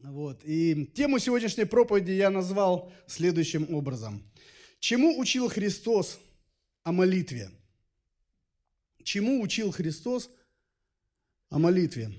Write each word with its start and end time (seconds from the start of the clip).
Вот. 0.00 0.42
И 0.44 0.86
тему 0.94 1.18
сегодняшней 1.18 1.64
проповеди 1.64 2.12
я 2.12 2.30
назвал 2.30 2.92
следующим 3.06 3.74
образом. 3.74 4.22
Чему 4.78 5.18
учил 5.18 5.48
Христос 5.48 6.20
о 6.84 6.92
молитве? 6.92 7.50
Чему 9.02 9.40
учил 9.40 9.72
Христос 9.72 10.30
о 11.50 11.58
молитве? 11.58 12.12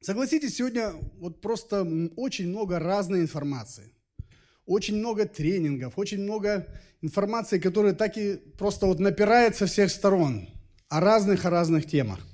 Согласитесь, 0.00 0.56
сегодня 0.56 0.94
вот 1.18 1.40
просто 1.40 1.86
очень 2.16 2.48
много 2.48 2.78
разной 2.78 3.20
информации. 3.20 3.92
Очень 4.66 4.96
много 4.96 5.26
тренингов, 5.26 5.98
очень 5.98 6.22
много 6.22 6.66
информации, 7.02 7.58
которая 7.58 7.92
так 7.92 8.16
и 8.16 8.36
просто 8.36 8.86
вот 8.86 8.98
напирает 8.98 9.56
со 9.56 9.66
всех 9.66 9.90
сторон 9.90 10.48
о 10.88 11.00
разных, 11.00 11.44
о 11.44 11.50
разных 11.50 11.86
темах. 11.86 12.26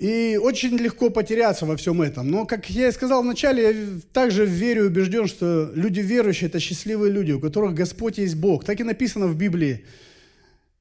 И 0.00 0.38
очень 0.42 0.78
легко 0.78 1.10
потеряться 1.10 1.66
во 1.66 1.76
всем 1.76 2.00
этом. 2.00 2.30
Но, 2.30 2.46
как 2.46 2.70
я 2.70 2.88
и 2.88 2.92
сказал 2.92 3.22
вначале, 3.22 3.62
я 3.62 4.00
также 4.14 4.46
верю 4.46 4.84
и 4.84 4.86
убежден, 4.86 5.26
что 5.26 5.70
люди 5.74 6.00
верующие– 6.00 6.48
это 6.48 6.58
счастливые 6.58 7.12
люди, 7.12 7.32
у 7.32 7.40
которых 7.40 7.74
Господь 7.74 8.16
есть 8.16 8.36
Бог. 8.36 8.64
Так 8.64 8.80
и 8.80 8.82
написано 8.82 9.26
в 9.26 9.36
Библии. 9.36 9.84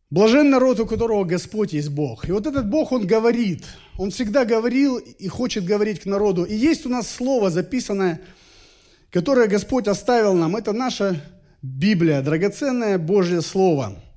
Блажен 0.09 0.49
народ, 0.49 0.79
у 0.79 0.85
которого 0.85 1.25
Господь 1.25 1.73
есть 1.73 1.89
Бог. 1.89 2.29
И 2.29 2.31
вот 2.31 2.47
этот 2.47 2.69
Бог, 2.69 2.93
Он 2.93 3.05
говорит. 3.05 3.65
Он 3.97 4.09
всегда 4.09 4.45
говорил 4.45 4.95
и 4.97 5.27
хочет 5.27 5.65
говорить 5.65 5.99
к 5.99 6.05
народу. 6.05 6.45
И 6.45 6.55
есть 6.55 6.85
у 6.85 6.89
нас 6.89 7.09
слово 7.09 7.49
записанное, 7.49 8.21
которое 9.11 9.47
Господь 9.47 9.89
оставил 9.89 10.33
нам. 10.33 10.55
Это 10.55 10.71
наша 10.71 11.21
Библия, 11.61 12.21
драгоценное 12.21 12.97
Божье 12.97 13.41
Слово– 13.41 14.01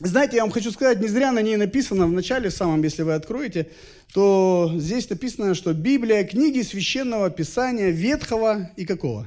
знаете, 0.00 0.36
я 0.36 0.42
вам 0.42 0.50
хочу 0.50 0.70
сказать, 0.72 1.00
не 1.00 1.08
зря 1.08 1.32
на 1.32 1.42
ней 1.42 1.56
написано 1.56 2.06
в 2.06 2.12
начале 2.12 2.50
самом, 2.50 2.82
если 2.82 3.02
вы 3.02 3.14
откроете, 3.14 3.68
то 4.14 4.72
здесь 4.76 5.08
написано, 5.08 5.54
что 5.54 5.72
Библия– 5.74 6.24
книги 6.24 6.62
священного 6.62 7.30
писания 7.30 7.90
Ветхого 7.90 8.70
и 8.76 8.84
какого? 8.84 9.26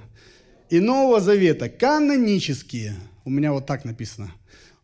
И 0.69 0.79
Нового 0.79 1.21
Завета, 1.21 1.69
канонические. 1.69 2.95
У 3.23 3.29
меня 3.29 3.53
вот 3.53 3.65
так 3.65 3.85
написано. 3.85 4.31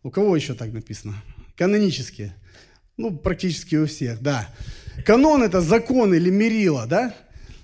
У 0.02 0.10
кого 0.10 0.36
еще 0.36 0.54
так 0.54 0.72
написано? 0.72 1.14
Канонические. 1.56 2.34
Ну, 2.96 3.16
практически 3.16 3.76
у 3.76 3.86
всех, 3.86 4.20
да. 4.20 4.48
Канон– 5.04 5.42
это 5.44 5.60
закон 5.60 6.14
или 6.14 6.30
мерила, 6.30 6.86
да? 6.86 7.14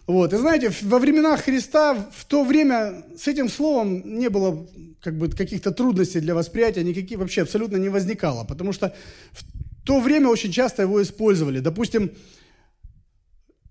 Вот. 0.09 0.33
И 0.33 0.37
знаете, 0.39 0.73
во 0.83 0.99
времена 0.99 1.37
Христа 1.37 1.95
в 1.95 2.25
то 2.25 2.43
время 2.43 3.05
с 3.15 3.29
этим 3.29 3.51
словом 3.51 4.19
не 4.19 4.31
было 4.31 4.67
как 5.03 5.19
бы, 5.19 5.29
каких-то 5.29 5.71
трудностей 5.71 6.21
для 6.21 6.35
восприятия, 6.35 6.83
никаких 6.83 7.19
вообще 7.19 7.43
абсолютно 7.43 7.77
не 7.77 7.91
возникало, 7.91 8.45
потому 8.45 8.73
что 8.73 8.95
в 9.33 9.85
то 9.85 10.01
время 10.01 10.29
очень 10.29 10.51
часто 10.51 10.81
его 10.81 11.03
использовали. 11.03 11.61
Допустим, 11.61 12.11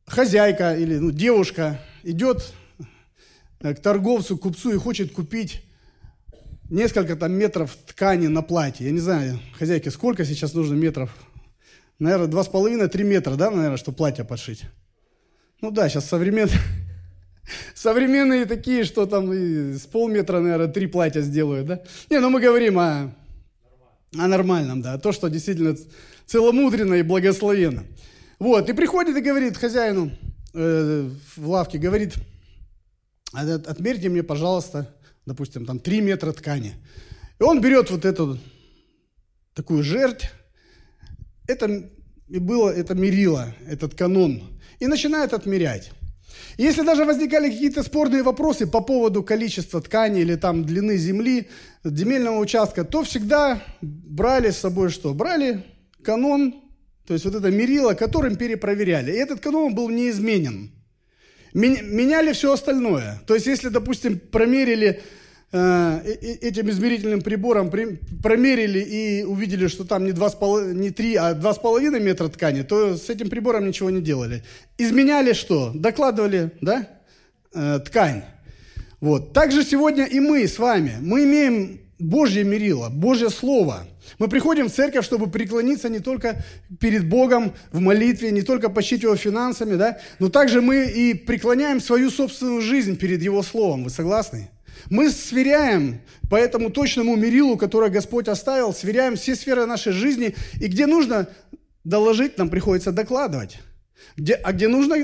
хозяйка 0.06 0.78
или 0.78 0.98
ну, 0.98 1.10
девушка 1.10 1.82
идет 2.04 2.54
э, 3.62 3.74
к 3.74 3.80
торговцу, 3.80 4.38
купцу 4.38 4.74
и 4.74 4.78
хочет 4.78 5.14
купить 5.14 5.64
несколько 6.70 7.16
там 7.16 7.32
метров 7.32 7.76
ткани 7.88 8.28
на 8.28 8.44
платье. 8.44 8.86
Я 8.86 8.92
не 8.92 9.00
знаю, 9.00 9.40
хозяйке, 9.58 9.90
сколько 9.90 10.24
сейчас 10.24 10.54
нужно 10.54 10.76
метров? 10.76 11.10
Наверное, 11.98 12.28
два 12.28 12.44
с 12.44 12.48
половиной, 12.48 12.90
три 12.90 13.04
метра, 13.04 13.34
да, 13.34 13.50
наверное, 13.50 13.78
чтобы 13.78 13.98
платье 13.98 14.24
подшить. 14.24 14.66
Ну 15.60 15.72
да, 15.72 15.90
сейчас 15.90 16.08
современные, 16.08 16.60
современные 17.74 18.46
такие, 18.46 18.84
что 18.84 19.08
там 19.08 19.32
с 19.34 19.88
полметра, 19.88 20.40
наверное, 20.40 20.68
три 20.68 20.86
платья 20.86 21.22
сделают, 21.22 21.66
да? 21.66 21.82
Не, 22.12 22.20
ну 22.20 22.30
мы 22.30 22.40
говорим 22.40 22.78
о, 22.78 23.12
о 24.16 24.28
нормальном, 24.28 24.84
да, 24.84 25.00
то, 25.00 25.12
что 25.12 25.30
действительно 25.30 25.76
целомудренно 26.28 26.94
и 26.96 27.02
благословенно. 27.02 27.86
Вот, 28.38 28.70
и 28.70 28.74
приходит 28.74 29.18
и 29.18 29.22
говорит 29.22 29.58
хозяину 29.58 30.12
э, 30.54 31.10
в 31.36 31.50
лавке, 31.50 31.80
говорит, 31.80 32.14
отмерьте 33.34 34.10
мне, 34.10 34.22
пожалуйста, 34.22 34.96
допустим, 35.26 35.66
там 35.66 35.80
три 35.80 36.02
метра 36.02 36.34
ткани. 36.34 36.76
И 37.40 37.44
он 37.44 37.62
берет 37.62 37.90
вот 37.90 38.06
эту 38.06 38.38
такую 39.56 39.82
жерть, 39.82 40.30
это 41.48 41.90
и 42.28 42.38
было, 42.38 42.70
это 42.70 42.94
мерило, 42.94 43.56
этот 43.66 43.96
канон– 43.96 44.44
и 44.80 44.88
начинают 44.88 45.34
отмерять. 45.34 45.92
если 46.58 46.84
даже 46.84 47.06
возникали 47.06 47.50
какие-то 47.50 47.84
спорные 47.84 48.24
вопросы 48.24 48.68
по 48.68 48.82
поводу 48.82 49.24
количества 49.24 49.82
ткани 49.82 50.22
или 50.22 50.36
там 50.36 50.66
длины 50.66 50.98
земли, 50.98 51.50
земельного 51.84 52.40
участка, 52.40 52.84
то 52.84 53.04
всегда 53.04 53.62
брали 53.82 54.52
с 54.52 54.58
собой 54.58 54.90
что? 54.90 55.14
Брали 55.14 55.64
канон, 56.04 56.56
то 57.06 57.14
есть 57.14 57.26
вот 57.26 57.36
это 57.36 57.52
мерило, 57.52 57.94
которым 57.94 58.36
перепроверяли. 58.36 59.12
И 59.12 59.16
этот 59.16 59.40
канон 59.40 59.74
был 59.76 59.90
неизменен. 59.90 60.72
Меняли 61.54 62.34
все 62.34 62.54
остальное. 62.54 63.22
То 63.26 63.34
есть 63.36 63.48
если, 63.48 63.70
допустим, 63.70 64.20
промерили 64.20 65.02
этим 65.52 66.70
измерительным 66.70 67.22
прибором 67.22 67.72
промерили 68.22 68.80
и 68.80 69.24
увидели, 69.24 69.68
что 69.68 69.86
там 69.86 70.04
не, 70.04 70.12
2,5, 70.12 70.74
не 70.74 70.90
3, 70.90 71.16
а 71.16 71.34
2,5 71.34 72.00
метра 72.02 72.28
ткани, 72.28 72.64
то 72.64 72.98
с 72.98 73.10
этим 73.10 73.30
прибором 73.30 73.66
ничего 73.66 73.90
не 73.90 74.02
делали. 74.02 74.44
Изменяли 74.78 75.34
что? 75.34 75.72
Докладывали, 75.74 76.52
да, 76.60 76.90
э, 77.54 77.80
ткань. 77.86 78.24
Вот. 79.00 79.32
Также 79.34 79.64
сегодня 79.64 80.06
и 80.06 80.20
мы 80.20 80.48
с 80.48 80.60
вами, 80.60 80.96
мы 81.00 81.24
имеем 81.24 81.80
Божье 82.00 82.44
мерило, 82.44 82.90
Божье 82.90 83.30
Слово. 83.30 83.88
Мы 84.20 84.28
приходим 84.28 84.70
в 84.70 84.74
церковь, 84.74 85.06
чтобы 85.06 85.30
преклониться 85.30 85.90
не 85.90 86.00
только 86.00 86.44
перед 86.80 87.08
Богом 87.08 87.54
в 87.72 87.80
молитве, 87.80 88.32
не 88.32 88.42
только 88.42 88.70
почтить 88.70 89.04
Его 89.04 89.16
финансами, 89.16 89.76
да, 89.76 90.00
но 90.20 90.30
также 90.30 90.62
мы 90.62 90.86
и 90.86 91.14
преклоняем 91.14 91.80
свою 91.80 92.10
собственную 92.10 92.62
жизнь 92.62 92.98
перед 92.98 93.22
Его 93.22 93.44
Словом. 93.44 93.84
Вы 93.84 93.90
согласны? 93.90 94.50
Мы 94.90 95.10
сверяем 95.10 96.02
по 96.30 96.36
этому 96.36 96.70
точному 96.70 97.16
мерилу, 97.16 97.58
которое 97.58 97.90
Господь 97.90 98.28
оставил, 98.28 98.74
сверяем 98.74 99.16
все 99.16 99.36
сферы 99.36 99.66
нашей 99.66 99.94
жизни, 99.94 100.36
и 100.60 100.68
где 100.68 100.86
нужно 100.86 101.28
доложить, 101.84 102.38
нам 102.38 102.50
приходится 102.50 102.92
докладывать. 102.92 103.60
Где, 104.16 104.34
а 104.34 104.54
где 104.54 104.68
нужно, 104.68 104.96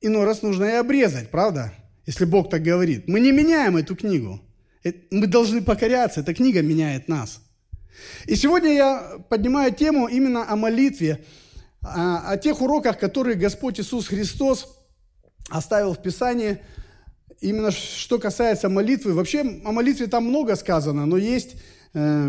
иной 0.00 0.24
раз 0.24 0.42
нужно 0.42 0.64
и 0.64 0.72
обрезать, 0.72 1.30
правда? 1.30 1.72
Если 2.06 2.24
Бог 2.24 2.50
так 2.50 2.62
говорит. 2.62 3.08
Мы 3.08 3.20
не 3.20 3.32
меняем 3.32 3.76
эту 3.76 3.94
книгу. 3.94 4.40
Э, 4.84 4.92
мы 5.10 5.26
должны 5.26 5.62
покоряться, 5.62 6.20
эта 6.20 6.34
книга 6.34 6.62
меняет 6.62 7.08
нас. 7.08 7.40
И 8.26 8.34
сегодня 8.36 8.72
я 8.72 9.18
поднимаю 9.28 9.72
тему 9.74 10.08
именно 10.08 10.50
о 10.50 10.56
молитве, 10.56 11.24
о, 11.82 12.30
о 12.30 12.36
тех 12.38 12.60
уроках, 12.62 12.98
которые 12.98 13.36
Господь 13.36 13.78
Иисус 13.78 14.08
Христос 14.08 14.78
оставил 15.50 15.94
в 15.94 16.02
Писании– 16.02 16.58
именно 17.40 17.70
что 17.70 18.18
касается 18.18 18.68
молитвы, 18.68 19.12
вообще 19.12 19.40
о 19.64 19.72
молитве 19.72 20.06
там 20.06 20.24
много 20.24 20.56
сказано, 20.56 21.06
но 21.06 21.16
есть 21.16 21.56
э, 21.94 22.28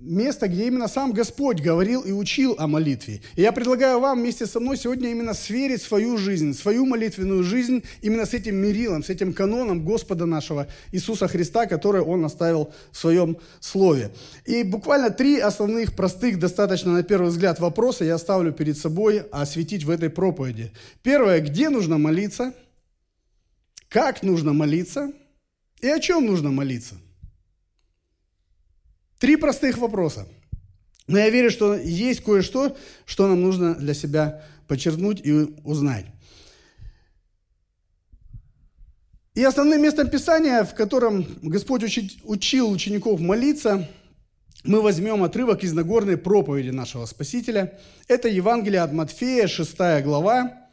место, 0.00 0.48
где 0.48 0.66
именно 0.66 0.88
сам 0.88 1.12
Господь 1.12 1.60
говорил 1.60 2.02
и 2.02 2.12
учил 2.12 2.54
о 2.58 2.66
молитве. 2.66 3.20
И 3.34 3.42
я 3.42 3.52
предлагаю 3.52 4.00
вам 4.00 4.20
вместе 4.20 4.46
со 4.46 4.60
мной 4.60 4.76
сегодня 4.76 5.10
именно 5.10 5.34
сверить 5.34 5.82
свою 5.82 6.16
жизнь, 6.16 6.54
свою 6.54 6.86
молитвенную 6.86 7.42
жизнь 7.42 7.82
именно 8.02 8.24
с 8.24 8.34
этим 8.34 8.56
мерилом, 8.56 9.02
с 9.02 9.10
этим 9.10 9.32
каноном 9.32 9.84
Господа 9.84 10.26
нашего 10.26 10.68
Иисуса 10.92 11.28
Христа, 11.28 11.66
который 11.66 12.00
Он 12.00 12.24
оставил 12.24 12.72
в 12.92 12.96
Своем 12.96 13.36
Слове. 13.60 14.12
И 14.44 14.62
буквально 14.62 15.10
три 15.10 15.38
основных, 15.38 15.94
простых, 15.94 16.38
достаточно 16.38 16.92
на 16.92 17.02
первый 17.02 17.28
взгляд 17.28 17.60
вопроса 17.60 18.04
я 18.04 18.14
оставлю 18.14 18.52
перед 18.52 18.78
собой 18.78 19.24
осветить 19.32 19.84
в 19.84 19.90
этой 19.90 20.08
проповеди. 20.08 20.72
Первое, 21.02 21.40
где 21.40 21.68
нужно 21.68 21.98
молиться– 21.98 22.54
как 23.96 24.22
нужно 24.22 24.52
молиться 24.52 25.10
и 25.80 25.88
о 25.88 25.98
чем 26.00 26.26
нужно 26.26 26.50
молиться. 26.50 26.96
Три 29.18 29.36
простых 29.36 29.78
вопроса. 29.78 30.28
Но 31.06 31.16
я 31.16 31.30
верю, 31.30 31.50
что 31.50 31.74
есть 31.74 32.22
кое-что, 32.22 32.76
что 33.06 33.26
нам 33.26 33.40
нужно 33.40 33.74
для 33.74 33.94
себя 33.94 34.44
подчеркнуть 34.68 35.22
и 35.24 35.32
узнать. 35.64 36.04
И 39.32 39.42
основным 39.42 39.80
местом 39.80 40.10
Писания, 40.10 40.64
в 40.64 40.74
котором 40.74 41.26
Господь 41.40 41.82
учил 42.24 42.70
учеников 42.70 43.18
молиться, 43.18 43.88
мы 44.62 44.82
возьмем 44.82 45.22
отрывок 45.22 45.64
из 45.64 45.72
Нагорной 45.72 46.18
проповеди 46.18 46.68
нашего 46.68 47.06
Спасителя. 47.06 47.80
Это 48.08 48.28
Евангелие 48.28 48.82
от 48.82 48.92
Матфея, 48.92 49.46
6 49.46 49.74
глава, 50.04 50.65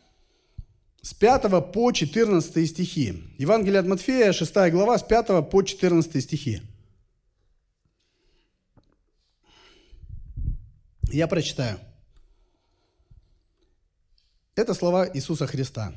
с 1.04 1.14
5 1.14 1.72
по 1.74 1.92
14 1.92 2.70
стихи. 2.70 3.24
Евангелие 3.38 3.82
от 3.82 3.86
Матфея, 3.86 4.32
6 4.32 4.54
глава, 4.72 4.98
с 4.98 5.04
5 5.04 5.50
по 5.50 5.62
14 5.62 6.24
стихи. 6.24 6.62
Я 11.12 11.28
прочитаю. 11.28 11.78
Это 14.56 14.74
слова 14.74 15.10
Иисуса 15.14 15.46
Христа. 15.46 15.94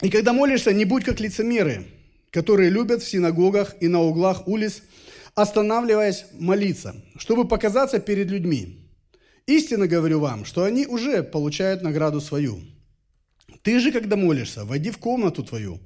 «И 0.00 0.08
когда 0.08 0.32
молишься, 0.32 0.72
не 0.72 0.86
будь 0.86 1.04
как 1.04 1.20
лицемеры, 1.20 1.86
которые 2.30 2.70
любят 2.70 3.02
в 3.02 3.08
синагогах 3.08 3.76
и 3.80 3.88
на 3.88 4.00
углах 4.00 4.48
улиц, 4.48 4.82
останавливаясь 5.34 6.24
молиться, 6.32 6.96
чтобы 7.18 7.46
показаться 7.46 7.98
перед 7.98 8.28
людьми. 8.30 8.88
Истинно 9.46 9.86
говорю 9.86 10.20
вам, 10.20 10.46
что 10.46 10.64
они 10.64 10.86
уже 10.86 11.22
получают 11.22 11.82
награду 11.82 12.20
свою. 12.22 12.60
Ты 13.64 13.80
же, 13.80 13.92
когда 13.92 14.14
молишься, 14.16 14.66
войди 14.66 14.90
в 14.90 14.98
комнату 14.98 15.42
твою, 15.42 15.80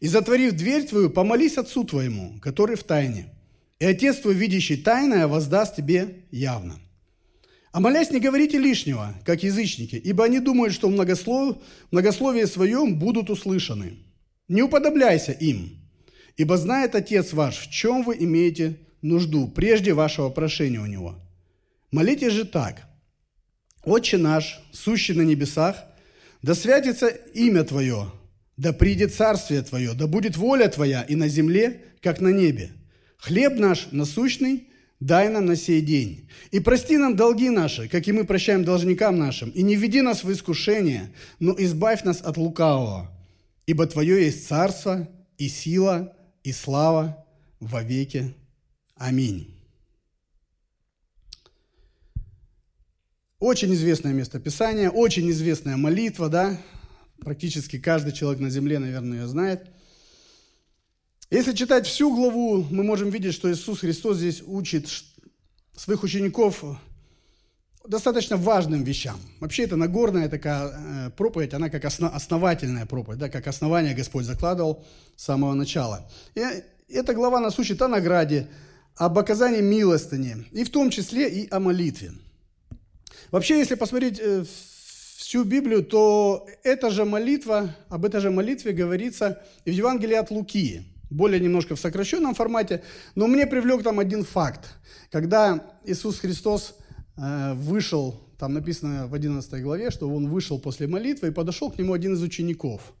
и, 0.00 0.06
затворив 0.06 0.52
дверь 0.52 0.84
твою, 0.84 1.08
помолись 1.08 1.56
Отцу 1.56 1.84
твоему, 1.84 2.38
который 2.42 2.76
в 2.76 2.84
тайне. 2.84 3.26
И 3.78 3.86
Отец 3.86 4.18
твой, 4.18 4.34
видящий 4.34 4.76
тайное, 4.76 5.26
воздаст 5.26 5.74
тебе 5.74 6.26
явно. 6.30 6.78
А 7.72 7.80
молясь, 7.80 8.10
не 8.10 8.20
говорите 8.20 8.58
лишнего, 8.58 9.14
как 9.24 9.42
язычники, 9.42 9.96
ибо 9.96 10.24
они 10.24 10.40
думают, 10.40 10.74
что 10.74 10.88
в 10.88 10.92
многослов... 10.92 11.56
многословии 11.90 12.44
своем 12.44 12.98
будут 12.98 13.30
услышаны. 13.30 13.94
Не 14.48 14.62
уподобляйся 14.62 15.32
им, 15.32 15.80
ибо 16.36 16.58
знает 16.58 16.94
Отец 16.94 17.32
ваш, 17.32 17.56
в 17.56 17.70
чем 17.70 18.02
вы 18.02 18.16
имеете 18.18 18.78
нужду, 19.00 19.48
прежде 19.48 19.94
вашего 19.94 20.28
прошения 20.28 20.80
у 20.80 20.86
Него. 20.86 21.14
Молитесь 21.90 22.34
же 22.34 22.44
так. 22.44 22.86
«Отче 23.84 24.18
наш, 24.18 24.60
сущий 24.72 25.14
на 25.14 25.22
небесах, 25.22 25.76
да 26.42 26.54
святится 26.54 27.08
имя 27.08 27.64
Твое, 27.64 28.12
да 28.56 28.72
придет 28.72 29.14
царствие 29.14 29.62
Твое, 29.62 29.94
да 29.94 30.06
будет 30.06 30.36
воля 30.36 30.68
Твоя 30.68 31.02
и 31.02 31.14
на 31.14 31.28
земле, 31.28 31.80
как 32.00 32.20
на 32.20 32.28
небе. 32.28 32.72
Хлеб 33.16 33.58
наш 33.58 33.88
насущный 33.92 34.68
дай 35.02 35.28
нам 35.28 35.46
на 35.46 35.56
сей 35.56 35.80
день. 35.80 36.28
И 36.50 36.60
прости 36.60 36.96
нам 36.96 37.16
долги 37.16 37.50
наши, 37.50 37.88
как 37.88 38.06
и 38.06 38.12
мы 38.12 38.24
прощаем 38.24 38.64
должникам 38.64 39.18
нашим. 39.18 39.50
И 39.50 39.62
не 39.62 39.76
веди 39.76 40.00
нас 40.00 40.24
в 40.24 40.32
искушение, 40.32 41.12
но 41.40 41.54
избавь 41.58 42.04
нас 42.04 42.20
от 42.20 42.36
лукавого. 42.36 43.10
Ибо 43.66 43.86
Твое 43.86 44.24
есть 44.24 44.46
царство 44.46 45.08
и 45.38 45.48
сила 45.48 46.16
и 46.44 46.52
слава 46.52 47.24
во 47.60 47.82
веки. 47.82 48.34
Аминь. 48.96 49.61
Очень 53.42 53.74
известное 53.74 54.12
местописание, 54.12 54.88
очень 54.88 55.28
известная 55.32 55.76
молитва, 55.76 56.28
да? 56.28 56.56
Практически 57.18 57.76
каждый 57.76 58.12
человек 58.12 58.40
на 58.40 58.50
земле, 58.50 58.78
наверное, 58.78 59.18
ее 59.18 59.26
знает. 59.26 59.66
Если 61.28 61.52
читать 61.52 61.88
всю 61.88 62.14
главу, 62.14 62.64
мы 62.70 62.84
можем 62.84 63.10
видеть, 63.10 63.34
что 63.34 63.52
Иисус 63.52 63.80
Христос 63.80 64.18
здесь 64.18 64.44
учит 64.46 64.86
своих 65.76 66.04
учеников 66.04 66.62
достаточно 67.84 68.36
важным 68.36 68.84
вещам. 68.84 69.18
Вообще 69.40 69.64
это 69.64 69.74
Нагорная 69.74 70.28
такая 70.28 71.08
э, 71.08 71.10
проповедь, 71.10 71.52
она 71.52 71.68
как 71.68 71.84
основательная 71.84 72.86
проповедь, 72.86 73.18
да, 73.18 73.28
как 73.28 73.48
основание 73.48 73.92
Господь 73.92 74.24
закладывал 74.24 74.84
с 75.16 75.24
самого 75.24 75.54
начала. 75.54 76.08
И 76.36 76.44
эта 76.88 77.12
глава 77.12 77.40
нас 77.40 77.58
учит 77.58 77.82
о 77.82 77.88
награде, 77.88 78.46
об 78.94 79.18
оказании 79.18 79.62
милостыни, 79.62 80.46
и 80.52 80.62
в 80.62 80.70
том 80.70 80.90
числе 80.90 81.28
и 81.28 81.50
о 81.50 81.58
молитве. 81.58 82.12
Вообще, 83.32 83.58
если 83.58 83.76
посмотреть 83.76 84.20
э, 84.20 84.44
всю 85.16 85.44
Библию, 85.44 85.82
то 85.82 86.46
эта 86.62 86.90
же 86.90 87.06
молитва, 87.06 87.74
об 87.88 88.04
этой 88.04 88.20
же 88.20 88.30
молитве 88.30 88.72
говорится 88.72 89.42
и 89.64 89.70
в 89.70 89.74
Евангелии 89.74 90.16
от 90.16 90.30
Луки, 90.30 90.82
более 91.08 91.40
немножко 91.40 91.74
в 91.74 91.80
сокращенном 91.80 92.34
формате, 92.34 92.82
но 93.14 93.26
мне 93.26 93.46
привлек 93.46 93.82
там 93.82 93.98
один 93.98 94.22
факт. 94.22 94.74
Когда 95.10 95.64
Иисус 95.82 96.18
Христос 96.18 96.76
э, 97.16 97.54
вышел, 97.54 98.20
там 98.38 98.52
написано 98.52 99.06
в 99.06 99.14
11 99.14 99.62
главе, 99.62 99.90
что 99.90 100.10
он 100.10 100.28
вышел 100.28 100.58
после 100.58 100.86
молитвы 100.86 101.28
и 101.28 101.32
подошел 101.32 101.70
к 101.70 101.78
нему 101.78 101.94
один 101.94 102.12
из 102.12 102.22
учеников. 102.22 102.92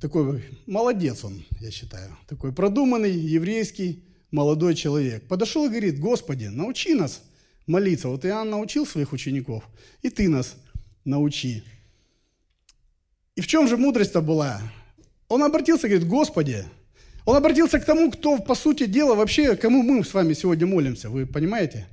Такой 0.00 0.42
молодец 0.66 1.22
он, 1.22 1.44
я 1.60 1.70
считаю, 1.70 2.16
такой 2.26 2.52
продуманный 2.52 3.12
еврейский 3.12 4.02
молодой 4.32 4.74
человек. 4.74 5.28
Подошел 5.28 5.66
и 5.66 5.68
говорит, 5.68 6.00
Господи, 6.00 6.46
научи 6.46 6.94
нас 6.94 7.22
молиться. 7.66 8.08
Вот 8.08 8.24
Иоанн 8.24 8.50
научил 8.50 8.86
своих 8.86 9.12
учеников, 9.12 9.64
и 10.02 10.10
ты 10.10 10.28
нас 10.28 10.56
научи. 11.04 11.62
И 13.34 13.40
в 13.40 13.46
чем 13.46 13.68
же 13.68 13.76
мудрость-то 13.76 14.20
была? 14.20 14.60
Он 15.28 15.42
обратился, 15.42 15.88
говорит, 15.88 16.08
Господи, 16.08 16.64
он 17.24 17.36
обратился 17.36 17.80
к 17.80 17.84
тому, 17.84 18.10
кто, 18.10 18.38
по 18.38 18.54
сути 18.54 18.86
дела, 18.86 19.14
вообще, 19.14 19.56
кому 19.56 19.82
мы 19.82 20.04
с 20.04 20.14
вами 20.14 20.32
сегодня 20.32 20.66
молимся, 20.66 21.10
вы 21.10 21.26
понимаете? 21.26 21.86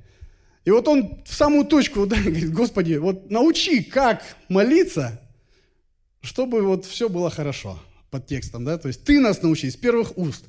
И 0.64 0.70
вот 0.70 0.88
он 0.88 1.22
в 1.24 1.34
самую 1.34 1.64
точку 1.66 2.06
да, 2.06 2.16
говорит, 2.16 2.52
Господи, 2.52 2.94
вот 2.94 3.30
научи, 3.30 3.82
как 3.82 4.22
молиться, 4.48 5.20
чтобы 6.20 6.62
вот 6.62 6.86
все 6.86 7.08
было 7.08 7.30
хорошо 7.30 7.78
под 8.10 8.26
текстом, 8.26 8.64
да, 8.64 8.78
то 8.78 8.88
есть 8.88 9.04
ты 9.04 9.20
нас 9.20 9.42
научи 9.42 9.70
с 9.70 9.76
первых 9.76 10.16
уст. 10.16 10.44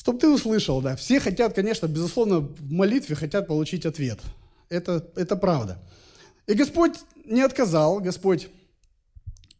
Чтобы 0.00 0.18
ты 0.18 0.30
услышал, 0.30 0.80
да. 0.80 0.96
Все 0.96 1.20
хотят, 1.20 1.52
конечно, 1.52 1.86
безусловно, 1.86 2.40
в 2.40 2.72
молитве 2.72 3.14
хотят 3.14 3.46
получить 3.46 3.84
ответ. 3.84 4.18
Это, 4.70 5.06
это 5.14 5.36
правда. 5.36 5.78
И 6.46 6.54
Господь 6.54 6.94
не 7.26 7.42
отказал, 7.42 8.00
Господь 8.00 8.48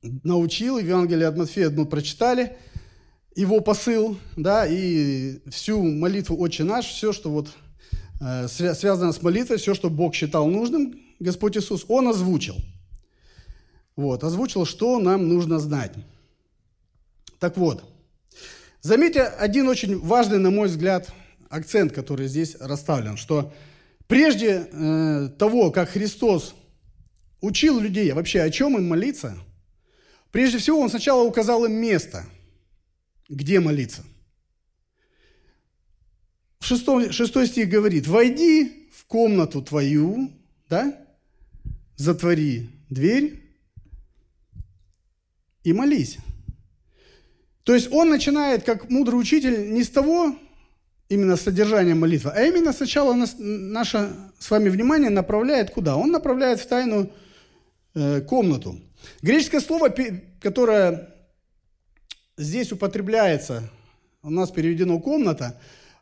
научил, 0.00 0.78
в 0.78 0.82
Евангелии 0.82 1.26
от 1.26 1.36
Матфея 1.36 1.66
одну 1.66 1.84
прочитали, 1.84 2.56
его 3.36 3.60
посыл, 3.60 4.16
да, 4.34 4.66
и 4.66 5.40
всю 5.50 5.82
молитву 5.82 6.40
«Отче 6.40 6.64
наш», 6.64 6.86
все, 6.86 7.12
что 7.12 7.30
вот 7.30 7.50
э, 8.22 8.48
связано 8.48 9.12
с 9.12 9.20
молитвой, 9.20 9.58
все, 9.58 9.74
что 9.74 9.90
Бог 9.90 10.14
считал 10.14 10.48
нужным, 10.48 10.98
Господь 11.18 11.58
Иисус, 11.58 11.84
Он 11.86 12.08
озвучил. 12.08 12.56
Вот, 13.94 14.24
озвучил, 14.24 14.64
что 14.64 14.98
нам 15.00 15.28
нужно 15.28 15.58
знать. 15.58 15.92
Так 17.38 17.58
вот, 17.58 17.84
Заметьте 18.82 19.22
один 19.22 19.68
очень 19.68 19.98
важный, 19.98 20.38
на 20.38 20.50
мой 20.50 20.68
взгляд, 20.68 21.12
акцент, 21.50 21.92
который 21.92 22.28
здесь 22.28 22.56
расставлен, 22.58 23.18
что 23.18 23.52
прежде 24.06 24.68
э, 24.72 25.28
того, 25.38 25.70
как 25.70 25.90
Христос 25.90 26.54
учил 27.42 27.78
людей 27.78 28.10
вообще 28.12 28.40
о 28.40 28.50
чем 28.50 28.78
им 28.78 28.88
молиться, 28.88 29.36
прежде 30.32 30.56
всего 30.58 30.80
Он 30.80 30.88
сначала 30.88 31.24
указал 31.24 31.66
им 31.66 31.72
место, 31.72 32.24
где 33.28 33.60
молиться. 33.60 34.02
Шестой, 36.60 37.12
шестой 37.12 37.48
стих 37.48 37.68
говорит, 37.68 38.06
«Войди 38.06 38.88
в 38.94 39.04
комнату 39.04 39.60
твою, 39.60 40.30
да, 40.70 41.06
затвори 41.96 42.70
дверь 42.88 43.42
и 45.64 45.74
молись». 45.74 46.16
То 47.64 47.74
есть 47.74 47.92
он 47.92 48.10
начинает, 48.10 48.64
как 48.64 48.88
мудрый 48.90 49.20
учитель, 49.20 49.72
не 49.72 49.84
с 49.84 49.90
того 49.90 50.34
именно 51.08 51.36
содержания 51.36 51.94
молитвы, 51.94 52.30
а 52.34 52.42
именно 52.42 52.72
сначала 52.72 53.12
нас, 53.14 53.34
наше 53.38 54.10
с 54.38 54.50
вами 54.50 54.68
внимание 54.68 55.10
направляет 55.10 55.70
куда? 55.70 55.96
Он 55.96 56.10
направляет 56.10 56.60
в 56.60 56.66
тайную 56.66 57.10
э, 57.94 58.20
комнату. 58.22 58.80
Греческое 59.20 59.60
слово, 59.60 59.92
которое 60.40 61.14
здесь 62.36 62.72
употребляется, 62.72 63.68
у 64.22 64.30
нас 64.30 64.50
переведено 64.50 65.00
«комната», 65.00 65.60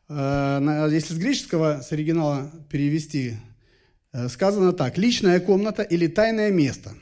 э, 0.09 0.89
если 0.91 1.15
с 1.15 1.19
греческого, 1.19 1.81
с 1.83 1.91
оригинала 1.93 2.51
перевести, 2.71 3.37
э, 4.13 4.29
сказано 4.29 4.73
так, 4.73 4.99
«личная 4.99 5.41
комната» 5.41 5.83
или 5.83 6.07
«тайное 6.07 6.51
место». 6.51 6.95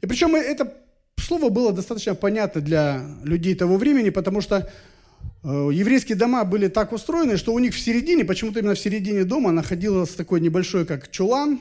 И 0.00 0.06
причем 0.06 0.34
это 0.34 0.79
слово 1.22 1.48
было 1.48 1.72
достаточно 1.72 2.14
понятно 2.14 2.60
для 2.60 3.04
людей 3.22 3.54
того 3.54 3.76
времени, 3.76 4.10
потому 4.10 4.40
что 4.40 4.70
э, 5.42 5.70
еврейские 5.72 6.16
дома 6.16 6.44
были 6.44 6.68
так 6.68 6.92
устроены, 6.92 7.36
что 7.36 7.52
у 7.52 7.58
них 7.58 7.74
в 7.74 7.80
середине, 7.80 8.24
почему-то 8.24 8.60
именно 8.60 8.74
в 8.74 8.78
середине 8.78 9.24
дома 9.24 9.52
находилось 9.52 10.10
такой 10.10 10.40
небольшой, 10.40 10.86
как 10.86 11.10
чулан, 11.10 11.60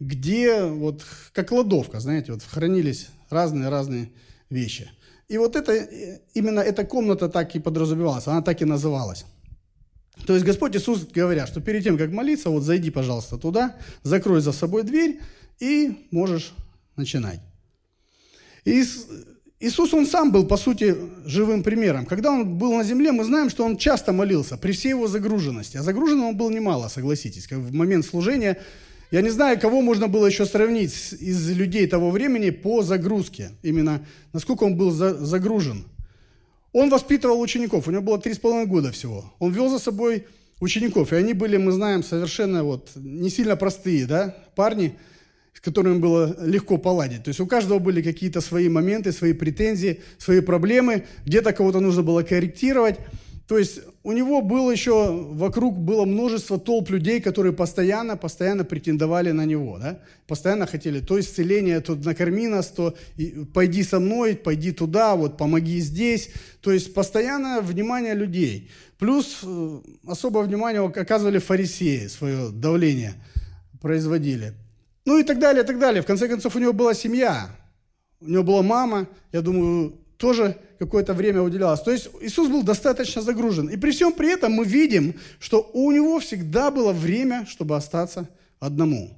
где 0.00 0.64
вот 0.64 1.04
как 1.32 1.48
кладовка, 1.48 2.00
знаете, 2.00 2.32
вот 2.32 2.42
хранились 2.42 3.08
разные-разные 3.30 4.10
вещи. 4.50 4.90
И 5.28 5.36
вот 5.36 5.56
это, 5.56 5.74
именно 6.34 6.60
эта 6.60 6.84
комната 6.84 7.28
так 7.28 7.54
и 7.54 7.58
подразумевалась, 7.58 8.26
она 8.26 8.40
так 8.40 8.62
и 8.62 8.64
называлась. 8.64 9.26
То 10.26 10.34
есть 10.34 10.44
Господь 10.44 10.74
Иисус 10.74 11.06
говоря, 11.06 11.46
что 11.46 11.60
перед 11.60 11.84
тем, 11.84 11.98
как 11.98 12.10
молиться, 12.10 12.50
вот 12.50 12.62
зайди, 12.62 12.90
пожалуйста, 12.90 13.36
туда, 13.36 13.76
закрой 14.02 14.40
за 14.40 14.52
собой 14.52 14.82
дверь 14.82 15.20
и 15.60 16.06
можешь 16.10 16.54
начинать. 16.96 17.40
И 18.68 18.84
Иисус, 19.60 19.92
Он 19.92 20.06
сам 20.06 20.30
был, 20.30 20.46
по 20.46 20.56
сути, 20.56 20.94
живым 21.24 21.62
примером. 21.62 22.06
Когда 22.06 22.30
Он 22.30 22.58
был 22.58 22.74
на 22.74 22.84
земле, 22.84 23.12
мы 23.12 23.24
знаем, 23.24 23.50
что 23.50 23.64
Он 23.64 23.76
часто 23.76 24.12
молился, 24.12 24.56
при 24.56 24.72
всей 24.72 24.90
Его 24.90 25.08
загруженности. 25.08 25.78
А 25.78 25.82
загружен 25.82 26.20
Он 26.20 26.36
был 26.36 26.50
немало, 26.50 26.88
согласитесь. 26.88 27.48
Как 27.48 27.58
в 27.58 27.72
момент 27.74 28.04
служения, 28.04 28.58
я 29.10 29.22
не 29.22 29.30
знаю, 29.30 29.58
кого 29.58 29.80
можно 29.80 30.06
было 30.06 30.26
еще 30.26 30.46
сравнить 30.46 30.92
из 31.18 31.50
людей 31.50 31.86
того 31.86 32.10
времени 32.10 32.50
по 32.50 32.82
загрузке. 32.82 33.50
Именно 33.62 34.06
насколько 34.32 34.64
Он 34.64 34.76
был 34.76 34.90
загружен. 34.90 35.84
Он 36.72 36.90
воспитывал 36.90 37.40
учеников, 37.40 37.88
у 37.88 37.90
него 37.90 38.02
было 38.02 38.20
три 38.20 38.34
с 38.34 38.38
половиной 38.38 38.66
года 38.66 38.92
всего. 38.92 39.32
Он 39.38 39.50
вел 39.50 39.70
за 39.70 39.78
собой 39.78 40.26
учеников, 40.60 41.12
и 41.12 41.16
они 41.16 41.32
были, 41.32 41.56
мы 41.56 41.72
знаем, 41.72 42.04
совершенно 42.04 42.62
вот 42.62 42.90
не 42.94 43.30
сильно 43.30 43.56
простые, 43.56 44.06
да, 44.06 44.36
парни– 44.54 44.94
с 45.58 45.60
которыми 45.60 45.98
было 45.98 46.36
легко 46.40 46.78
поладить. 46.78 47.24
То 47.24 47.30
есть 47.30 47.40
у 47.40 47.46
каждого 47.46 47.80
были 47.80 48.00
какие-то 48.00 48.40
свои 48.40 48.68
моменты, 48.68 49.10
свои 49.10 49.32
претензии, 49.32 50.00
свои 50.16 50.40
проблемы, 50.40 51.04
где-то 51.26 51.52
кого-то 51.52 51.80
нужно 51.80 52.04
было 52.04 52.22
корректировать. 52.22 52.96
То 53.48 53.58
есть 53.58 53.80
у 54.04 54.12
него 54.12 54.40
было 54.40 54.70
еще, 54.70 55.10
вокруг 55.10 55.76
было 55.78 56.04
множество 56.04 56.60
толп 56.60 56.90
людей, 56.90 57.20
которые 57.20 57.52
постоянно, 57.52 58.16
постоянно 58.16 58.62
претендовали 58.62 59.32
на 59.32 59.46
него, 59.46 59.78
да? 59.78 59.98
Постоянно 60.28 60.66
хотели 60.66 61.00
то 61.00 61.18
исцеление, 61.18 61.80
то 61.80 61.96
накорми 61.96 62.46
нас, 62.46 62.68
то 62.68 62.94
пойди 63.52 63.82
со 63.82 63.98
мной, 63.98 64.36
пойди 64.36 64.70
туда, 64.70 65.16
вот 65.16 65.36
помоги 65.36 65.80
здесь. 65.80 66.30
То 66.60 66.70
есть 66.70 66.94
постоянно 66.94 67.60
внимание 67.60 68.14
людей. 68.14 68.70
Плюс 68.96 69.40
э, 69.42 69.78
особое 70.06 70.44
внимание 70.44 70.84
оказывали 70.84 71.38
фарисеи, 71.38 72.06
свое 72.06 72.50
давление 72.50 73.14
производили. 73.80 74.52
Ну 75.08 75.18
и 75.18 75.22
так 75.22 75.38
далее, 75.38 75.64
и 75.64 75.66
так 75.66 75.78
далее. 75.78 76.02
В 76.02 76.04
конце 76.04 76.28
концов, 76.28 76.54
у 76.54 76.58
него 76.58 76.74
была 76.74 76.92
семья, 76.92 77.48
у 78.20 78.28
него 78.28 78.42
была 78.42 78.60
мама, 78.60 79.08
я 79.32 79.40
думаю, 79.40 79.94
тоже 80.18 80.58
какое-то 80.78 81.14
время 81.14 81.40
уделялось. 81.40 81.80
То 81.80 81.90
есть 81.90 82.10
Иисус 82.20 82.50
был 82.50 82.62
достаточно 82.62 83.22
загружен. 83.22 83.70
И 83.70 83.78
при 83.78 83.90
всем 83.90 84.12
при 84.12 84.30
этом 84.30 84.52
мы 84.52 84.66
видим, 84.66 85.14
что 85.40 85.70
у 85.72 85.92
него 85.92 86.18
всегда 86.18 86.70
было 86.70 86.92
время, 86.92 87.46
чтобы 87.48 87.74
остаться 87.74 88.28
одному. 88.60 89.08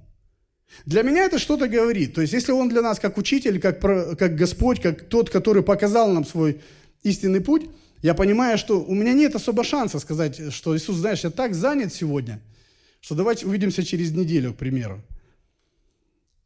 Для 0.87 1.03
меня 1.03 1.25
это 1.25 1.41
что-то 1.41 1.67
говорит. 1.67 2.15
То 2.15 2.21
есть 2.21 2.35
если 2.35 2.53
он 2.53 2.69
для 2.69 2.83
нас 2.83 3.01
как 3.01 3.19
учитель, 3.19 3.59
как, 3.59 3.81
как 3.81 4.37
Господь, 4.37 4.81
как 4.81 5.09
тот, 5.09 5.29
который 5.29 5.65
показал 5.65 6.09
нам 6.13 6.25
свой 6.25 6.61
истинный 7.03 7.41
путь, 7.41 7.69
я 8.01 8.15
понимаю, 8.15 8.59
что 8.59 8.81
у 8.81 8.95
меня 8.95 9.13
нет 9.13 9.35
особо 9.35 9.65
шанса 9.65 9.99
сказать, 9.99 10.53
что 10.53 10.77
Иисус, 10.77 10.99
знаешь, 10.99 11.25
я 11.25 11.31
так 11.31 11.53
занят 11.53 11.93
сегодня, 11.93 12.39
что 13.01 13.17
давайте 13.17 13.45
увидимся 13.45 13.83
через 13.83 14.13
неделю, 14.13 14.55
к 14.55 14.57
примеру. 14.57 15.03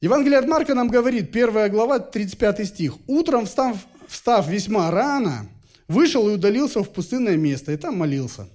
Евангелие 0.04 0.38
от 0.38 0.46
Марка 0.46 0.74
нам 0.74 0.88
говорит, 0.88 1.32
первая 1.32 1.70
глава, 1.70 1.98
35 1.98 2.68
стих. 2.68 2.92
«Утром, 3.06 3.46
встав 3.46 3.86
встав 4.06 4.46
весьма 4.48 4.90
рано, 4.90 5.48
вышел 5.88 6.28
и 6.28 6.34
удалился 6.34 6.82
в 6.82 6.90
пустынное 6.90 7.38
место, 7.38 7.72
и 7.72 7.78
там 7.78 7.96
молился. 7.96 8.46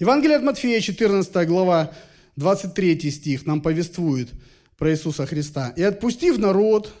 Евангелие 0.00 0.38
от 0.38 0.42
Матфея, 0.42 0.80
14 0.80 1.46
глава, 1.46 1.92
23 2.36 3.10
стих 3.10 3.44
нам 3.44 3.60
повествует 3.60 4.30
про 4.78 4.90
Иисуса 4.90 5.26
Христа. 5.26 5.74
«И 5.76 5.82
отпустив 5.82 6.38
народ, 6.38 6.94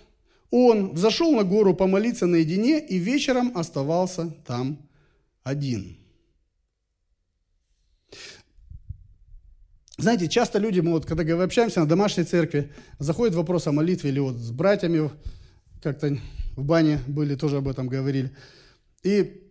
он 0.50 0.90
взошел 0.90 1.34
на 1.34 1.44
гору 1.44 1.72
помолиться 1.72 2.26
наедине 2.26 2.86
и 2.86 2.98
вечером 2.98 3.52
оставался 3.54 4.30
там 4.46 4.76
один». 5.42 5.96
Знаете, 9.98 10.28
часто 10.28 10.58
люди, 10.58 10.80
мы 10.80 10.92
вот 10.92 11.06
когда 11.06 11.42
общаемся 11.42 11.80
на 11.80 11.86
домашней 11.86 12.24
церкви, 12.24 12.70
заходит 12.98 13.34
вопрос 13.34 13.66
о 13.66 13.72
молитве 13.72 14.10
или 14.10 14.18
вот 14.18 14.36
с 14.36 14.50
братьями 14.50 15.10
как-то 15.82 16.18
в 16.54 16.64
бане 16.64 17.00
были, 17.06 17.34
тоже 17.34 17.58
об 17.58 17.68
этом 17.68 17.88
говорили. 17.88 18.30
И 19.02 19.42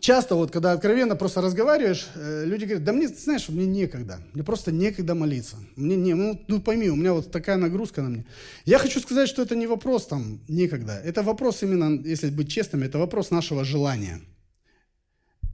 часто 0.00 0.34
вот, 0.34 0.50
когда 0.50 0.72
откровенно 0.72 1.14
просто 1.14 1.42
разговариваешь, 1.42 2.08
э, 2.16 2.44
люди 2.44 2.64
говорят, 2.64 2.84
да 2.84 2.92
мне, 2.92 3.06
знаешь, 3.06 3.48
мне 3.48 3.66
некогда, 3.66 4.18
мне 4.32 4.42
просто 4.42 4.72
некогда 4.72 5.14
молиться. 5.14 5.56
Мне 5.76 5.94
не, 5.94 6.14
ну, 6.14 6.44
ну 6.48 6.60
пойми, 6.60 6.90
у 6.90 6.96
меня 6.96 7.12
вот 7.12 7.30
такая 7.30 7.56
нагрузка 7.56 8.02
на 8.02 8.08
мне. 8.08 8.26
Я 8.64 8.78
хочу 8.78 8.98
сказать, 8.98 9.28
что 9.28 9.42
это 9.42 9.54
не 9.54 9.68
вопрос 9.68 10.06
там 10.06 10.40
некогда, 10.48 11.00
это 11.04 11.22
вопрос 11.22 11.62
именно, 11.62 12.00
если 12.04 12.30
быть 12.30 12.50
честным, 12.50 12.82
это 12.82 12.98
вопрос 12.98 13.30
нашего 13.30 13.64
желания. 13.64 14.20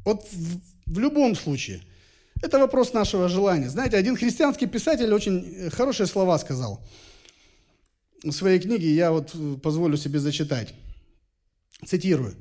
Вот 0.04 0.26
в, 0.32 0.60
в 0.86 0.98
любом 0.98 1.34
случае, 1.34 1.82
это 2.42 2.58
вопрос 2.58 2.92
нашего 2.92 3.28
желания. 3.28 3.70
Знаете, 3.70 3.96
один 3.96 4.16
христианский 4.16 4.66
писатель 4.66 5.12
очень 5.14 5.54
э, 5.56 5.70
хорошие 5.70 6.06
слова 6.06 6.38
сказал– 6.38 6.80
в 8.22 8.30
своей 8.30 8.60
книге 8.60 8.94
я 8.94 9.10
вот 9.10 9.32
э, 9.34 9.56
позволю 9.60 9.96
себе 9.96 10.20
зачитать. 10.20 10.74
Цитирую. 11.84 12.36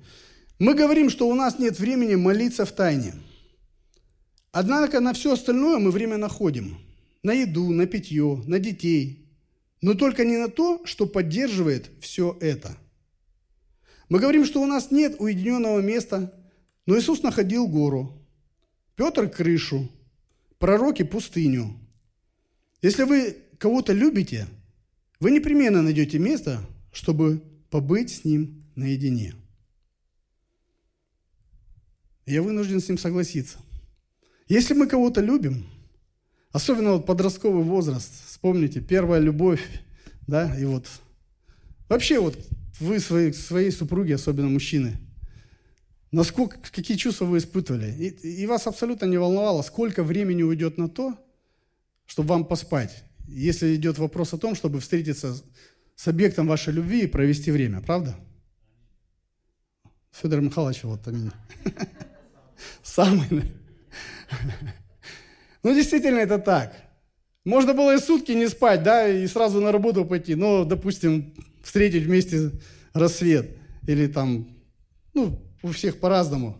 «Мы 0.60 0.76
говорим, 0.76 1.10
что 1.10 1.28
у 1.28 1.34
нас 1.34 1.58
нет 1.58 1.80
времени 1.80 2.14
молиться 2.14 2.66
в 2.66 2.72
тайне. 2.72 3.16
Однако 4.52 5.00
на 5.00 5.14
все 5.14 5.34
остальное 5.34 5.80
мы 5.80 5.90
время 5.90 6.18
находим. 6.18 6.78
На 7.24 7.34
еду, 7.34 7.70
на 7.72 7.88
питье, 7.88 8.44
на 8.46 8.60
детей. 8.60 9.28
Но 9.82 9.96
только 9.96 10.24
не 10.24 10.38
на 10.38 10.50
то, 10.50 10.86
что 10.86 11.08
поддерживает 11.08 11.90
все 12.00 12.38
это. 12.40 12.78
Мы 14.10 14.20
говорим, 14.20 14.46
что 14.46 14.62
у 14.62 14.68
нас 14.68 14.92
нет 14.92 15.16
уединенного 15.18 15.80
места, 15.80 16.32
но 16.86 17.00
Иисус 17.00 17.24
находил 17.24 17.68
гору, 17.68 18.21
Петр– 19.02 19.28
крышу, 19.36 19.90
пророки– 20.60 21.02
пустыню. 21.12 21.76
Если 22.84 23.02
вы 23.02 23.36
кого-то 23.58 23.94
любите– 23.94 24.48
вы 25.20 25.32
непременно 25.32 25.82
найдете 25.82 26.20
место, 26.20 26.64
чтобы 26.92 27.42
побыть 27.72 28.12
с 28.14 28.26
ним 28.26 28.64
наедине. 28.76 29.34
Я 32.28 32.44
вынужден 32.44 32.80
с 32.80 32.90
ним 32.90 33.00
согласиться. 33.00 33.58
Если 34.48 34.76
мы 34.76 34.86
кого-то 34.86 35.20
любим, 35.20 35.66
особенно 36.52 36.92
вот 36.92 37.08
подростковый 37.08 37.64
возраст, 37.64 38.14
вспомните, 38.28 38.82
первая 38.82 39.20
любовь, 39.20 39.68
да, 40.28 40.56
и 40.60 40.66
вот 40.66 40.86
вообще 41.90 42.20
вот 42.20 42.38
вы 42.80 43.00
своей, 43.00 43.34
своей 43.34 43.72
супруге, 43.72 44.14
особенно 44.14 44.50
мужчины, 44.50 44.96
насколько, 46.12 46.58
какие 46.72 46.98
чувства 46.98 47.26
вы 47.26 47.38
испытывали, 47.38 47.92
и, 47.92 48.44
и 48.44 48.46
вас 48.48 48.68
абсолютно 48.68 49.06
не 49.06 49.18
волновало, 49.18 49.62
сколько 49.62 50.04
времени 50.04 50.44
уйдет 50.44 50.78
на 50.78 50.90
то, 50.90 51.18
чтобы 52.06 52.30
вам 52.30 52.46
поспать 52.46 53.04
если 53.32 53.76
идет 53.76 53.98
вопрос 53.98 54.34
о 54.34 54.38
том, 54.38 54.56
чтобы 54.56 54.80
встретиться 54.80 55.42
с 55.96 56.08
объектом 56.08 56.48
вашей 56.48 56.74
любви 56.74 57.04
и 57.04 57.08
провести 57.08 57.52
время, 57.52 57.82
правда? 57.82 58.16
Федор 60.12 60.42
Михайлович, 60.42 60.84
вот 60.84 61.08
аминь. 61.08 61.32
Самый. 62.84 63.28
Ну, 65.64 65.76
действительно, 65.76 66.18
это 66.18 66.40
так. 66.40 66.74
Можно 67.46 67.76
было 67.76 67.96
и 67.96 68.00
сутки 68.00 68.32
не 68.32 68.50
спать, 68.50 68.82
да, 68.82 69.08
и 69.08 69.28
сразу 69.28 69.62
на 69.62 69.72
работу 69.72 70.06
пойти, 70.06 70.34
но, 70.34 70.66
допустим, 70.66 71.36
встретить 71.62 72.02
вместе 72.02 72.50
рассвет. 72.94 73.48
Или 73.86 74.08
там, 74.08 74.58
ну, 75.14 75.40
у 75.62 75.72
всех 75.72 76.00
по-разному. 76.00 76.58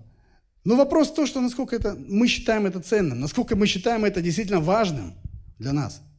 Но 0.64 0.76
вопрос 0.76 1.10
в 1.10 1.16
том, 1.16 1.26
что 1.26 1.42
насколько 1.42 1.76
это, 1.76 1.96
мы 1.96 2.28
считаем 2.28 2.66
это 2.66 2.80
ценным, 2.80 3.20
насколько 3.20 3.56
мы 3.56 3.68
считаем 3.68 4.06
это 4.06 4.22
действительно 4.22 4.60
важным 4.60 5.14
для 5.58 5.74
нас– 5.74 6.02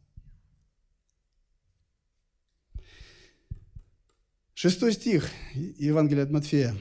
Шестой 4.63 4.93
стих 4.93 5.29
Евангелия 5.55 6.23
от 6.23 6.31
Матфея. 6.31 6.77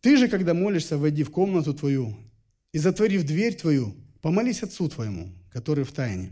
«Ты 0.00 0.16
же, 0.16 0.28
когда 0.28 0.54
молишься, 0.54 0.96
войди 0.96 1.24
в 1.24 1.30
комнату 1.32 1.74
твою 1.74 2.14
и, 2.70 2.78
затворив 2.78 3.24
дверь 3.24 3.56
твою, 3.56 3.96
помолись 4.22 4.62
Отцу 4.62 4.88
твоему, 4.88 5.32
который 5.52 5.82
в 5.82 5.90
тайне». 5.90 6.30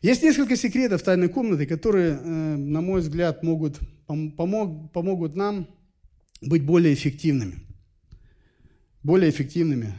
Есть 0.00 0.22
несколько 0.22 0.54
секретов 0.54 1.02
тайной 1.02 1.28
комнаты, 1.28 1.66
которые, 1.66 2.12
э, 2.12 2.56
на 2.56 2.80
мой 2.80 3.00
взгляд, 3.00 3.42
могут, 3.42 3.80
помог, 4.06 4.92
помогут 4.92 5.34
нам 5.34 5.66
быть 6.40 6.62
более 6.62 6.94
эффективными. 6.94 7.60
Более 9.02 9.30
эффективными 9.30 9.94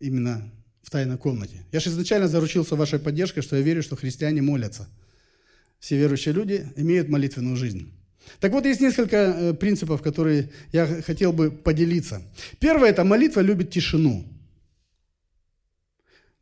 именно 0.00 0.52
в 0.82 0.90
тайной 0.90 1.16
комнате. 1.16 1.64
Я 1.72 1.80
же 1.80 1.90
изначально 1.90 2.28
заручился 2.28 2.76
вашей 2.76 2.98
поддержкой, 2.98 3.40
что 3.42 3.56
я 3.56 3.62
верю, 3.62 3.82
что 3.82 3.96
христиане 3.96 4.42
молятся. 4.42 4.88
Все 5.78 5.96
верующие 5.96 6.34
люди 6.34 6.66
имеют 6.76 7.08
молитвенную 7.08 7.56
жизнь. 7.56 7.92
Так 8.40 8.52
вот, 8.52 8.64
есть 8.64 8.80
несколько 8.80 9.16
э, 9.16 9.54
принципов, 9.54 10.02
которые 10.02 10.50
я 10.72 10.86
хотел 10.86 11.32
бы 11.32 11.50
поделиться. 11.50 12.22
Первое– 12.58 12.88
это 12.90 13.04
молитва 13.04 13.40
любит 13.40 13.70
тишину. 13.70 14.24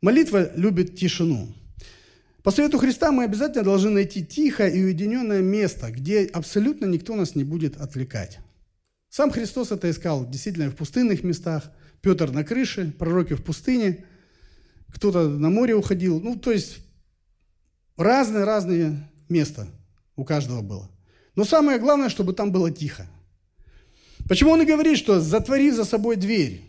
Молитва 0.01 0.51
любит 0.55 0.95
тишину. 0.95 1.53
По 2.41 2.51
совету 2.51 2.77
Христа 2.77 3.11
мы 3.11 3.23
обязательно 3.23 3.63
должны 3.63 3.89
найти 3.89 4.25
тихое 4.25 4.73
и 4.73 4.83
уединенное 4.83 5.41
место, 5.41 5.91
где 5.91 6.25
абсолютно 6.25 6.85
никто 6.85 7.15
нас 7.15 7.35
не 7.35 7.45
будет 7.45 7.77
отвлекать. 7.77 8.39
Сам 9.13 9.29
Христос 9.29 9.71
это 9.71 9.91
искал 9.91 10.27
действительно 10.27 10.71
в 10.71 10.75
пустынных 10.75 11.23
местах. 11.23 11.69
Петр 12.01 12.31
на 12.31 12.43
крыше, 12.43 12.91
пророки 12.97 13.33
в 13.33 13.43
пустыне, 13.43 14.05
кто-то 14.91 15.29
на 15.29 15.51
море 15.51 15.75
уходил. 15.75 16.19
Ну, 16.19 16.35
то 16.35 16.51
есть 16.51 16.79
разные-разные 17.95 19.07
места 19.29 19.67
у 20.15 20.25
каждого 20.25 20.63
было. 20.63 20.89
Но 21.35 21.45
самое 21.45 21.77
главное, 21.77 22.09
чтобы 22.09 22.33
там 22.33 22.51
было 22.51 22.71
тихо. 22.71 23.05
Почему 24.27 24.49
он 24.49 24.63
и 24.63 24.65
говорит, 24.65 24.97
что 24.97 25.19
затвори 25.19 25.69
за 25.69 25.85
собой 25.85 26.15
дверь? 26.15 26.63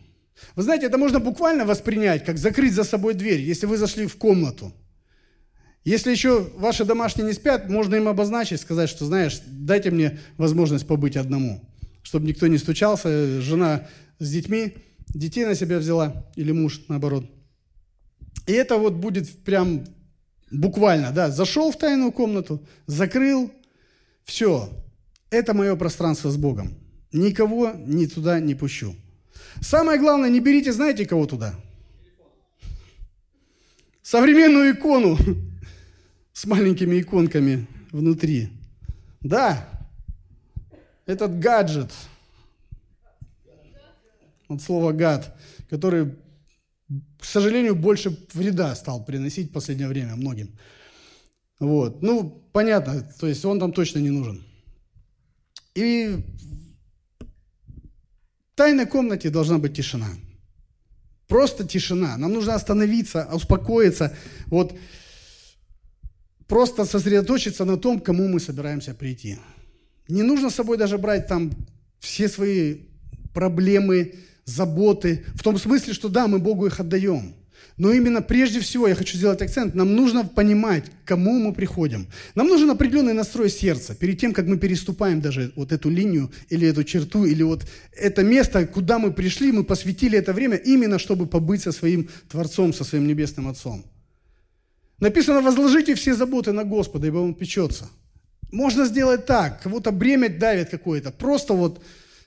Вы 0.54 0.64
знаете, 0.64 0.84
это 0.84 0.98
можно 0.98 1.20
буквально 1.20 1.64
воспринять, 1.64 2.26
как 2.26 2.36
закрыть 2.36 2.74
за 2.74 2.84
собой 2.84 3.14
дверь, 3.14 3.40
если 3.40 3.64
вы 3.64 3.78
зашли 3.78 4.06
в 4.06 4.18
комнату. 4.18 4.70
Если 5.82 6.10
еще 6.10 6.50
ваши 6.56 6.84
домашние 6.84 7.26
не 7.26 7.32
спят, 7.32 7.70
можно 7.70 7.94
им 7.94 8.06
обозначить, 8.06 8.60
сказать, 8.60 8.90
что, 8.90 9.06
знаешь, 9.06 9.40
дайте 9.46 9.90
мне 9.90 10.18
возможность 10.36 10.86
побыть 10.86 11.16
одному, 11.16 11.66
чтобы 12.14 12.28
никто 12.28 12.46
не 12.46 12.58
стучался, 12.58 13.40
жена 13.40 13.88
с 14.20 14.30
детьми, 14.30 14.76
детей 15.08 15.44
на 15.44 15.56
себя 15.56 15.80
взяла, 15.80 16.24
или 16.36 16.52
муж, 16.52 16.82
наоборот. 16.86 17.28
И 18.46 18.52
это 18.52 18.76
вот 18.76 18.92
будет 18.92 19.28
прям 19.42 19.84
буквально, 20.52 21.10
да, 21.10 21.32
зашел 21.32 21.72
в 21.72 21.76
тайную 21.76 22.12
комнату, 22.12 22.64
закрыл, 22.86 23.50
все, 24.22 24.70
это 25.30 25.54
мое 25.54 25.74
пространство 25.74 26.30
с 26.30 26.36
Богом. 26.36 26.74
Никого 27.12 27.72
ни 27.84 28.06
туда 28.06 28.38
не 28.38 28.54
пущу. 28.54 28.94
Самое 29.60 29.98
главное, 29.98 30.30
не 30.30 30.38
берите, 30.38 30.72
знаете, 30.72 31.06
кого 31.06 31.26
туда? 31.26 31.56
Современную 34.02 34.72
икону 34.72 35.18
с 36.32 36.46
маленькими 36.46 37.00
иконками 37.00 37.66
внутри. 37.90 38.50
Да, 39.20 39.68
этот 41.06 41.38
гаджет, 41.38 41.90
от 44.48 44.62
слова 44.62 44.92
гад, 44.92 45.36
который, 45.70 46.16
к 47.18 47.24
сожалению, 47.24 47.74
больше 47.74 48.16
вреда 48.32 48.74
стал 48.74 49.04
приносить 49.04 49.50
в 49.50 49.52
последнее 49.52 49.88
время 49.88 50.16
многим. 50.16 50.56
Вот. 51.60 52.02
Ну, 52.02 52.44
понятно, 52.52 53.02
то 53.18 53.26
есть 53.26 53.44
он 53.44 53.58
там 53.58 53.72
точно 53.72 54.00
не 54.00 54.10
нужен. 54.10 54.44
И 55.74 56.22
в 57.20 58.56
тайной 58.56 58.86
комнате 58.86 59.30
должна 59.30 59.58
быть 59.58 59.76
тишина. 59.76 60.08
Просто 61.26 61.66
тишина. 61.66 62.16
Нам 62.16 62.32
нужно 62.32 62.54
остановиться, 62.54 63.28
успокоиться, 63.32 64.16
вот 64.46 64.74
просто 66.46 66.84
сосредоточиться 66.84 67.64
на 67.64 67.76
том, 67.76 68.00
к 68.00 68.04
кому 68.04 68.28
мы 68.28 68.40
собираемся 68.40 68.94
прийти. 68.94 69.38
Не 70.08 70.22
нужно 70.22 70.50
с 70.50 70.54
собой 70.54 70.76
даже 70.76 70.98
брать 70.98 71.26
там 71.26 71.50
все 71.98 72.28
свои 72.28 72.76
проблемы, 73.32 74.14
заботы, 74.44 75.24
в 75.34 75.42
том 75.42 75.58
смысле, 75.58 75.94
что 75.94 76.08
да, 76.08 76.26
мы 76.26 76.38
Богу 76.38 76.66
их 76.66 76.80
отдаем– 76.80 77.34
но 77.76 77.92
именно 77.92 78.22
прежде 78.22 78.60
всего 78.60 78.86
я 78.86 78.94
хочу 78.94 79.16
сделать 79.16 79.42
акцент, 79.42 79.74
нам 79.74 79.96
нужно 79.96 80.24
понимать, 80.24 80.84
к 80.84 81.08
кому 81.08 81.38
мы 81.40 81.52
приходим. 81.52 82.06
Нам 82.36 82.46
нужен 82.46 82.70
определенный 82.70 83.14
настрой 83.14 83.50
сердца 83.50 83.96
перед 83.96 84.18
тем, 84.20 84.32
как 84.32 84.46
мы 84.46 84.58
переступаем 84.58 85.20
даже 85.20 85.52
вот 85.56 85.72
эту 85.72 85.90
линию 85.90 86.30
или 86.50 86.68
эту 86.68 86.84
черту, 86.84 87.24
или 87.24 87.42
вот 87.42 87.66
это 87.92 88.22
место, 88.22 88.66
куда 88.66 88.98
мы 88.98 89.12
пришли, 89.12 89.50
мы 89.50 89.64
посвятили 89.64 90.16
это 90.16 90.32
время 90.32 90.56
именно, 90.56 90.98
чтобы 91.00 91.26
побыть 91.26 91.62
со 91.62 91.72
своим 91.72 92.08
Творцом, 92.28 92.72
со 92.72 92.84
своим 92.84 93.08
Небесным 93.08 93.48
Отцом. 93.48 93.84
Написано, 95.00 95.40
возложите 95.40 95.96
все 95.96 96.14
заботы 96.14 96.52
на 96.52 96.62
Господа, 96.62 97.08
ибо 97.08 97.18
Он 97.18 97.34
печется. 97.34 97.90
Можно 98.54 98.84
сделать 98.84 99.26
так, 99.26 99.60
кого-то 99.62 99.90
бремя 99.90 100.28
давит 100.28 100.70
какое-то, 100.70 101.10
просто 101.10 101.54
вот 101.54 101.82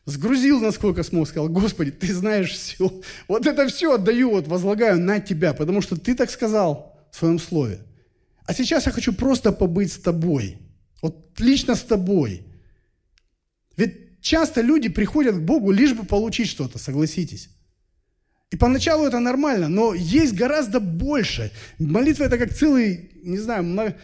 Сгрузил, 0.05 0.59
насколько 0.61 1.03
смог, 1.03 1.27
сказал, 1.27 1.49
Господи, 1.49 1.91
Ты 1.91 2.13
знаешь 2.13 2.51
все. 2.51 3.01
Вот 3.27 3.45
это 3.45 3.67
все 3.67 3.93
отдаю, 3.93 4.31
вот 4.31 4.47
возлагаю 4.47 4.99
на 4.99 5.19
Тебя, 5.19 5.53
потому 5.53 5.81
что 5.81 5.97
Ты 5.97 6.15
так 6.15 6.29
сказал 6.29 6.97
в 7.11 7.17
своем 7.17 7.39
слове. 7.39 7.79
А 8.45 8.53
сейчас 8.53 8.85
я 8.85 8.91
хочу 8.91 9.13
просто 9.13 9.51
побыть 9.51 9.91
с 9.91 9.97
Тобой. 9.97 10.59
Вот 11.01 11.39
лично 11.39 11.75
с 11.75 11.81
Тобой. 11.81 12.45
Ведь 13.75 14.21
часто 14.21 14.61
люди 14.61 14.89
приходят 14.89 15.35
к 15.35 15.41
Богу 15.41 15.71
лишь 15.71 15.93
бы 15.93 16.05
получить 16.05 16.47
что-то, 16.47 16.77
согласитесь. 16.77 17.49
И 18.49 18.55
поначалу 18.55 19.05
это 19.05 19.19
нормально, 19.19 19.67
но 19.67 19.93
есть 19.93 20.33
гораздо 20.33 20.79
больше. 20.79 21.51
Молитва 21.79 22.23
это 22.25 22.37
как 22.37 22.53
целый, 22.53 23.11
не 23.23 23.37
знаю, 23.39 23.95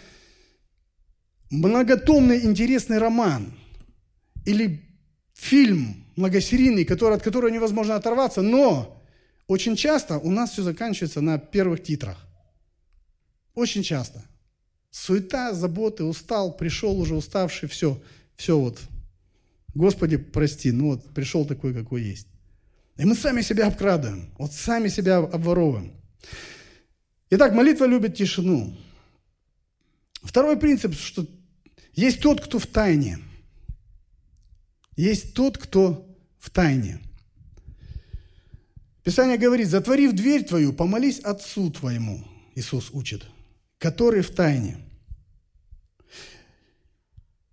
многотомный 1.53 2.43
интересный 2.45 2.97
роман. 2.97 3.53
Или 4.45 4.81
фильм 5.33 6.05
многосерийный, 6.15 6.83
который, 6.83 7.15
от 7.15 7.23
которого 7.23 7.49
невозможно 7.49 7.95
оторваться, 7.95 8.41
но 8.41 9.03
очень 9.47 9.75
часто 9.75 10.17
у 10.17 10.31
нас 10.31 10.51
все 10.51 10.63
заканчивается 10.63 11.21
на 11.21 11.37
первых 11.37 11.83
титрах. 11.83 12.17
Очень 13.53 13.83
часто. 13.83 14.23
Суета, 14.89 15.53
заботы, 15.53 16.03
устал, 16.03 16.57
пришел 16.57 16.99
уже 16.99 17.15
уставший, 17.15 17.69
все, 17.69 18.01
все 18.35 18.57
вот. 18.57 18.79
Господи, 19.75 20.17
прости, 20.17 20.71
ну 20.71 20.87
вот 20.87 21.13
пришел 21.13 21.45
такой, 21.45 21.73
какой 21.73 22.03
есть. 22.03 22.27
И 22.97 23.05
мы 23.05 23.15
сами 23.15 23.41
себя 23.41 23.67
обкрадываем, 23.67 24.31
вот 24.37 24.53
сами 24.53 24.87
себя 24.87 25.17
обворовываем. 25.17 25.93
Итак, 27.29 27.53
молитва 27.53 27.85
любит 27.85 28.15
тишину. 28.15 28.75
Второй 30.21 30.57
принцип, 30.57 30.93
что 30.95 31.25
есть 31.93 32.21
тот, 32.21 32.41
кто 32.41 32.59
в 32.59 32.67
тайне– 32.67 33.19
есть 34.95 35.33
тот, 35.33 35.57
кто 35.57 36.07
в 36.39 36.49
тайне. 36.49 36.99
Писание 39.03 39.37
говорит, 39.37 39.67
затворив 39.67 40.13
дверь 40.13 40.43
твою, 40.43 40.71
помолись 40.71 41.19
Отцу 41.19 41.71
твоему, 41.71 42.23
Иисус 42.55 42.89
учит, 42.93 43.25
который 43.79 44.21
в 44.21 44.31
тайне. 44.31 44.77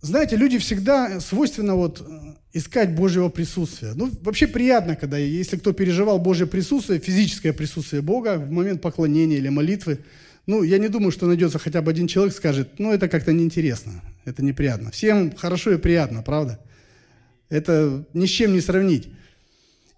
Знаете, 0.01 0.37
люди 0.37 0.59
всегда 0.59 1.21
свойственно 1.21 1.75
вот 1.75 2.01
э, 2.01 2.35
искать 2.55 2.95
Божьего 2.95 3.29
присутствия. 3.29 3.93
Ну, 3.95 4.11
вообще 4.23 4.47
приятно, 4.47 4.97
когда, 4.97 5.19
если 5.19 5.59
кто 5.59 5.73
переживал 5.73 6.19
Божье 6.19 6.47
присутствие, 6.47 7.01
физическое 7.01 7.53
присутствие 7.53 8.01
Бога 8.01 8.39
в 8.39 8.51
момент 8.51 8.81
поклонения 8.81 9.37
или 9.37 9.51
молитвы, 9.51 10.03
ну, 10.51 10.65
я 10.65 10.79
не 10.79 10.89
думаю, 10.89 11.13
что 11.13 11.27
найдется 11.27 11.61
хотя 11.61 11.81
бы 11.81 11.93
один 11.93 12.09
человек, 12.09 12.35
скажет, 12.35 12.81
ну, 12.81 12.93
это 12.93 13.09
как-то 13.09 13.33
неинтересно, 13.33 14.03
это 14.25 14.43
неприятно. 14.43 14.91
Всем 14.91 15.35
хорошо 15.37 15.71
и 15.71 15.79
приятно, 15.79 16.23
правда? 16.23 16.59
Это 17.49 18.05
ни 18.15 18.27
с 18.27 18.31
чем 18.31 18.53
не 18.53 18.61
сравнить. 18.61 19.11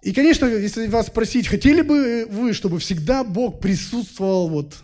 И, 0.03 0.13
конечно, 0.13 0.45
если 0.45 0.89
вас 0.89 1.07
спросить, 1.07 1.49
хотели 1.49 1.81
бы 1.81 2.27
вы, 2.29 2.53
чтобы 2.53 2.81
всегда 2.81 3.25
Бог 3.25 3.61
присутствовал 3.61 4.51
вот 4.51 4.77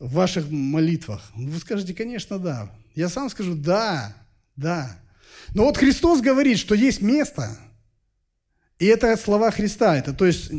в 0.00 0.12
ваших 0.12 0.50
молитвах? 0.50 1.30
Вы 1.36 1.56
скажете, 1.60 1.94
конечно, 1.94 2.40
да. 2.40 2.68
Я 2.96 3.08
сам 3.08 3.30
скажу, 3.30 3.54
да, 3.54 4.16
да. 4.56 4.98
Но 5.54 5.66
вот 5.66 5.76
Христос 5.76 6.20
говорит, 6.20 6.58
что 6.58 6.74
есть 6.74 7.00
место, 7.00 7.56
и 8.80 8.86
это 8.86 9.16
слова 9.16 9.52
Христа, 9.52 9.96
это 9.96 10.12
то 10.12 10.26
есть 10.26 10.50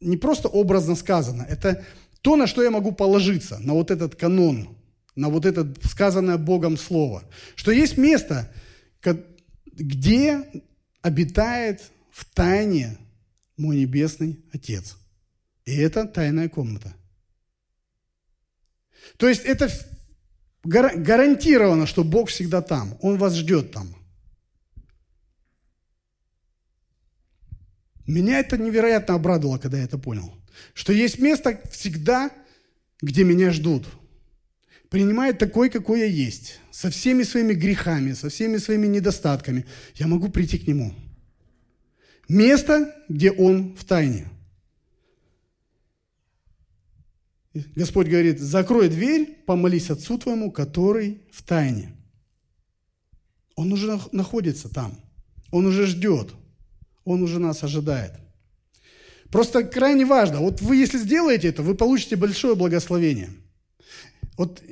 не 0.00 0.16
просто 0.16 0.48
образно 0.48 0.94
сказано, 0.94 1.46
это 1.46 1.84
то, 2.24 2.36
на 2.36 2.46
что 2.46 2.62
я 2.62 2.70
могу 2.70 2.92
положиться, 2.92 3.58
на 3.58 3.74
вот 3.74 3.90
этот 3.90 4.16
канон, 4.16 4.78
на 5.14 5.28
вот 5.28 5.44
это 5.44 5.70
сказанное 5.82 6.38
Богом 6.38 6.78
Слово. 6.78 7.22
Что 7.54 7.70
есть 7.70 7.98
место, 7.98 8.50
где 9.66 10.42
обитает 11.02 11.82
в 12.10 12.24
тайне 12.24 12.96
мой 13.58 13.76
небесный 13.76 14.42
Отец. 14.54 14.96
И 15.66 15.76
это 15.76 16.06
тайная 16.06 16.48
комната. 16.48 16.94
То 19.18 19.28
есть 19.28 19.44
это 19.44 19.68
гарантировано, 20.62 21.84
что 21.84 22.04
Бог 22.04 22.30
всегда 22.30 22.62
там. 22.62 22.96
Он 23.02 23.18
вас 23.18 23.34
ждет 23.34 23.70
там. 23.70 23.94
Меня 28.06 28.38
это 28.38 28.56
невероятно 28.56 29.14
обрадовало, 29.14 29.58
когда 29.58 29.76
я 29.76 29.84
это 29.84 29.98
понял. 29.98 30.32
Что 30.72 30.92
есть 30.92 31.18
место 31.18 31.60
всегда, 31.70 32.30
где 33.00 33.24
меня 33.24 33.50
ждут– 33.50 33.86
принимает 34.94 35.38
такой, 35.38 35.70
какой 35.70 35.98
я 35.98 36.06
есть, 36.06 36.60
со 36.70 36.88
всеми 36.88 37.24
своими 37.24 37.52
грехами, 37.52 38.12
со 38.12 38.28
всеми 38.28 38.58
своими 38.58 38.86
недостатками, 38.86 39.66
я 39.96 40.06
могу 40.06 40.28
прийти 40.28 40.56
к 40.56 40.68
Нему. 40.68 40.94
Место, 42.28 42.94
где 43.08 43.32
Он 43.32 43.74
в 43.74 43.84
тайне. 43.84 44.28
Господь 47.74 48.06
говорит, 48.06 48.38
закрой 48.38 48.88
дверь, 48.88 49.42
помолись 49.46 49.90
Отцу 49.90 50.16
твоему, 50.16 50.52
который 50.52 51.22
в 51.32 51.42
тайне. 51.42 51.90
Он 53.56 53.72
уже 53.72 53.98
находится 54.12 54.68
там. 54.68 54.96
Он 55.50 55.66
уже 55.66 55.86
ждет. 55.86 56.30
Он 57.04 57.20
уже 57.24 57.40
нас 57.40 57.64
ожидает. 57.64 58.12
Просто 59.30 59.64
крайне 59.64 60.04
важно. 60.04 60.40
Вот 60.40 60.60
вы, 60.60 60.76
если 60.76 60.98
сделаете 60.98 61.48
это, 61.48 61.62
вы 61.62 61.74
получите 61.74 62.16
большое 62.16 62.54
благословение– 62.54 63.30
вот 64.36 64.62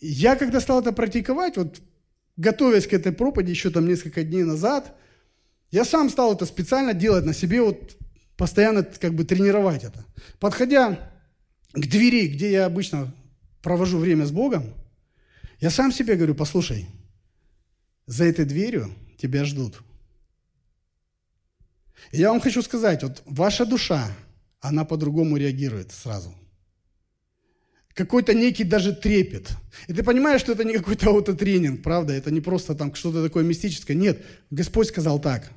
я 0.00 0.36
когда 0.36 0.60
стал 0.60 0.80
это 0.80 0.92
практиковать, 0.92 1.56
вот 1.56 1.80
готовясь 2.36 2.86
к 2.86 2.92
этой 2.92 3.12
проповеди 3.12 3.50
еще 3.50 3.70
там 3.70 3.86
несколько 3.86 4.24
дней 4.24 4.44
назад, 4.44 4.96
я 5.70 5.84
сам 5.84 6.10
стал 6.10 6.34
это 6.34 6.46
специально 6.46 6.94
делать 6.94 7.24
на 7.24 7.34
себе, 7.34 7.62
вот 7.62 7.96
постоянно 8.36 8.82
как 8.82 9.14
бы 9.14 9.24
тренировать 9.24 9.84
это. 9.84 10.04
Подходя 10.38 11.12
к 11.72 11.86
двери, 11.86 12.28
где 12.28 12.50
я 12.50 12.66
обычно 12.66 13.14
провожу 13.62 13.98
время 13.98 14.26
с 14.26 14.30
Богом, 14.30 14.64
я 15.60 15.70
сам 15.70 15.92
себе 15.92 16.16
говорю, 16.16 16.34
послушай, 16.34 16.86
за 18.06 18.24
этой 18.24 18.44
дверью 18.44 18.92
тебя 19.18 19.44
ждут. 19.44 19.80
И 22.10 22.18
я 22.18 22.30
вам 22.30 22.40
хочу 22.40 22.62
сказать, 22.62 23.02
вот 23.02 23.22
ваша 23.26 23.64
душа, 23.64 24.08
она 24.60 24.84
по-другому 24.84 25.36
реагирует 25.36 25.92
сразу 25.92 26.34
какой-то 27.94 28.34
некий 28.34 28.64
даже 28.64 28.94
трепет. 28.94 29.50
И 29.86 29.92
ты 29.92 30.02
понимаешь, 30.02 30.40
что 30.40 30.52
это 30.52 30.64
не 30.64 30.74
какой-то 30.74 31.10
аутотренинг, 31.10 31.82
правда? 31.82 32.12
Это 32.12 32.30
не 32.30 32.40
просто 32.40 32.74
там 32.74 32.94
что-то 32.94 33.22
такое 33.22 33.44
мистическое. 33.44 33.96
Нет, 33.96 34.24
Господь 34.50 34.88
сказал 34.88 35.20
так. 35.20 35.50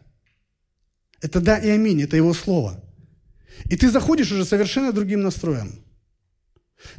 Это 1.21 1.39
да 1.39 1.57
и 1.57 1.69
аминь, 1.69 2.01
это 2.01 2.17
Его 2.17 2.33
Слово. 2.33 2.83
И 3.69 3.77
ты 3.77 3.89
заходишь 3.89 4.31
уже 4.31 4.43
совершенно 4.43 4.91
другим 4.91 5.21
настроем. 5.21 5.79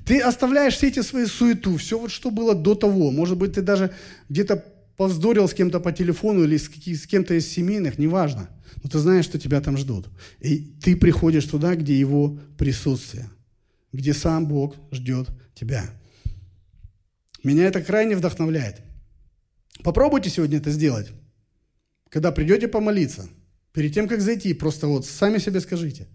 Ты 0.06 0.20
оставляешь 0.20 0.74
все 0.74 0.88
эти 0.88 1.02
свои 1.02 1.26
суету, 1.26 1.76
все 1.76 1.98
вот 1.98 2.10
что 2.10 2.30
было 2.30 2.54
до 2.54 2.74
того. 2.74 3.10
Может 3.10 3.36
быть, 3.36 3.52
ты 3.52 3.62
даже 3.62 3.94
где-то 4.28 4.64
повздорил 4.96 5.48
с 5.48 5.54
кем-то 5.54 5.80
по 5.80 5.92
телефону 5.92 6.44
или 6.44 6.56
с, 6.56 6.68
с 6.68 7.06
кем-то 7.06 7.34
из 7.34 7.48
семейных, 7.48 7.98
неважно. 7.98 8.48
Но 8.82 8.90
ты 8.90 8.98
знаешь, 8.98 9.24
что 9.24 9.38
тебя 9.38 9.60
там 9.60 9.76
ждут. 9.76 10.08
И 10.40 10.58
ты 10.82 10.96
приходишь 10.96 11.44
туда, 11.44 11.74
где 11.74 11.98
его 11.98 12.38
присутствие, 12.58 13.28
где 13.92 14.14
сам 14.14 14.46
Бог 14.46 14.76
ждет 14.90 15.28
тебя. 15.54 15.90
Меня 17.42 17.64
это 17.64 17.82
крайне 17.82 18.16
вдохновляет. 18.16 18.80
Попробуйте 19.82 20.30
сегодня 20.30 20.58
это 20.58 20.70
сделать. 20.70 21.10
Когда 22.08 22.32
придете 22.32 22.66
помолиться, 22.66 23.28
перед 23.72 23.92
тем, 23.92 24.08
как 24.08 24.20
зайти, 24.20 24.54
просто 24.54 24.86
вот 24.86 25.06
сами 25.06 25.38
себе 25.38 25.60
скажите. 25.60 26.08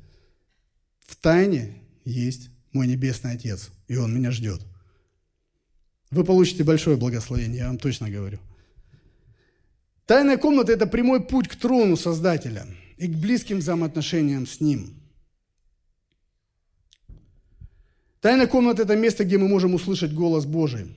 В 1.06 1.16
тайне 1.16 1.76
есть 2.06 2.50
мой 2.72 2.88
Небесный 2.88 3.34
Отец, 3.34 3.70
и 3.88 3.98
Он 3.98 4.14
меня 4.14 4.32
ждет. 4.32 4.62
Вы 6.10 6.24
получите 6.24 6.64
большое 6.64 6.98
благословение, 6.98 7.60
я 7.60 7.68
вам 7.68 7.78
точно 7.78 8.10
говорю. 8.10 8.40
Тайная 10.12 10.38
комната– 10.38 10.72
это 10.74 10.88
прямой 10.88 11.24
путь 11.24 11.48
к 11.48 11.56
трону 11.56 11.96
Создателя 11.96 12.66
и 12.98 13.08
к 13.08 13.16
близким 13.16 13.60
взаимоотношениям 13.60 14.46
с 14.46 14.60
Ним. 14.60 14.94
Тайная 18.20 18.48
комната– 18.48 18.82
это 18.84 18.98
место, 18.98 19.24
где 19.24 19.38
мы 19.38 19.48
можем 19.48 19.74
услышать 19.74 20.14
голос 20.14 20.46
Божий. 20.46 20.94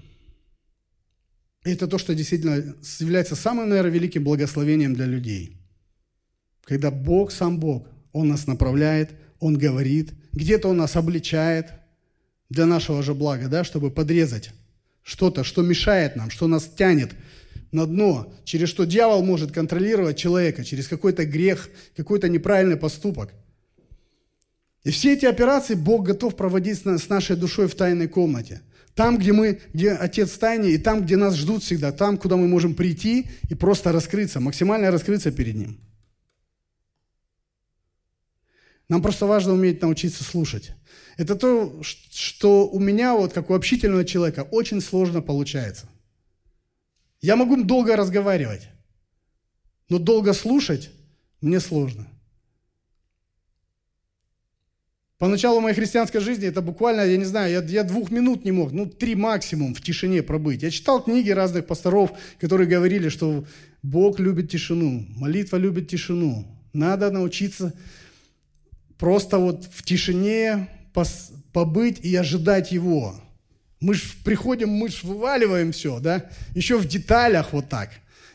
И 1.64 1.70
это 1.70 1.86
то, 1.86 1.96
что 1.98 2.12
действительно 2.12 2.74
является 2.98 3.36
самым, 3.36 3.68
наверное, 3.68 3.92
великим 3.92 4.24
благословением 4.24 4.94
для 4.94 5.06
людей. 5.06 5.58
Когда 6.64 6.90
Бог, 6.90 7.30
сам 7.30 7.60
Бог, 7.60 7.86
Он 8.12 8.26
нас 8.26 8.48
направляет, 8.48 9.12
Он 9.38 9.56
говорит, 9.56 10.12
где-то 10.32 10.70
Он 10.70 10.78
нас 10.78 10.96
обличает 10.96 11.70
для 12.50 12.66
нашего 12.66 13.00
же 13.00 13.14
блага, 13.14 13.46
да, 13.46 13.62
чтобы 13.62 13.92
подрезать 13.92 14.50
что-то, 15.04 15.44
что 15.44 15.62
мешает 15.62 16.16
нам, 16.16 16.30
что 16.30 16.48
нас 16.48 16.64
тянет 16.64 17.14
на 17.74 17.86
дно, 17.86 18.32
через 18.44 18.68
что 18.68 18.84
дьявол 18.84 19.22
может 19.22 19.52
контролировать 19.52 20.16
человека, 20.16 20.64
через 20.64 20.88
какой-то 20.88 21.26
грех, 21.26 21.68
какой-то 21.96 22.28
неправильный 22.28 22.76
поступок. 22.76 23.34
И 24.84 24.90
все 24.90 25.14
эти 25.14 25.26
операции 25.26 25.74
Бог 25.74 26.06
готов 26.06 26.36
проводить 26.36 26.78
с 26.78 27.08
нашей 27.08 27.36
душой 27.36 27.68
в 27.68 27.74
тайной 27.74 28.08
комнате. 28.08 28.60
Там, 28.94 29.18
где 29.18 29.32
мы, 29.32 29.60
где 29.72 29.90
Отец 29.90 30.30
в 30.30 30.38
тайне, 30.38 30.70
и 30.70 30.78
там, 30.78 31.04
где 31.04 31.16
нас 31.16 31.34
ждут 31.34 31.64
всегда, 31.64 31.90
там, 31.90 32.16
куда 32.16 32.36
мы 32.36 32.46
можем 32.46 32.74
прийти 32.74 33.26
и 33.50 33.54
просто 33.54 33.90
раскрыться, 33.92 34.40
максимально 34.40 34.90
раскрыться 34.90 35.32
перед 35.32 35.56
Ним. 35.56 35.80
Нам 38.88 39.02
просто 39.02 39.26
важно 39.26 39.54
уметь 39.54 39.82
научиться 39.82 40.22
слушать. 40.22 40.72
Это 41.16 41.34
то, 41.34 41.80
что 41.82 42.68
у 42.68 42.78
меня, 42.78 43.14
вот 43.14 43.32
как 43.32 43.50
у 43.50 43.54
общительного 43.54 44.04
человека, 44.04 44.46
очень 44.50 44.80
сложно 44.80 45.22
получается. 45.22 45.88
Я 47.24 47.36
могу 47.36 47.56
долго 47.64 47.96
разговаривать, 47.96 48.68
но 49.88 49.98
долго 49.98 50.34
слушать 50.34 50.90
мне 51.40 51.58
сложно. 51.58 52.06
Поначалу 55.16 55.62
моей 55.62 55.74
христианской 55.74 56.20
жизни 56.20 56.46
это 56.48 56.60
буквально, 56.60 57.00
я 57.00 57.16
не 57.16 57.24
знаю, 57.24 57.50
я, 57.50 57.62
я 57.62 57.82
двух 57.82 58.10
минут 58.10 58.44
не 58.44 58.52
мог, 58.52 58.72
ну 58.72 58.84
три 58.84 59.14
максимум 59.14 59.74
в 59.74 59.80
тишине 59.80 60.22
пробыть. 60.22 60.62
Я 60.62 60.70
читал 60.70 61.02
книги 61.02 61.30
разных 61.30 61.66
пасторов, 61.66 62.12
которые 62.40 62.68
говорили, 62.68 63.08
что 63.08 63.46
Бог 63.82 64.20
любит 64.20 64.50
тишину, 64.50 65.06
молитва 65.16 65.56
любит 65.56 65.88
тишину. 65.88 66.46
Надо 66.74 67.10
научиться 67.10 67.72
просто 68.98 69.38
вот 69.38 69.64
в 69.64 69.82
тишине 69.82 70.68
побыть 71.54 72.00
и 72.04 72.14
ожидать 72.16 72.70
Его. 72.70 73.18
Мы 73.84 73.92
же 73.92 74.04
приходим, 74.24 74.70
мы 74.70 74.88
же 74.88 75.06
вываливаем 75.06 75.70
все, 75.72 76.00
да? 76.00 76.30
Еще 76.54 76.78
в 76.78 76.88
деталях 76.88 77.52
вот 77.52 77.68
так. 77.68 77.90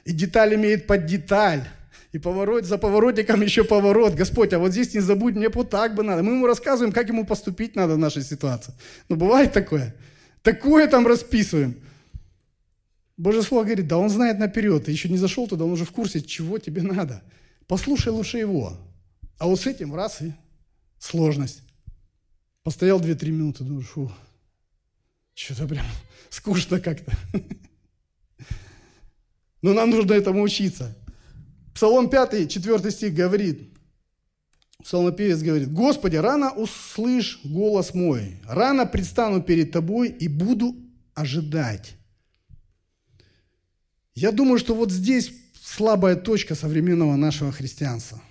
И 0.06 0.12
деталь 0.12 0.54
имеет 0.54 0.86
под 0.86 1.08
деталь. 1.08 1.68
И 2.12 2.20
поворот, 2.20 2.66
за 2.66 2.78
поворотиком 2.78 3.42
еще 3.42 3.64
поворот. 3.64 4.14
Господь, 4.14 4.54
а 4.54 4.60
вот 4.60 4.74
здесь 4.74 4.94
не 4.94 5.00
забудь, 5.00 5.34
мне 5.34 5.50
вот 5.50 5.72
так 5.72 5.96
бы 5.96 6.04
надо. 6.04 6.22
Мы 6.22 6.34
ему 6.34 6.46
рассказываем, 6.46 6.94
как 6.94 7.08
ему 7.08 7.26
поступить 7.26 7.76
надо 7.76 7.96
в 7.96 7.98
нашей 7.98 8.22
ситуации. 8.22 8.76
Ну, 9.10 9.16
бывает 9.16 9.52
такое. 9.52 9.96
Такое 10.44 10.88
там 10.88 11.08
расписываем. 11.08 11.76
Божье 13.18 13.42
Слово 13.42 13.64
говорит, 13.64 13.88
да 13.88 13.98
он 13.98 14.12
знает 14.12 14.38
наперед. 14.38 14.86
Ты 14.86 14.92
еще 14.92 15.10
не 15.10 15.18
зашел 15.18 15.48
туда, 15.48 15.66
он 15.66 15.72
уже 15.72 15.86
в 15.86 15.92
курсе, 15.92 16.22
чего 16.22 16.60
тебе 16.60 16.84
надо. 16.84 17.24
Послушай 17.66 18.10
лучше 18.10 18.38
его. 18.38 18.78
А 19.40 19.48
вот 19.48 19.60
с 19.60 19.66
этим 19.66 19.96
раз 19.96 20.22
и 20.22 20.32
сложность. 21.00 21.64
Постоял 22.62 23.00
2-3 23.00 23.32
минуты, 23.32 23.64
думаю, 23.64 23.84
фу, 23.84 24.12
что-то 25.39 25.67
прям 25.67 25.86
скучно 26.30 26.80
как-то. 26.80 27.13
Но 29.62 29.73
нам 29.73 29.89
нужно 29.89 30.13
этому 30.13 30.41
учиться. 30.41 30.95
Псалом 31.73 32.10
5, 32.10 32.52
4 32.52 32.91
стих 32.91 33.13
говорит, 33.13 33.73
псалмопевец 34.84 35.41
говорит, 35.41 35.71
«Господи, 35.71 36.17
рано 36.17 36.52
услышь 36.52 37.39
голос 37.43 37.93
мой, 37.93 38.38
рано 38.45 38.86
предстану 38.86 39.41
перед 39.41 39.71
Тобой 39.71 40.10
и 40.10 40.28
буду 40.28 40.75
ожидать». 41.13 41.95
Я 44.13 44.32
думаю, 44.32 44.60
что 44.60 44.75
вот 44.75 44.91
здесь 44.91 45.32
слабая 45.62 46.15
точка 46.15 46.56
современного 46.56 47.15
нашего 47.15 47.52
христианства 47.54 48.21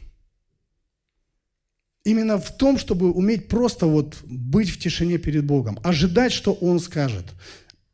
именно 2.09 2.39
в 2.39 2.57
том, 2.57 2.79
чтобы 2.79 3.13
уметь 3.13 3.49
просто 3.49 3.87
вот 3.87 4.17
быть 4.25 4.71
в 4.71 4.79
тишине 4.79 5.19
перед 5.19 5.45
Богом, 5.45 5.79
ожидать, 5.85 6.33
что 6.33 6.55
Он 6.55 6.81
скажет, 6.81 7.27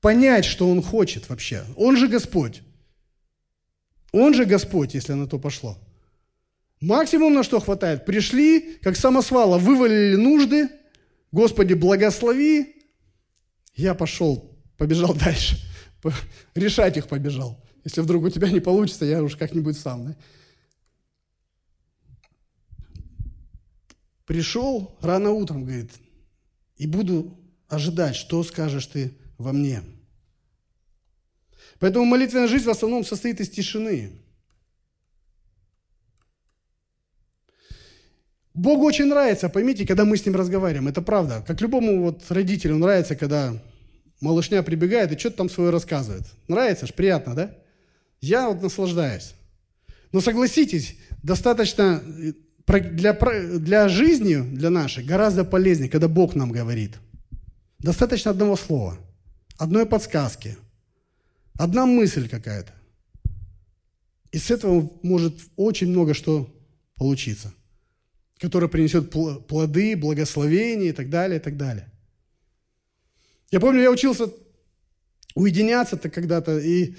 понять, 0.01 0.45
что 0.45 0.71
Он 0.71 0.83
хочет 0.83 1.29
вообще. 1.29 1.65
Он 1.77 1.97
же 1.97 2.07
Господь. 2.09 2.63
Он 4.13 4.33
же 4.35 4.45
Господь, 4.45 4.95
если 4.95 5.15
на 5.15 5.27
то 5.27 5.39
пошло. 5.39 5.79
Максимум 6.81 7.35
на 7.35 7.43
что 7.43 7.61
хватает. 7.61 8.05
Пришли, 8.05 8.79
как 8.83 8.97
самосвала, 8.97 9.59
вывалили 9.59 10.17
нужды. 10.17 10.69
Господи, 11.33 11.75
благослови. 11.75 12.77
Я 13.75 13.95
пошел, 13.95 14.57
побежал 14.77 15.15
дальше. 15.25 15.57
Решать 16.55 16.97
их 16.97 17.09
побежал. 17.09 17.61
Если 17.85 18.01
вдруг 18.01 18.25
у 18.25 18.31
тебя 18.31 18.49
не 18.51 18.61
получится, 18.61 19.05
я 19.05 19.23
уж 19.23 19.35
как-нибудь 19.37 19.77
сам. 19.77 20.07
Да? 20.07 20.17
Пришел 24.27 24.97
рано 25.01 25.31
утром, 25.31 25.65
говорит, 25.65 25.91
и 26.77 26.87
буду 26.87 27.39
ожидать, 27.69 28.17
что 28.17 28.43
скажешь 28.43 28.87
ты 28.87 29.17
во 29.39 29.53
мне. 29.53 29.83
Поэтому 31.79 32.05
молитвенная 32.05 32.49
жизнь 32.49 32.65
в 32.65 32.71
основном 32.71 33.05
состоит 33.05 33.41
из 33.41 33.51
тишины. 33.51 34.13
Богу 38.55 38.85
очень 38.85 39.07
нравится, 39.07 39.49
поймите, 39.49 39.87
когда 39.87 40.05
мы 40.05 40.17
с 40.17 40.25
Ним 40.25 40.37
разговариваем. 40.37 40.87
Это 40.87 41.03
правда. 41.03 41.43
Как 41.45 41.61
любому 41.61 42.03
вот 42.03 42.25
родителю 42.31 42.77
нравится, 42.77 43.17
когда 43.17 43.61
малышня 44.21 44.63
прибегает 44.63 45.11
и 45.13 45.19
что-то 45.19 45.39
там 45.39 45.51
свое 45.51 45.71
рассказывает. 45.71 46.23
Нравится 46.47 46.87
ж, 46.87 46.95
приятно, 46.95 47.35
да? 47.35 47.59
Я 48.21 48.49
вот 48.49 48.63
наслаждаюсь. 48.63 49.35
Но 50.13 50.21
согласитесь, 50.21 50.97
достаточно 51.25 52.01
для, 52.67 53.13
для 53.13 53.89
жизни, 53.89 54.37
для 54.37 54.71
нашей, 54.71 55.05
гораздо 55.05 55.45
полезнее, 55.45 55.91
когда 55.91 56.09
Бог 56.09 56.35
нам 56.35 56.51
говорит. 56.51 56.99
Достаточно 57.79 58.31
одного 58.31 58.57
слова, 58.57 58.99
одной 59.59 59.87
подсказки, 59.87 60.57
одна 61.59 61.87
мысль 61.87 62.29
какая-то. 62.29 62.73
И 64.33 64.39
с 64.39 64.51
этого 64.51 64.91
может 65.03 65.39
очень 65.57 65.89
много 65.91 66.15
что 66.15 66.51
получиться, 66.97 67.53
которое 68.39 68.69
принесет 68.69 69.11
плоды, 69.11 69.97
благословения 69.97 70.89
и 70.89 70.93
так 70.93 71.11
далее, 71.11 71.39
и 71.39 71.43
так 71.43 71.57
далее. 71.57 71.91
Я 73.51 73.61
помню, 73.61 73.83
я 73.83 73.91
учился 73.91 74.33
уединяться-то 75.35 76.11
когда-то, 76.11 76.59
и 76.59 76.97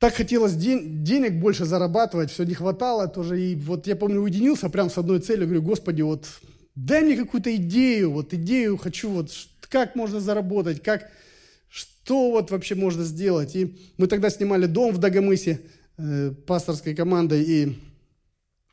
так 0.00 0.14
хотелось 0.14 0.54
день, 0.54 1.04
денег 1.04 1.34
больше 1.34 1.66
зарабатывать, 1.66 2.30
все 2.30 2.44
не 2.44 2.54
хватало 2.54 3.06
тоже. 3.06 3.38
И 3.38 3.54
вот 3.54 3.86
я 3.86 3.96
помню, 3.96 4.20
уединился 4.22 4.70
прям 4.70 4.88
с 4.88 4.96
одной 4.96 5.20
целью, 5.20 5.44
говорю, 5.44 5.62
Господи, 5.62 6.00
вот 6.00 6.26
дай 6.74 7.02
мне 7.02 7.16
какую-то 7.16 7.54
идею, 7.56 8.12
вот 8.12 8.32
идею 8.32 8.78
хочу, 8.78 9.10
вот 9.10 9.30
как 9.60 9.96
можно 9.96 10.18
заработать, 10.18 10.82
как, 10.82 11.10
что 11.68 12.30
вот 12.30 12.50
вообще 12.50 12.74
можно 12.74 13.04
сделать. 13.04 13.54
И 13.54 13.78
мы 13.98 14.06
тогда 14.06 14.30
снимали 14.30 14.64
дом 14.64 14.94
в 14.94 14.98
Дагомысе 14.98 15.60
э, 15.98 16.32
пасторской 16.46 16.94
командой, 16.94 17.42
и 17.42 17.78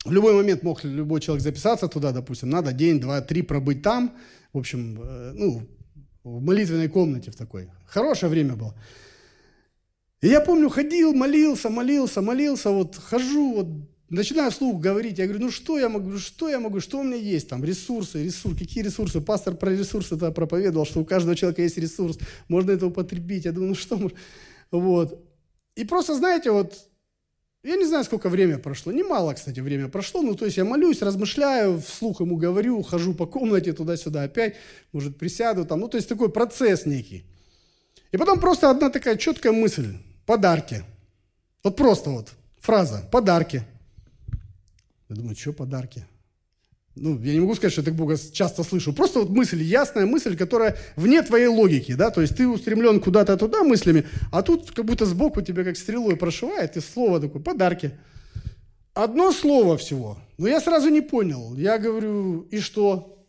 в 0.05 0.11
любой 0.13 0.33
момент 0.33 0.63
мог 0.63 0.81
любой 0.85 1.19
человек 1.19 1.43
записаться 1.43 1.89
туда, 1.89 2.13
допустим, 2.13 2.49
надо 2.49 2.71
день, 2.71 3.01
два, 3.01 3.19
три 3.19 3.41
пробыть 3.41 3.81
там, 3.81 4.15
в 4.53 4.59
общем, 4.59 5.01
э, 5.03 5.33
ну, 5.35 5.67
в 6.23 6.41
молитвенной 6.41 6.87
комнате 6.87 7.31
в 7.31 7.35
такой. 7.35 7.67
Хорошее 7.85 8.29
время 8.29 8.55
было. 8.55 8.73
И 10.21 10.27
я 10.27 10.41
помню, 10.41 10.69
ходил, 10.69 11.13
молился, 11.13 11.69
молился, 11.69 12.21
молился, 12.21 12.71
вот 12.71 12.95
хожу, 12.95 13.53
вот 13.53 13.67
начинаю 14.10 14.51
вслух 14.51 14.82
говорить, 14.82 15.19
я 15.19 15.25
говорю, 15.25 15.45
ну 15.45 15.51
что 15.51 15.77
я 15.77 15.89
могу, 15.89 16.17
что 16.17 16.49
я 16.49 16.60
могу, 16.60 16.80
что 16.80 16.99
у 16.99 17.03
меня 17.03 17.17
есть 17.17 17.49
там, 17.49 17.63
ресурсы, 17.63 18.23
ресурсы, 18.23 18.58
какие 18.58 18.84
ресурсы? 18.84 19.21
Пастор 19.21 19.56
про 19.56 19.71
ресурсы 19.71 20.15
это 20.15 20.32
проповедовал, 20.32 20.86
что 20.86 21.01
у 21.01 21.06
каждого 21.06 21.36
человека 21.36 21.62
есть 21.62 21.77
ресурс, 21.77 22.17
можно 22.47 22.71
это 22.71 22.88
употребить. 22.88 23.45
Я 23.45 23.51
думаю, 23.51 23.69
ну 23.69 23.75
что, 23.75 24.12
вот. 24.71 25.23
И 25.75 25.86
просто, 25.86 26.15
знаете, 26.15 26.49
вот, 26.49 26.73
я 27.63 27.75
не 27.75 27.86
знаю, 27.86 28.03
сколько 28.03 28.30
время 28.30 28.58
прошло. 28.58 28.91
Немало, 28.91 29.34
кстати, 29.34 29.60
время 29.60 29.89
прошло. 29.89 30.21
Ну, 30.23 30.36
то 30.36 30.45
есть 30.45 30.58
я 30.58 30.65
молюсь, 30.65 31.01
размышляю, 31.01 31.80
вслух 31.80 32.21
ему 32.21 32.38
говорю, 32.38 32.82
хожу 32.82 33.13
по 33.13 33.27
комнате 33.27 33.73
туда-сюда 33.73 34.23
опять, 34.23 34.56
может, 34.93 35.17
присяду 35.17 35.65
там. 35.65 35.82
Ну, 35.82 35.88
то 35.88 35.97
есть 35.97 36.10
такой 36.10 36.32
процесс 36.32 36.86
некий. 36.86 37.25
И 38.12 38.17
потом 38.17 38.39
просто 38.39 38.69
одна 38.69 38.89
такая 38.89 39.17
четкая 39.17 39.51
мысль. 39.51 39.97
Подарки. 40.27 40.83
Вот 41.63 41.75
просто 41.75 42.11
вот 42.11 42.33
фраза. 42.59 43.03
Подарки. 43.11 43.63
Я 45.09 45.15
думаю, 45.15 45.35
что 45.35 45.53
подарки? 45.53 46.05
ну, 46.99 47.19
я 47.21 47.33
не 47.33 47.39
могу 47.39 47.55
сказать, 47.55 47.71
что 47.71 47.81
я 47.81 47.85
так 47.85 47.95
Бога 47.95 48.17
часто 48.17 48.63
слышу. 48.63 48.93
Просто 48.93 49.19
вот 49.19 49.29
мысль, 49.29 49.61
ясная 49.61 50.05
мысль, 50.05 50.35
которая 50.35 50.75
вне 50.95 51.21
твоей 51.21 51.47
логики, 51.47 51.93
да, 51.93 52.09
то 52.09 52.21
есть 52.21 52.35
ты 52.35 52.47
устремлен 52.47 52.99
куда-то 52.99 53.37
туда 53.37 53.63
мыслями, 53.63 54.03
а 54.31 54.41
тут 54.41 54.71
как 54.71 54.85
будто 54.85 55.05
сбоку 55.05 55.41
тебя 55.41 55.63
как 55.63 55.77
стрелой 55.77 56.15
прошивает, 56.15 56.77
и 56.77 56.81
слово 56.81 57.19
такое, 57.19 57.41
подарки. 57.41 57.91
Одно 58.93 59.31
слово 59.31 59.77
всего. 59.77 60.17
Но 60.37 60.47
я 60.47 60.59
сразу 60.59 60.89
не 60.89 61.01
понял. 61.01 61.55
Я 61.55 61.77
говорю, 61.77 62.41
и 62.51 62.59
что? 62.59 63.23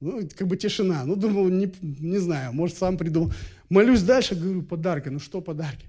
Ну, 0.00 0.28
как 0.36 0.46
бы 0.46 0.56
тишина. 0.56 1.04
Ну, 1.04 1.16
думал, 1.16 1.48
не, 1.48 1.72
не 1.80 2.18
знаю, 2.18 2.52
может, 2.52 2.76
сам 2.76 2.98
придумал. 2.98 3.32
Молюсь 3.70 4.02
дальше, 4.02 4.34
говорю, 4.34 4.62
подарки. 4.62 5.08
Ну, 5.08 5.18
что 5.18 5.40
подарки? 5.40 5.86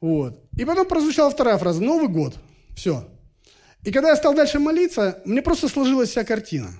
Вот. 0.00 0.42
И 0.56 0.64
потом 0.64 0.86
прозвучала 0.86 1.30
вторая 1.30 1.58
фраза. 1.58 1.82
Новый 1.82 2.08
год. 2.08 2.38
Все. 2.74 3.08
И 3.84 3.92
когда 3.92 4.10
я 4.10 4.16
стал 4.16 4.34
дальше 4.34 4.58
молиться, 4.58 5.22
мне 5.24 5.42
просто 5.42 5.68
сложилась 5.68 6.10
вся 6.10 6.24
картина. 6.24 6.70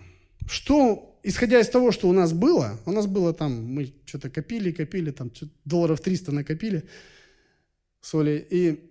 Что, 0.49 1.19
исходя 1.23 1.61
из 1.61 1.69
того, 1.69 1.93
что 1.93 2.09
у 2.09 2.13
нас 2.13 2.33
было, 2.33 2.79
у 2.87 2.93
нас 2.93 3.07
было 3.07 3.33
там, 3.33 3.65
мы 3.65 3.93
что-то 4.05 4.31
копили, 4.31 4.73
копили, 4.73 5.11
там 5.11 5.31
долларов 5.65 6.01
300 6.01 6.33
накопили 6.33 6.85
соли, 8.01 8.47
и 8.51 8.91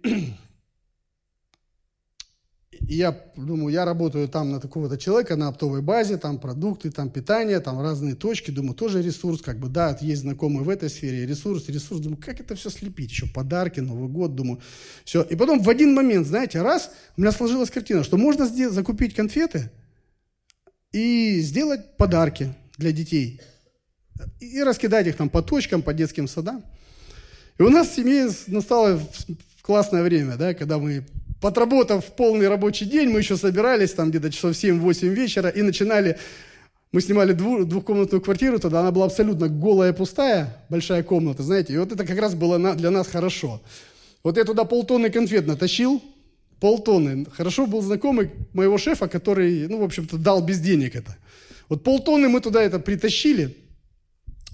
и 2.88 2.96
я 2.96 3.18
думаю, 3.36 3.74
я 3.74 3.86
работаю 3.86 4.28
там 4.28 4.52
на 4.52 4.60
такого-то 4.60 4.98
человека, 4.98 5.36
на 5.36 5.48
оптовой 5.50 5.82
базе, 5.82 6.18
там 6.18 6.40
продукты, 6.40 6.92
там 6.92 7.10
питание, 7.10 7.60
там 7.60 7.82
разные 7.82 8.16
точки. 8.16 8.52
Думаю, 8.52 8.74
тоже 8.74 9.02
ресурс, 9.02 9.42
как 9.42 9.60
бы, 9.60 9.68
да, 9.68 9.98
есть 10.02 10.22
знакомые 10.22 10.64
в 10.64 10.70
этой 10.70 10.90
сфере, 10.90 11.26
ресурс, 11.26 11.68
ресурс. 11.68 12.02
Думаю, 12.02 12.22
как 12.24 12.40
это 12.40 12.56
все 12.56 12.70
слепить? 12.70 13.12
Еще 13.12 13.28
подарки, 13.28 13.80
Новый 13.80 14.10
год, 14.10 14.36
думаю. 14.36 14.62
Все. 15.04 15.22
И 15.24 15.36
потом 15.36 15.62
в 15.62 15.70
один 15.70 15.94
момент, 15.94 16.26
знаете, 16.26 16.62
раз, 16.62 16.92
у 17.18 17.22
меня 17.22 17.32
сложилась 17.32 17.70
картина, 17.70 18.04
что 18.04 18.18
можно 18.18 18.46
сделать, 18.46 18.74
закупить 18.74 19.14
конфеты 19.14 19.70
и 20.92 21.42
сделать 21.42 21.98
подарки 21.98 22.56
для 22.78 22.92
детей. 22.92 23.42
И 24.40 24.64
раскидать 24.64 25.08
их 25.08 25.18
там 25.18 25.30
по 25.30 25.42
точкам, 25.42 25.82
по 25.82 25.94
детским 25.94 26.28
садам. 26.28 26.64
И 27.58 27.62
у 27.62 27.70
нас 27.70 27.90
в 27.90 27.96
семье 27.96 28.30
настало 28.48 29.02
классное 29.62 30.02
время, 30.02 30.38
да, 30.38 30.54
когда 30.54 30.80
мы 30.80 31.06
Подработав 31.42 32.06
полный 32.16 32.48
рабочий 32.48 32.86
день, 32.86 33.10
мы 33.10 33.20
еще 33.20 33.38
собирались 33.38 33.94
там 33.94 34.10
где-то 34.10 34.32
часов 34.32 34.52
7-8 34.52 35.08
вечера 35.08 35.50
и 35.50 35.62
начинали 35.62 36.18
мы 36.92 37.02
снимали 37.02 37.34
двух, 37.34 37.66
двухкомнатную 37.66 38.20
квартиру, 38.20 38.60
тогда 38.60 38.80
она 38.80 38.92
была 38.92 39.06
абсолютно 39.06 39.48
голая, 39.48 39.94
пустая, 39.94 40.58
большая 40.70 41.04
комната, 41.04 41.44
знаете, 41.44 41.74
и 41.74 41.78
вот 41.78 41.92
это 41.92 42.04
как 42.04 42.18
раз 42.18 42.34
было 42.34 42.58
для 42.76 42.90
нас 42.90 43.08
хорошо. 43.08 43.62
Вот 44.24 44.38
я 44.38 44.44
туда 44.44 44.64
полтонны 44.64 45.12
конфет 45.12 45.46
натащил, 45.46 46.02
полтонны. 46.60 47.26
Хорошо 47.32 47.68
был 47.68 47.82
знакомый 47.82 48.32
моего 48.54 48.78
шефа, 48.78 49.08
который, 49.08 49.68
ну, 49.68 49.80
в 49.80 49.84
общем-то, 49.84 50.18
дал 50.18 50.42
без 50.42 50.60
денег 50.60 50.96
это. 50.96 51.16
Вот 51.70 51.84
полтонны 51.84 52.28
мы 52.28 52.42
туда 52.42 52.62
это 52.62 52.80
притащили 52.80 53.56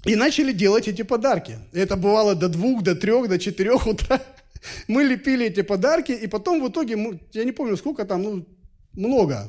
и 0.04 0.14
начали 0.14 0.52
делать 0.52 0.86
эти 0.88 1.02
подарки. 1.02 1.58
Это 1.72 1.96
бывало 1.96 2.34
до 2.34 2.48
двух, 2.48 2.82
до 2.82 2.94
трех, 2.94 3.28
до 3.28 3.38
четырех 3.38 3.86
утра. 3.86 4.20
Мы 4.88 5.04
лепили 5.04 5.46
эти 5.46 5.62
подарки, 5.62 6.12
и 6.12 6.26
потом 6.26 6.62
в 6.62 6.68
итоге, 6.68 7.20
я 7.32 7.44
не 7.44 7.52
помню 7.52 7.76
сколько 7.76 8.04
там, 8.04 8.22
ну, 8.22 8.46
много, 8.92 9.48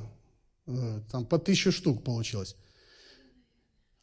э, 0.67 0.99
там 1.11 1.25
по 1.25 1.37
тысяче 1.37 1.71
штук 1.71 2.03
получилось. 2.03 2.55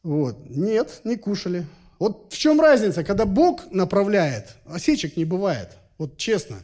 Вот. 0.03 0.49
Нет, 0.49 1.01
не 1.03 1.15
кушали. 1.15 1.65
Вот 1.99 2.33
в 2.33 2.37
чем 2.37 2.59
разница, 2.59 3.03
когда 3.03 3.25
Бог 3.25 3.71
направляет, 3.71 4.55
осечек 4.65 5.17
не 5.17 5.25
бывает, 5.25 5.69
вот 5.97 6.17
честно. 6.17 6.57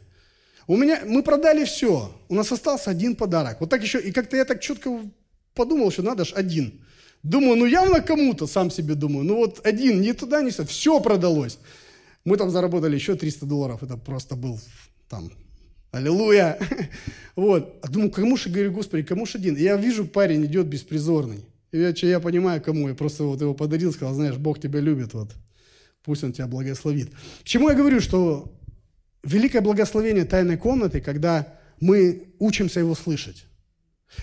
У 0.68 0.78
меня, 0.78 1.02
мы 1.06 1.24
продали 1.24 1.66
все, 1.66 2.12
у 2.30 2.36
нас 2.36 2.52
остался 2.52 2.92
один 2.92 3.16
подарок. 3.16 3.58
Вот 3.60 3.70
так 3.70 3.82
еще, 3.82 4.00
и 4.00 4.12
как-то 4.12 4.38
я 4.38 4.46
так 4.46 4.62
четко 4.62 5.00
подумал, 5.54 5.92
что 5.92 6.04
надо 6.04 6.26
же 6.26 6.36
один. 6.36 6.86
Думаю, 7.24 7.56
ну 7.56 7.66
явно 7.66 8.02
кому-то, 8.02 8.48
сам 8.48 8.72
себе 8.72 8.96
думаю, 8.96 9.26
ну 9.26 9.36
вот 9.36 9.66
один, 9.66 10.02
ни 10.02 10.12
туда, 10.12 10.42
ни 10.42 10.50
сюда, 10.50 10.66
все 10.66 11.00
продалось. 11.00 11.60
Мы 12.24 12.38
там 12.38 12.50
заработали 12.50 12.96
еще 12.96 13.16
300 13.16 13.46
долларов. 13.46 13.84
Это 13.84 13.98
просто 13.98 14.36
был 14.36 14.60
там 15.10 15.32
Аллилуйя. 15.92 16.58
Вот. 17.36 17.80
А 17.82 17.88
думаю, 17.88 18.12
кому 18.12 18.36
же, 18.36 18.50
говорю, 18.50 18.74
Господи, 18.74 19.04
кому 19.04 19.26
же 19.26 19.38
один? 19.38 19.56
Я 19.56 19.78
вижу, 19.78 20.06
парень 20.06 20.46
идет 20.46 20.68
беспризорный. 20.68 21.46
И 21.72 21.80
я, 21.80 21.94
я 21.96 22.20
понимаю, 22.20 22.62
кому. 22.62 22.90
Я 22.90 22.94
просто 22.94 23.24
вот 23.24 23.40
его 23.40 23.54
подарил, 23.54 23.94
сказал, 23.94 24.14
знаешь, 24.14 24.36
Бог 24.36 24.60
тебя 24.60 24.82
любит, 24.82 25.14
вот. 25.14 25.32
Пусть 26.04 26.24
Он 26.24 26.34
тебя 26.34 26.48
благословит. 26.48 27.10
К 27.10 27.44
чему 27.46 27.70
я 27.70 27.76
говорю, 27.76 28.02
что 28.02 28.54
великое 29.24 29.62
благословение 29.62 30.26
тайной 30.26 30.58
комнаты, 30.58 31.00
когда 31.00 31.58
мы 31.80 32.34
учимся 32.38 32.82
его 32.82 32.96
слышать. 32.96 33.46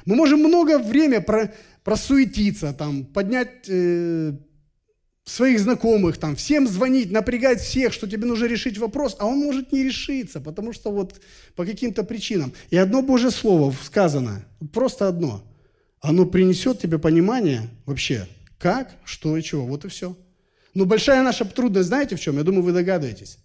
Мы 0.04 0.16
можем 0.16 0.40
много 0.40 0.78
времени 0.78 1.20
про, 1.20 1.52
просуетиться, 1.82 2.74
там, 2.74 3.06
поднять 3.06 3.68
э, 3.68 4.34
своих 5.28 5.60
знакомых, 5.60 6.16
там, 6.16 6.36
всем 6.36 6.66
звонить, 6.66 7.10
напрягать 7.10 7.60
всех, 7.60 7.92
что 7.92 8.08
тебе 8.08 8.26
нужно 8.26 8.46
решить 8.46 8.78
вопрос, 8.78 9.16
а 9.18 9.26
он 9.26 9.38
может 9.38 9.72
не 9.72 9.84
решиться, 9.84 10.40
потому 10.40 10.72
что 10.72 10.90
вот 10.90 11.20
по 11.54 11.64
каким-то 11.64 12.02
причинам. 12.02 12.52
И 12.70 12.76
одно 12.76 13.02
Божье 13.02 13.30
Слово 13.30 13.74
сказано, 13.84 14.44
просто 14.72 15.06
одно, 15.06 15.44
оно 16.00 16.24
принесет 16.24 16.80
тебе 16.80 16.98
понимание 16.98 17.68
вообще, 17.84 18.26
как, 18.58 18.94
что 19.04 19.36
и 19.36 19.42
чего, 19.42 19.66
вот 19.66 19.84
и 19.84 19.88
все. 19.88 20.16
Но 20.74 20.86
большая 20.86 21.22
наша 21.22 21.44
трудность, 21.44 21.88
знаете 21.88 22.16
в 22.16 22.20
чем? 22.20 22.36
Я 22.38 22.42
думаю, 22.42 22.62
вы 22.62 22.72
догадываетесь. 22.72 23.38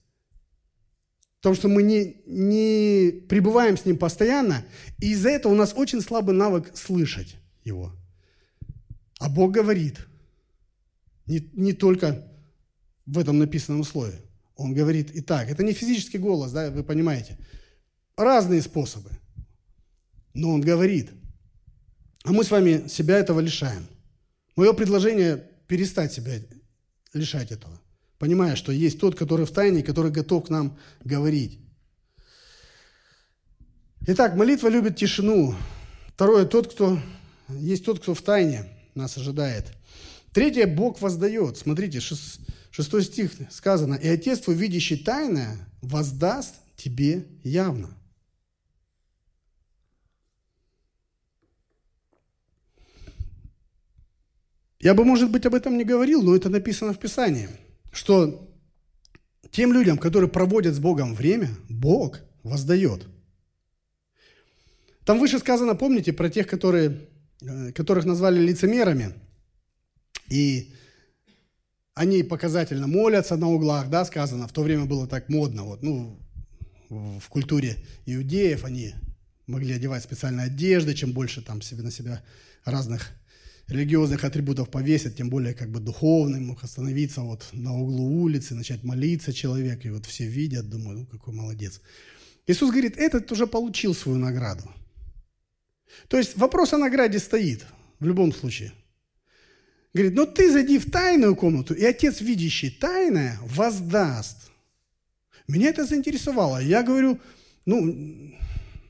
В 1.40 1.44
том, 1.44 1.56
что 1.56 1.68
мы 1.68 1.84
не, 1.84 2.22
не 2.26 3.12
пребываем 3.28 3.78
с 3.78 3.84
ним 3.84 3.98
постоянно, 3.98 4.64
и 5.00 5.12
из-за 5.12 5.30
этого 5.30 5.52
у 5.52 5.56
нас 5.56 5.74
очень 5.76 6.00
слабый 6.00 6.34
навык 6.34 6.72
слышать 6.76 7.36
его. 7.66 7.92
А 9.20 9.28
Бог 9.28 9.52
говорит– 9.52 9.98
не, 11.26 11.50
не 11.54 11.74
только 11.74 12.28
в 13.06 13.18
этом 13.18 13.40
написанном 13.40 13.84
слове. 13.84 14.22
Он 14.56 14.74
говорит 14.74 15.12
и 15.16 15.22
так. 15.22 15.50
Это 15.50 15.64
не 15.64 15.74
физический 15.74 16.18
голос, 16.18 16.52
да, 16.52 16.70
вы 16.70 16.84
понимаете. 16.84 17.38
Разные 18.16 18.62
способы. 18.62 19.10
Но 20.34 20.52
он 20.52 20.62
говорит. 20.62 21.10
А 22.24 22.32
мы 22.32 22.44
с 22.44 22.52
вами 22.52 22.88
себя 22.88 23.18
этого 23.18 23.40
лишаем. 23.40 23.88
Мое 24.56 24.74
предложение 24.74 25.50
перестать 25.68 26.14
себя 26.14 26.34
лишать 27.14 27.52
этого. 27.52 27.80
Понимая, 28.20 28.56
что 28.56 28.72
есть 28.72 29.00
тот, 29.00 29.16
который 29.16 29.46
в 29.46 29.52
тайне, 29.52 29.84
который 29.84 30.12
готов 30.12 30.46
к 30.46 30.50
нам 30.50 30.78
говорить. 31.04 31.60
Итак, 34.06 34.36
молитва 34.36 34.68
любит 34.68 34.96
тишину. 34.96 35.56
Второе, 36.10 36.46
тот, 36.46 36.72
кто 36.72 37.00
есть 37.50 37.86
тот, 37.86 38.00
кто 38.00 38.14
в 38.14 38.22
тайне 38.22 38.66
нас 38.94 39.18
ожидает– 39.18 39.74
Третье, 40.34 40.66
Бог 40.66 41.00
воздает. 41.00 41.58
Смотрите, 41.58 42.00
шестой 42.00 43.04
стих 43.04 43.32
сказано. 43.52 43.94
«И 43.94 44.08
Отец 44.08 44.40
твой, 44.40 44.56
видящий 44.56 44.98
тайное, 44.98 45.58
воздаст 45.82 46.56
тебе 46.76 47.28
явно». 47.44 47.96
Я 54.80 54.96
бы, 54.96 55.06
может 55.06 55.32
быть, 55.32 55.46
об 55.46 55.56
этом 55.56 55.78
не 55.78 55.86
говорил, 55.86 56.22
но 56.24 56.36
это 56.36 56.50
написано 56.50 56.94
в 56.94 57.00
Писании, 57.00 57.48
что 57.94 58.54
тем 59.50 59.72
людям, 59.72 59.98
которые 59.98 60.30
проводят 60.30 60.74
с 60.76 60.80
Богом 60.80 61.16
время, 61.16 61.52
Бог 61.70 62.20
воздает. 62.44 63.08
Там 65.06 65.20
выше 65.20 65.40
сказано, 65.40 65.76
помните, 65.76 66.12
про 66.12 66.30
тех, 66.30 66.48
которые, 66.48 67.08
э, 67.42 67.72
которых 67.72 68.04
назвали 68.04 68.42
лицемерами– 68.42 69.14
и 70.34 70.72
они 71.94 72.24
показательно 72.24 72.88
молятся 72.88 73.38
на 73.38 73.50
углах, 73.50 73.90
да, 73.92 74.04
сказано, 74.04 74.48
в 74.48 74.52
то 74.52 74.64
время 74.64 74.86
было 74.86 75.06
так 75.06 75.30
модно, 75.30 75.64
вот, 75.64 75.84
ну, 75.84 76.20
в 76.90 77.30
культуре 77.30 77.78
иудеев 78.08 78.66
они 78.66 78.96
могли 79.46 79.76
одевать 79.76 80.04
специальные 80.04 80.48
одежды, 80.48 80.96
чем 80.96 81.12
больше 81.14 81.44
там 81.44 81.62
себе 81.62 81.84
на 81.84 81.92
себя 81.92 82.24
разных 82.66 83.12
религиозных 83.68 84.24
атрибутов 84.24 84.70
повесить, 84.72 85.18
тем 85.18 85.30
более 85.30 85.54
как 85.54 85.70
бы 85.70 85.80
духовный, 85.80 86.40
мог 86.40 86.64
остановиться 86.64 87.22
вот 87.22 87.48
на 87.52 87.72
углу 87.72 88.24
улицы, 88.24 88.56
начать 88.56 88.84
молиться 88.84 89.34
человек, 89.34 89.86
и 89.86 89.92
вот 89.92 90.08
все 90.08 90.26
видят, 90.26 90.68
думаю, 90.68 90.98
ну 90.98 91.06
какой 91.06 91.36
молодец. 91.36 91.80
Иисус 92.48 92.72
говорит, 92.72 92.98
этот 92.98 93.32
уже 93.32 93.46
получил 93.46 93.94
свою 93.94 94.18
награду. 94.18 94.64
То 96.08 96.18
есть 96.18 96.36
вопрос 96.38 96.74
о 96.74 96.80
награде 96.80 97.20
стоит 97.20 97.68
в 98.00 98.06
любом 98.08 98.34
случае– 98.34 98.74
Говорит, 99.94 100.16
ну 100.16 100.26
ты 100.26 100.52
зайди 100.52 100.80
в 100.80 100.90
тайную 100.90 101.36
комнату, 101.36 101.74
и 101.74 101.84
Отец, 101.86 102.22
видящий 102.22 102.72
тайное, 102.72 103.38
воздаст. 103.44 104.38
Меня 105.48 105.70
это 105.70 105.86
заинтересовало. 105.86 106.60
Я 106.60 106.84
говорю, 106.84 107.20
ну, 107.66 108.34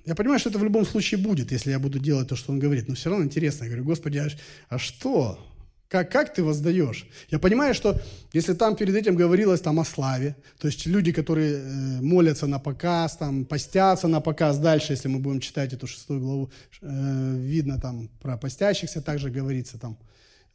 я 0.05 0.15
понимаю, 0.15 0.39
что 0.39 0.49
это 0.49 0.59
в 0.59 0.63
любом 0.63 0.85
случае 0.85 1.19
будет, 1.19 1.51
если 1.51 1.71
я 1.71 1.79
буду 1.79 1.99
делать 1.99 2.27
то, 2.27 2.35
что 2.35 2.51
он 2.51 2.59
говорит, 2.59 2.87
но 2.87 2.95
все 2.95 3.09
равно 3.09 3.25
интересно. 3.25 3.63
Я 3.63 3.69
говорю, 3.69 3.85
Господи, 3.85 4.17
а, 4.17 4.27
а 4.69 4.77
что? 4.77 5.39
Как, 5.87 6.11
как 6.11 6.33
ты 6.33 6.43
воздаешь? 6.43 7.05
Я 7.29 7.37
понимаю, 7.37 7.73
что 7.73 8.01
если 8.33 8.53
там 8.53 8.75
перед 8.75 8.95
этим 8.95 9.15
говорилось 9.15 9.61
там 9.61 9.79
о 9.79 9.85
славе, 9.85 10.35
то 10.57 10.67
есть 10.67 10.85
люди, 10.85 11.11
которые 11.11 11.55
э, 11.55 12.01
молятся 12.01 12.47
на 12.47 12.59
показ, 12.59 13.17
там, 13.17 13.45
постятся 13.45 14.07
на 14.07 14.19
показ, 14.19 14.57
дальше, 14.57 14.93
если 14.93 15.07
мы 15.07 15.19
будем 15.19 15.39
читать 15.39 15.73
эту 15.73 15.85
шестую 15.85 16.19
главу, 16.19 16.51
э, 16.81 17.35
видно 17.37 17.79
там 17.79 18.09
про 18.21 18.37
постящихся, 18.37 19.01
также 19.01 19.29
говорится 19.29 19.77
там, 19.77 19.97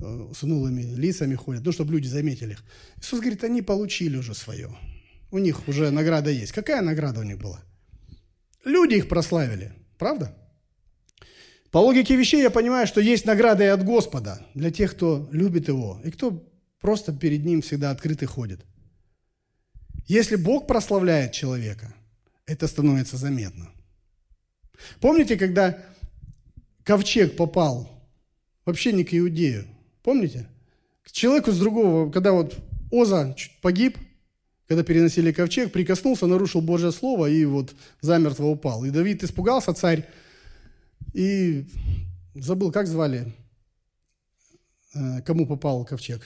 с 0.00 0.42
унулыми 0.44 0.82
лицами 0.82 1.34
ходят, 1.34 1.64
ну, 1.64 1.72
чтобы 1.72 1.92
люди 1.92 2.06
заметили 2.06 2.52
их. 2.52 2.64
Иисус 2.98 3.20
говорит, 3.20 3.42
они 3.42 3.62
получили 3.62 4.16
уже 4.16 4.34
свое. 4.34 4.70
У 5.30 5.38
них 5.38 5.66
уже 5.66 5.90
награда 5.90 6.30
есть. 6.30 6.52
Какая 6.52 6.82
награда 6.82 7.20
у 7.20 7.24
них 7.24 7.38
была? 7.38 7.61
Люди 8.64 8.94
их 8.94 9.08
прославили, 9.08 9.72
правда? 9.98 10.37
По 11.70 11.78
логике 11.78 12.16
вещей 12.16 12.42
я 12.42 12.50
понимаю, 12.50 12.87
что 12.87 13.00
есть 13.00 13.26
награда 13.26 13.64
и 13.64 13.66
от 13.66 13.84
Господа 13.84 14.46
для 14.54 14.70
тех, 14.70 14.92
кто 14.92 15.28
любит 15.32 15.68
Его, 15.68 16.00
и 16.04 16.11
кто 16.11 16.48
просто 16.80 17.12
перед 17.12 17.44
Ним 17.44 17.61
всегда 17.61 17.90
открыто 17.90 18.26
ходит. 18.26 18.64
Если 20.06 20.37
Бог 20.37 20.66
прославляет 20.66 21.32
человека, 21.32 21.94
это 22.46 22.68
становится 22.68 23.16
заметно. 23.16 23.68
Помните, 25.00 25.37
когда 25.37 25.84
ковчег 26.84 27.37
попал 27.37 27.90
вообще 28.64 28.92
не 28.92 29.04
к 29.04 29.12
Иудею? 29.12 29.66
Помните? 30.02 30.48
К 31.02 31.11
человеку 31.11 31.52
с 31.52 31.58
другого, 31.58 32.11
когда 32.11 32.32
вот 32.32 32.56
Оза 32.90 33.34
погиб, 33.61 33.98
когда 34.66 34.82
переносили 34.82 35.32
ковчег, 35.32 35.72
прикоснулся, 35.72 36.26
нарушил 36.26 36.61
Божье 36.61 36.92
Слово 36.92 37.30
и 37.30 37.44
вот 37.44 37.74
замертво 38.00 38.46
упал. 38.46 38.84
И 38.84 38.90
Давид 38.90 39.24
испугался, 39.24 39.72
царь, 39.72 40.08
и 41.14 41.66
забыл, 42.34 42.70
как 42.70 42.87
звали, 42.87 43.32
э, 44.94 45.22
кому 45.22 45.46
попал 45.46 45.84
ковчег. 45.84 46.22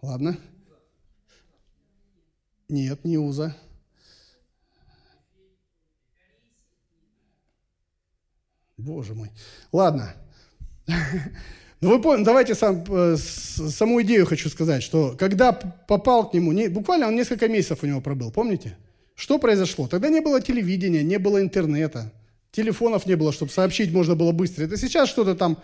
Ладно. 0.00 0.36
Нет, 2.68 3.04
не 3.04 3.18
Уза. 3.18 3.56
Боже 8.76 9.14
мой. 9.14 9.30
Ладно. 9.70 10.14
Ну 11.82 11.88
вы 11.88 12.00
поняли, 12.00 12.24
давайте 12.24 12.54
сам, 12.54 12.84
э, 12.88 13.16
саму 13.16 14.00
идею 14.02 14.24
хочу 14.24 14.48
сказать, 14.48 14.84
что 14.84 15.16
когда 15.18 15.50
попал 15.52 16.30
к 16.30 16.32
нему, 16.32 16.52
не, 16.52 16.68
буквально 16.68 17.08
он 17.08 17.16
несколько 17.16 17.48
месяцев 17.48 17.80
у 17.82 17.86
него 17.86 18.00
пробыл, 18.00 18.30
помните? 18.30 18.76
Что 19.16 19.38
произошло? 19.40 19.88
Тогда 19.88 20.08
не 20.08 20.20
было 20.20 20.40
телевидения, 20.40 21.02
не 21.02 21.18
было 21.18 21.42
интернета, 21.42 22.12
телефонов 22.52 23.04
не 23.06 23.16
было, 23.16 23.32
чтобы 23.32 23.50
сообщить 23.50 23.92
можно 23.92 24.14
было 24.14 24.30
быстро. 24.30 24.64
Это 24.64 24.76
сейчас 24.76 25.08
что-то 25.08 25.34
там, 25.34 25.58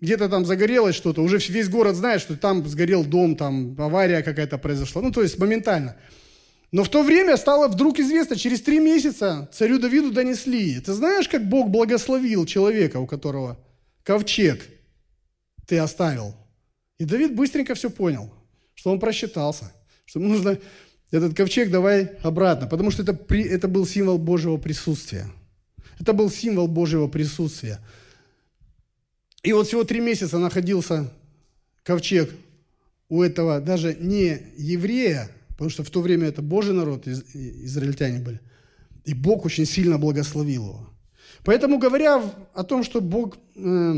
где-то 0.00 0.28
там 0.28 0.46
загорелось 0.46 0.94
что-то, 0.94 1.22
уже 1.22 1.38
весь 1.38 1.68
город 1.68 1.96
знает, 1.96 2.20
что 2.20 2.36
там 2.36 2.64
сгорел 2.68 3.04
дом, 3.04 3.34
там 3.34 3.74
авария 3.78 4.22
какая-то 4.22 4.58
произошла. 4.58 5.02
Ну, 5.02 5.10
то 5.10 5.22
есть 5.22 5.40
моментально. 5.40 5.96
Но 6.70 6.84
в 6.84 6.88
то 6.88 7.02
время 7.02 7.36
стало 7.36 7.66
вдруг 7.66 7.98
известно, 7.98 8.36
через 8.36 8.60
три 8.60 8.78
месяца 8.78 9.48
царю 9.52 9.80
Давиду 9.80 10.12
донесли. 10.12 10.78
Ты 10.78 10.92
знаешь, 10.92 11.28
как 11.28 11.48
Бог 11.48 11.70
благословил 11.70 12.46
человека, 12.46 12.98
у 12.98 13.06
которого 13.06 13.58
ковчег 14.08 14.66
ты 15.66 15.76
оставил. 15.76 16.34
И 16.96 17.04
Давид 17.04 17.36
быстренько 17.36 17.74
все 17.74 17.90
понял, 17.90 18.32
что 18.74 18.90
он 18.90 19.00
просчитался, 19.00 19.70
что 20.06 20.18
ему 20.18 20.30
нужно 20.30 20.58
этот 21.10 21.36
ковчег 21.36 21.70
давай 21.70 22.12
обратно, 22.22 22.66
потому 22.66 22.90
что 22.90 23.02
это, 23.02 23.12
при, 23.12 23.42
это 23.42 23.68
был 23.68 23.86
символ 23.86 24.16
Божьего 24.16 24.56
присутствия. 24.56 25.30
Это 26.00 26.14
был 26.14 26.30
символ 26.30 26.68
Божьего 26.68 27.06
присутствия. 27.06 27.80
И 29.42 29.52
вот 29.52 29.66
всего 29.66 29.84
три 29.84 30.00
месяца 30.00 30.38
находился 30.38 31.12
ковчег 31.82 32.30
у 33.10 33.22
этого 33.22 33.60
даже 33.60 33.94
не 33.94 34.40
еврея, 34.56 35.30
потому 35.50 35.68
что 35.68 35.84
в 35.84 35.90
то 35.90 36.00
время 36.00 36.28
это 36.28 36.40
Божий 36.40 36.72
народ, 36.72 37.06
из, 37.06 37.24
израильтяне 37.34 38.20
были. 38.20 38.40
И 39.04 39.12
Бог 39.12 39.44
очень 39.44 39.66
сильно 39.66 39.98
благословил 39.98 40.64
его. 40.64 40.87
Поэтому, 41.48 41.78
говоря 41.78 42.22
о 42.52 42.62
том, 42.62 42.84
что 42.84 43.00
Бог 43.00 43.38
э, 43.56 43.94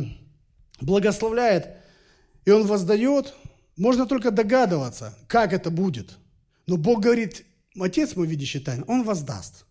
благословляет, 0.81 1.79
и 2.45 2.53
Он 2.53 2.65
воздает, 2.65 3.35
можно 3.77 4.07
только 4.07 4.31
догадываться, 4.31 5.19
как 5.27 5.53
это 5.53 5.73
будет. 5.73 6.17
Но 6.69 6.77
Бог 6.77 7.01
говорит, 7.01 7.45
Отец 7.77 8.15
мой, 8.15 8.29
видящий 8.29 8.61
тайну, 8.61 8.85
Он 8.87 9.03
воздаст. 9.03 9.67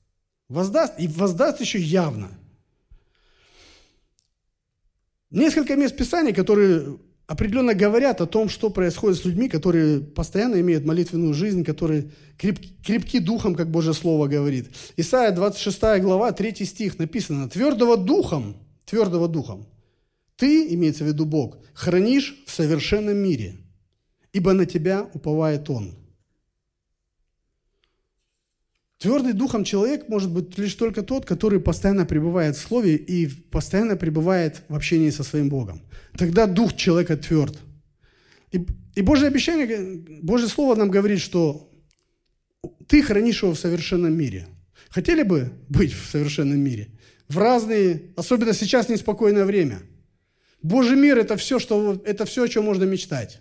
Воздаст, 0.50 1.00
и 1.00 1.08
воздаст 1.08 1.62
еще 1.62 1.80
явно. 1.80 2.32
Несколько 5.30 5.78
мест 5.78 5.96
Писания, 5.96 6.34
которые 6.34 7.00
определенно 7.30 7.76
говорят 7.76 8.22
о 8.22 8.26
том, 8.26 8.50
что 8.50 8.72
происходит 8.72 9.20
с 9.20 9.26
людьми, 9.26 9.50
которые 9.50 10.00
постоянно 10.00 10.60
имеют 10.62 10.84
молитвенную 10.84 11.36
жизнь, 11.36 11.64
которые 11.64 12.10
крепки, 12.40 12.72
крепки 12.84 13.20
духом, 13.20 13.54
как 13.54 13.70
Божье 13.70 13.94
Слово 13.94 14.28
говорит. 14.28 14.70
Исайя 14.98 15.32
26 15.32 15.80
глава, 16.02 16.32
3 16.32 16.66
стих 16.66 16.98
написано, 16.98 17.48
«Твердого 17.48 17.98
духом, 17.98 18.58
твердого 18.84 19.28
духом, 19.28 19.68
ты, 20.38 20.74
имеется 20.74 21.04
в 21.04 21.08
виду 21.08 21.26
Бог, 21.26 21.60
хранишь 21.76 22.36
в 22.48 22.52
совершенном 22.52 23.18
мире, 23.18 23.58
ибо 24.34 24.54
на 24.54 24.66
тебя 24.66 25.08
уповает 25.14 25.70
Он». 25.70 25.94
Твердый 29.00 29.32
духом 29.32 29.64
человек 29.64 30.10
может 30.10 30.30
быть 30.30 30.58
лишь 30.58 30.76
только 30.76 31.04
тот, 31.04 31.26
который 31.26 31.62
постоянно 31.62 32.06
пребывает 32.06 32.58
в 32.58 32.60
Слове 32.60 32.96
и 32.98 33.28
постоянно 33.28 33.96
пребывает 33.96 34.64
в 34.68 34.76
общении 34.76 35.10
со 35.10 35.24
своим 35.24 35.48
Богом. 35.48 35.82
Тогда 36.18 36.48
дух 36.48 36.76
человека 36.76 37.16
тверд. 37.16 37.58
И, 38.52 38.66
и 38.96 39.02
Божье 39.02 39.30
обещание, 39.30 40.04
Божье 40.22 40.50
Слово 40.50 40.76
нам 40.76 40.92
говорит, 40.92 41.22
что 41.22 41.72
ты 42.88 43.02
хранишь 43.02 43.42
его 43.42 43.54
в 43.54 43.60
совершенном 43.60 44.14
мире. 44.14 44.48
Хотели 44.90 45.24
бы 45.24 45.54
быть 45.70 45.94
в 45.94 46.10
совершенном 46.10 46.60
мире? 46.60 46.90
В 47.30 47.38
разные, 47.38 48.12
особенно 48.18 48.52
сейчас 48.52 48.90
неспокойное 48.90 49.46
время. 49.46 49.80
Божий 50.62 50.98
мир– 50.98 51.18
это 51.20 51.38
все, 51.38 51.58
что, 51.60 52.02
это 52.04 52.26
все, 52.26 52.44
о 52.44 52.50
чем 52.50 52.66
можно 52.66 52.84
мечтать. 52.84 53.40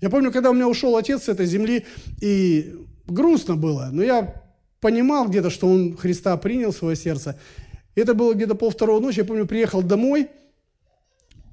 Я 0.00 0.10
помню, 0.10 0.32
когда 0.32 0.50
у 0.50 0.54
меня 0.54 0.66
ушел 0.66 0.96
отец 0.96 1.24
с 1.24 1.28
этой 1.28 1.46
земли, 1.46 1.86
и 2.20 2.74
грустно 3.08 3.56
было, 3.56 3.88
но 3.92 4.02
я 4.02 4.42
понимал 4.80 5.28
где-то, 5.28 5.50
что 5.50 5.66
он 5.66 5.96
Христа 5.96 6.36
принял 6.36 6.72
в 6.72 6.76
свое 6.76 6.96
сердце. 6.96 7.38
Это 7.94 8.14
было 8.14 8.34
где-то 8.34 8.54
полвторого 8.54 9.00
ночи, 9.00 9.18
я 9.18 9.24
помню, 9.24 9.46
приехал 9.46 9.82
домой 9.82 10.28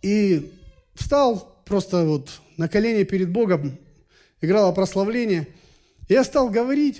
и 0.02 0.52
встал 0.94 1.62
просто 1.65 2.06
вот 2.06 2.41
на 2.58 2.68
колени 2.68 3.04
перед 3.04 3.32
Богом, 3.32 3.78
играло 4.41 4.72
прославление. 4.72 5.48
Я 6.08 6.24
стал 6.24 6.50
говорить, 6.50 7.00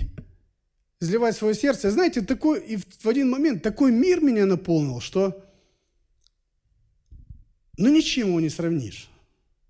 изливать 1.00 1.36
свое 1.36 1.54
сердце. 1.54 1.90
Знаете, 1.90 2.22
такой, 2.22 2.60
и 2.60 2.76
в 2.76 3.06
один 3.06 3.30
момент 3.30 3.62
такой 3.62 3.92
мир 3.92 4.20
меня 4.20 4.46
наполнил, 4.46 5.00
что 5.00 5.44
ну 7.76 7.88
ничего 7.88 8.40
не 8.40 8.48
сравнишь. 8.48 9.08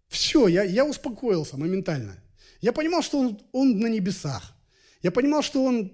Все, 0.09 0.47
я, 0.47 0.63
я 0.63 0.85
успокоился 0.85 1.57
моментально. 1.59 2.17
Я 2.61 2.73
понимал, 2.73 3.03
что 3.03 3.19
он, 3.19 3.41
он 3.53 3.79
на 3.79 3.89
небесах. 3.89 4.56
Я 5.03 5.11
понимал, 5.11 5.43
что 5.43 5.65
он, 5.65 5.93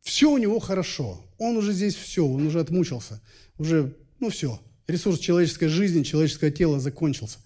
все 0.00 0.30
у 0.30 0.38
него 0.38 0.58
хорошо. 0.58 1.24
Он 1.38 1.56
уже 1.56 1.72
здесь 1.72 1.94
все, 1.94 2.26
он 2.26 2.46
уже 2.46 2.60
отмучился. 2.60 3.20
Уже, 3.58 3.94
ну 4.20 4.30
все, 4.30 4.60
ресурс 4.86 5.18
человеческой 5.18 5.68
жизни, 5.68 6.02
человеческое 6.02 6.50
тело 6.50 6.80
закончился. 6.80 7.38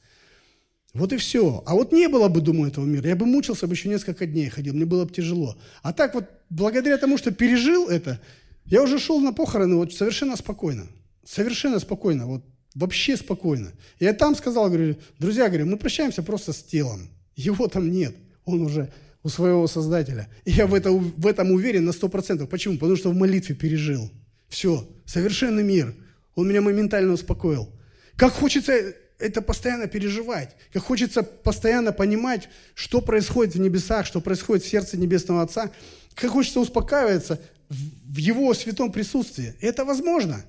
Вот 0.95 1.13
и 1.13 1.17
все. 1.17 1.63
А 1.67 1.75
вот 1.75 1.93
не 1.93 2.09
было 2.09 2.29
бы, 2.29 2.41
думаю, 2.41 2.71
этого 2.71 2.85
мира. 2.85 3.09
Я 3.09 3.17
бы 3.17 3.25
мучился 3.25 3.67
бы 3.67 3.75
еще 3.75 3.89
несколько 3.89 4.27
дней 4.27 4.49
ходил, 4.49 4.75
мне 4.75 4.85
было 4.85 5.05
бы 5.05 5.13
тяжело. 5.13 5.57
А 5.83 5.93
так 5.93 6.15
вот, 6.15 6.27
благодаря 6.51 6.99
тому, 6.99 7.17
что 7.17 7.33
пережил 7.33 7.89
это, 7.89 8.21
я 8.67 8.83
уже 8.83 8.99
шел 8.99 9.21
на 9.21 9.33
похороны 9.33 9.77
вот 9.77 9.93
совершенно 9.95 10.37
спокойно. 10.37 10.87
Совершенно 11.25 11.79
спокойно, 11.79 12.27
вот 12.27 12.45
вообще 12.75 13.17
спокойно. 13.17 13.73
Я 14.01 14.13
там 14.13 14.35
сказал, 14.35 14.67
говорю, 14.69 14.97
друзья, 15.19 15.49
говорю, 15.49 15.67
мы 15.67 15.77
прощаемся 15.77 16.23
просто 16.23 16.53
с 16.53 16.63
телом. 16.63 17.09
Его 17.37 17.69
там 17.69 17.91
нет. 17.91 18.15
Он 18.45 18.63
уже 18.63 18.93
у 19.23 19.29
своего 19.29 19.67
Создателя. 19.67 20.29
И 20.45 20.51
я 20.51 20.67
в, 20.67 20.75
это, 20.75 20.91
в 20.91 21.27
этом 21.27 21.53
уверен 21.53 21.85
на 21.85 21.91
100%. 21.91 22.47
Почему? 22.47 22.75
Потому 22.75 22.97
что 22.97 23.11
в 23.11 23.15
молитве 23.15 23.55
пережил. 23.55 24.11
Все, 24.49 24.89
совершенный 25.07 25.63
мир. 25.63 25.95
Он 26.35 26.49
меня 26.49 26.61
моментально 26.61 27.13
успокоил. 27.13 27.69
Как 28.17 28.33
хочется 28.33 28.95
это 29.19 29.41
постоянно 29.41 29.87
переживать, 29.87 30.57
как 30.73 30.83
хочется 30.83 31.23
постоянно 31.23 31.93
понимать, 31.93 32.49
что 32.75 33.01
происходит 33.01 33.55
в 33.55 33.61
небесах, 33.61 34.05
что 34.05 34.21
происходит 34.21 34.65
в 34.65 34.69
сердце 34.69 34.97
Небесного 34.97 35.43
Отца, 35.43 35.71
как 36.15 36.31
хочется 36.31 36.59
успокаиваться 36.59 37.41
в 37.69 38.17
Его 38.17 38.53
святом 38.55 38.91
присутствии. 38.91 39.55
Это 39.61 39.85
возможно. 39.85 40.45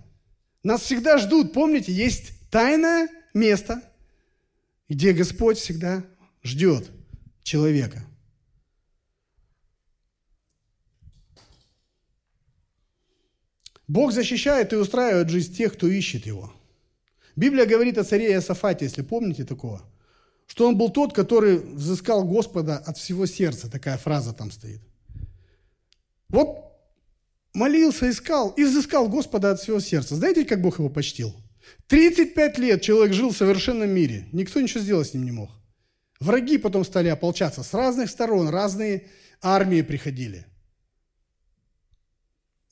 Нас 0.64 0.82
всегда 0.82 1.20
ждут, 1.20 1.54
помните, 1.54 1.92
есть 1.92 2.32
тайное 2.50 3.10
место, 3.36 3.82
где 4.90 5.14
Господь 5.14 5.60
всегда 5.60 6.04
ждет 6.44 6.90
человека– 7.44 8.04
Бог 13.88 14.12
защищает 14.12 14.74
и 14.74 14.78
устраивает 14.78 15.30
жизнь 15.30 15.56
тех, 15.56 15.74
кто 15.74 15.88
ищет 15.88 16.26
Его. 16.26 16.54
Библия 17.36 17.66
говорит 17.66 17.98
о 17.98 18.04
царе 18.04 18.32
Иосафате, 18.32 18.86
если 18.86 19.02
помните 19.02 19.44
такого, 19.44 19.82
что 20.46 20.68
он 20.68 20.78
был 20.78 20.90
тот, 20.90 21.14
который 21.14 21.58
взыскал 21.58 22.24
Господа 22.24 22.78
от 22.78 22.98
всего 22.98 23.26
сердца. 23.26 23.70
Такая 23.72 23.98
фраза 23.98 24.34
там 24.34 24.52
стоит. 24.52 24.82
Вот 26.30 26.64
молился, 27.54 28.10
искал, 28.10 28.52
и 28.52 28.64
взыскал 28.64 29.08
Господа 29.08 29.52
от 29.52 29.60
всего 29.60 29.80
сердца. 29.80 30.16
Знаете, 30.16 30.46
как 30.46 30.62
Бог 30.62 30.80
его 30.80 30.90
почтил? 30.90 31.34
35 31.88 32.58
лет 32.58 32.82
человек 32.82 33.14
жил 33.14 33.32
в 33.32 33.38
совершенном 33.38 33.90
мире. 33.90 34.28
Никто 34.32 34.60
ничего 34.60 34.82
сделать 34.82 35.10
с 35.10 35.14
ним 35.14 35.24
не 35.24 35.32
мог. 35.32 35.52
Враги 36.20 36.58
потом 36.58 36.86
стали 36.86 37.10
ополчаться 37.10 37.64
с 37.64 37.74
разных 37.74 38.10
сторон, 38.10 38.50
разные 38.50 39.08
армии 39.42 39.82
приходили. 39.82 40.46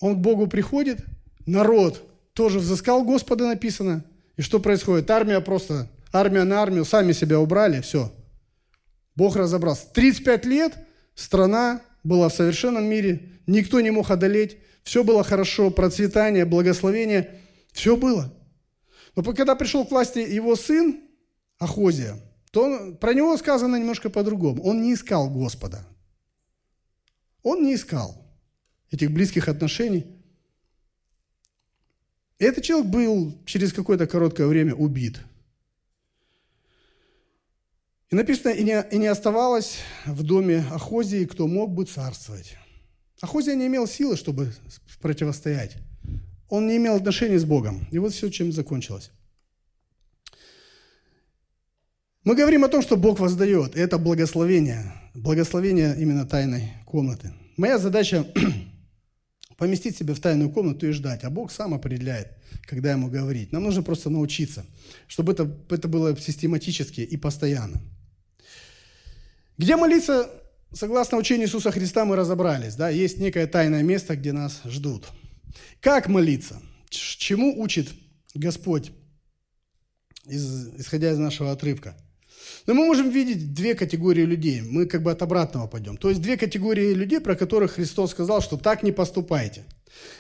Он 0.02 0.16
к 0.16 0.20
Богу 0.20 0.48
приходит, 0.48 1.06
народ 1.46 2.04
тоже 2.34 2.60
взыскал 2.60 3.06
Господа, 3.06 3.48
написано. 3.48 4.04
И 4.36 4.42
что 4.42 4.60
происходит? 4.60 5.10
Армия 5.10 5.40
просто, 5.40 5.88
армия 6.12 6.44
на 6.44 6.62
армию, 6.62 6.84
сами 6.84 7.14
себя 7.14 7.40
убрали, 7.40 7.82
все. 7.82 8.12
Бог 9.16 9.36
разобрался. 9.36 9.88
35 9.94 10.46
лет 10.46 10.74
страна 11.14 11.82
была 12.04 12.30
в 12.30 12.34
совершенном 12.34 12.84
мире, 12.86 13.30
никто 13.46 13.80
не 13.80 13.92
мог 13.92 14.10
одолеть, 14.10 14.58
все 14.84 15.04
было 15.04 15.24
хорошо, 15.24 15.70
процветание, 15.70 16.46
благословение, 16.46 17.40
все 17.72 17.96
было. 17.96 18.34
Но 19.16 19.24
когда 19.24 19.56
пришел 19.56 19.86
к 19.86 19.92
власти 19.92 20.20
его 20.20 20.56
сын 20.56 21.00
Ахозия, 21.60 22.18
то 22.52 22.64
он, 22.64 22.98
про 22.98 23.14
него 23.14 23.38
сказано 23.38 23.76
немножко 23.76 24.10
по-другому. 24.10 24.64
Он 24.64 24.82
не 24.82 24.96
искал 24.96 25.30
Господа. 25.30 25.86
Он 27.44 27.64
не 27.64 27.76
искал 27.76 28.22
этих 28.92 29.12
близких 29.12 29.48
отношений. 29.48 30.06
И 32.40 32.44
этот 32.44 32.64
человек 32.64 32.92
был 32.92 33.38
через 33.46 33.74
какое-то 33.74 34.08
короткое 34.08 34.48
время 34.48 34.76
убит. 34.76 35.22
И 38.10 38.16
написано, 38.16 38.50
и 38.50 38.64
не, 38.64 38.84
и 38.92 38.98
не 38.98 39.08
оставалось 39.08 39.78
в 40.06 40.24
доме 40.24 40.66
Ахозии, 40.72 41.26
кто 41.26 41.48
мог 41.48 41.72
бы 41.72 41.86
царствовать. 41.86 42.58
Ахозия 43.22 43.56
не 43.56 43.68
имел 43.68 43.88
силы, 43.88 44.18
чтобы 44.18 44.52
противостоять. 45.02 45.78
Он 46.50 46.68
не 46.68 46.76
имел 46.76 46.96
отношений 46.96 47.38
с 47.38 47.46
Богом. 47.46 47.88
И 47.92 48.00
вот 48.00 48.12
все, 48.12 48.30
чем 48.30 48.52
закончилось. 48.52 49.12
Мы 52.24 52.36
говорим 52.36 52.66
о 52.66 52.68
том, 52.68 52.82
что 52.82 52.98
Бог 52.98 53.20
воздает. 53.20 53.76
И 53.78 53.80
это 53.80 53.98
благословение. 53.98 54.94
Благословение 55.14 55.96
именно 55.98 56.26
тайной 56.26 56.74
комнаты. 56.86 57.32
Моя 57.56 57.78
задача 57.78 58.26
поместить 59.58 59.98
себя 59.98 60.14
в 60.14 60.20
тайную 60.20 60.50
комнату 60.50 60.88
и 60.88 60.92
ждать. 60.92 61.24
А 61.24 61.30
Бог 61.30 61.52
сам 61.52 61.74
определяет, 61.74 62.38
когда 62.64 62.92
ему 62.92 63.10
говорить. 63.10 63.52
Нам 63.52 63.64
нужно 63.64 63.84
просто 63.84 64.10
научиться, 64.10 64.66
чтобы 65.08 65.34
это, 65.34 65.50
это 65.70 65.88
было 65.88 66.18
систематически 66.18 67.02
и 67.02 67.18
постоянно. 67.18 67.82
Где 69.58 69.76
молиться, 69.76 70.30
согласно 70.74 71.18
учению 71.18 71.48
Иисуса 71.48 71.72
Христа, 71.72 72.06
мы 72.06 72.16
разобрались. 72.16 72.76
Да? 72.76 72.90
Есть 72.90 73.20
некое 73.20 73.48
тайное 73.48 73.84
место, 73.84 74.16
где 74.16 74.32
нас 74.32 74.62
ждут. 74.66 75.08
Как 75.80 76.08
молиться? 76.08 76.62
Чему 76.90 77.62
учит 77.62 77.90
Господь, 78.34 78.92
исходя 80.26 81.12
из 81.12 81.18
нашего 81.18 81.52
отрывка? 81.52 81.96
Но 82.68 82.74
мы 82.74 82.86
можем 82.86 83.10
видеть 83.10 83.54
две 83.54 83.74
категории 83.74 84.24
людей. 84.24 84.62
Мы 84.62 84.86
как 84.86 85.02
бы 85.04 85.12
от 85.12 85.22
обратного 85.22 85.68
пойдем. 85.68 85.98
То 85.98 86.10
есть 86.10 86.22
две 86.22 86.38
категории 86.38 86.94
людей, 86.94 87.20
про 87.20 87.36
которых 87.36 87.74
Христос 87.74 88.12
сказал, 88.12 88.42
что 88.42 88.58
так 88.58 88.84
не 88.84 88.92
поступайте. 88.92 89.64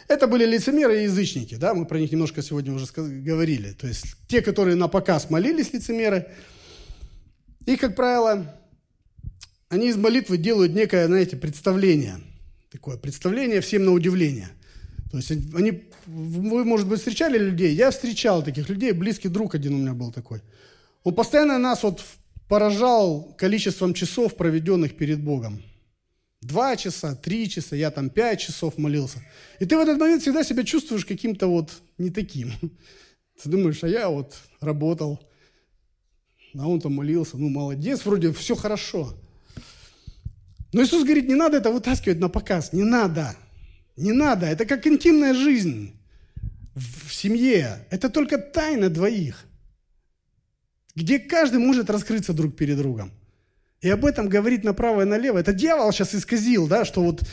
Это 0.07 0.27
были 0.27 0.45
лицемеры 0.45 1.01
и 1.01 1.03
язычники. 1.03 1.55
Да? 1.55 1.73
Мы 1.73 1.85
про 1.85 1.99
них 1.99 2.11
немножко 2.11 2.41
сегодня 2.41 2.73
уже 2.73 2.87
говорили. 2.95 3.71
То 3.71 3.87
есть 3.87 4.05
те, 4.27 4.41
которые 4.41 4.75
на 4.75 4.87
показ 4.87 5.29
молились, 5.29 5.73
лицемеры. 5.73 6.27
И, 7.65 7.75
как 7.75 7.95
правило, 7.95 8.59
они 9.69 9.89
из 9.89 9.97
молитвы 9.97 10.37
делают 10.37 10.73
некое, 10.73 11.07
знаете, 11.07 11.37
представление. 11.37 12.19
Такое 12.71 12.97
представление 12.97 13.61
всем 13.61 13.85
на 13.85 13.91
удивление. 13.91 14.49
То 15.11 15.17
есть 15.17 15.31
они, 15.31 15.83
вы, 16.07 16.63
может 16.65 16.87
быть, 16.87 16.99
встречали 16.99 17.37
людей? 17.37 17.75
Я 17.75 17.91
встречал 17.91 18.43
таких 18.43 18.69
людей, 18.69 18.93
близкий 18.93 19.27
друг 19.27 19.55
один 19.55 19.75
у 19.75 19.77
меня 19.77 19.93
был 19.93 20.11
такой. 20.11 20.41
Он 21.03 21.13
постоянно 21.13 21.57
нас 21.57 21.83
вот 21.83 22.01
поражал 22.51 23.33
количеством 23.37 23.93
часов, 23.93 24.35
проведенных 24.35 24.97
перед 24.97 25.23
Богом. 25.23 25.63
Два 26.41 26.75
часа, 26.75 27.15
три 27.15 27.49
часа, 27.49 27.77
я 27.77 27.91
там 27.91 28.09
пять 28.09 28.41
часов 28.41 28.77
молился. 28.77 29.19
И 29.61 29.65
ты 29.65 29.77
в 29.77 29.79
этот 29.79 29.97
момент 29.97 30.21
всегда 30.21 30.43
себя 30.43 30.65
чувствуешь 30.65 31.05
каким-то 31.05 31.47
вот 31.47 31.71
не 31.97 32.09
таким. 32.09 32.51
Ты 33.41 33.49
думаешь, 33.49 33.81
а 33.85 33.87
я 33.87 34.09
вот 34.09 34.35
работал, 34.59 35.17
а 36.53 36.67
он 36.67 36.81
там 36.81 36.93
молился, 36.93 37.37
ну 37.37 37.47
молодец, 37.47 38.03
вроде 38.03 38.33
все 38.33 38.55
хорошо. 38.55 39.13
Но 40.73 40.83
Иисус 40.83 41.05
говорит, 41.05 41.29
не 41.29 41.35
надо 41.35 41.55
это 41.55 41.71
вытаскивать 41.71 42.19
на 42.19 42.27
показ, 42.27 42.73
не 42.73 42.83
надо, 42.83 43.33
не 43.95 44.11
надо. 44.11 44.45
Это 44.45 44.65
как 44.65 44.85
интимная 44.85 45.33
жизнь 45.33 45.93
в 46.75 47.13
семье. 47.13 47.87
Это 47.89 48.09
только 48.09 48.37
тайна 48.37 48.89
двоих 48.89 49.45
где 50.95 51.19
каждый 51.19 51.59
может 51.59 51.89
раскрыться 51.89 52.33
друг 52.33 52.55
перед 52.55 52.77
другом. 52.77 53.11
И 53.81 53.89
об 53.89 54.05
этом 54.05 54.29
говорит 54.29 54.63
направо 54.63 55.01
и 55.01 55.05
налево. 55.05 55.39
Это 55.39 55.53
дьявол 55.53 55.91
сейчас 55.91 56.13
исказил, 56.13 56.67
да, 56.67 56.85
что 56.85 57.01
вот 57.01 57.23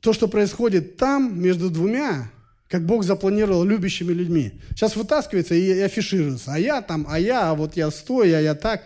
то, 0.00 0.12
что 0.12 0.28
происходит 0.28 0.96
там, 0.96 1.40
между 1.40 1.70
двумя, 1.70 2.30
как 2.68 2.86
Бог 2.86 3.04
запланировал 3.04 3.64
любящими 3.64 4.12
людьми. 4.12 4.60
Сейчас 4.70 4.96
вытаскивается 4.96 5.54
и 5.54 5.80
афишируется. 5.80 6.54
А 6.54 6.58
я 6.58 6.82
там, 6.82 7.06
а 7.08 7.18
я, 7.18 7.50
а 7.50 7.54
вот 7.54 7.76
я 7.76 7.90
стой, 7.90 8.36
а 8.36 8.40
я 8.40 8.54
так. 8.54 8.82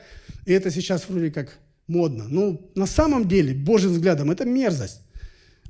И 0.46 0.52
это 0.52 0.70
сейчас 0.70 1.08
вроде 1.08 1.30
как 1.30 1.58
модно. 1.86 2.26
Ну, 2.28 2.70
на 2.74 2.86
самом 2.86 3.28
деле, 3.28 3.54
Божьим 3.54 3.90
взглядом, 3.92 4.30
это 4.30 4.44
мерзость. 4.44 5.00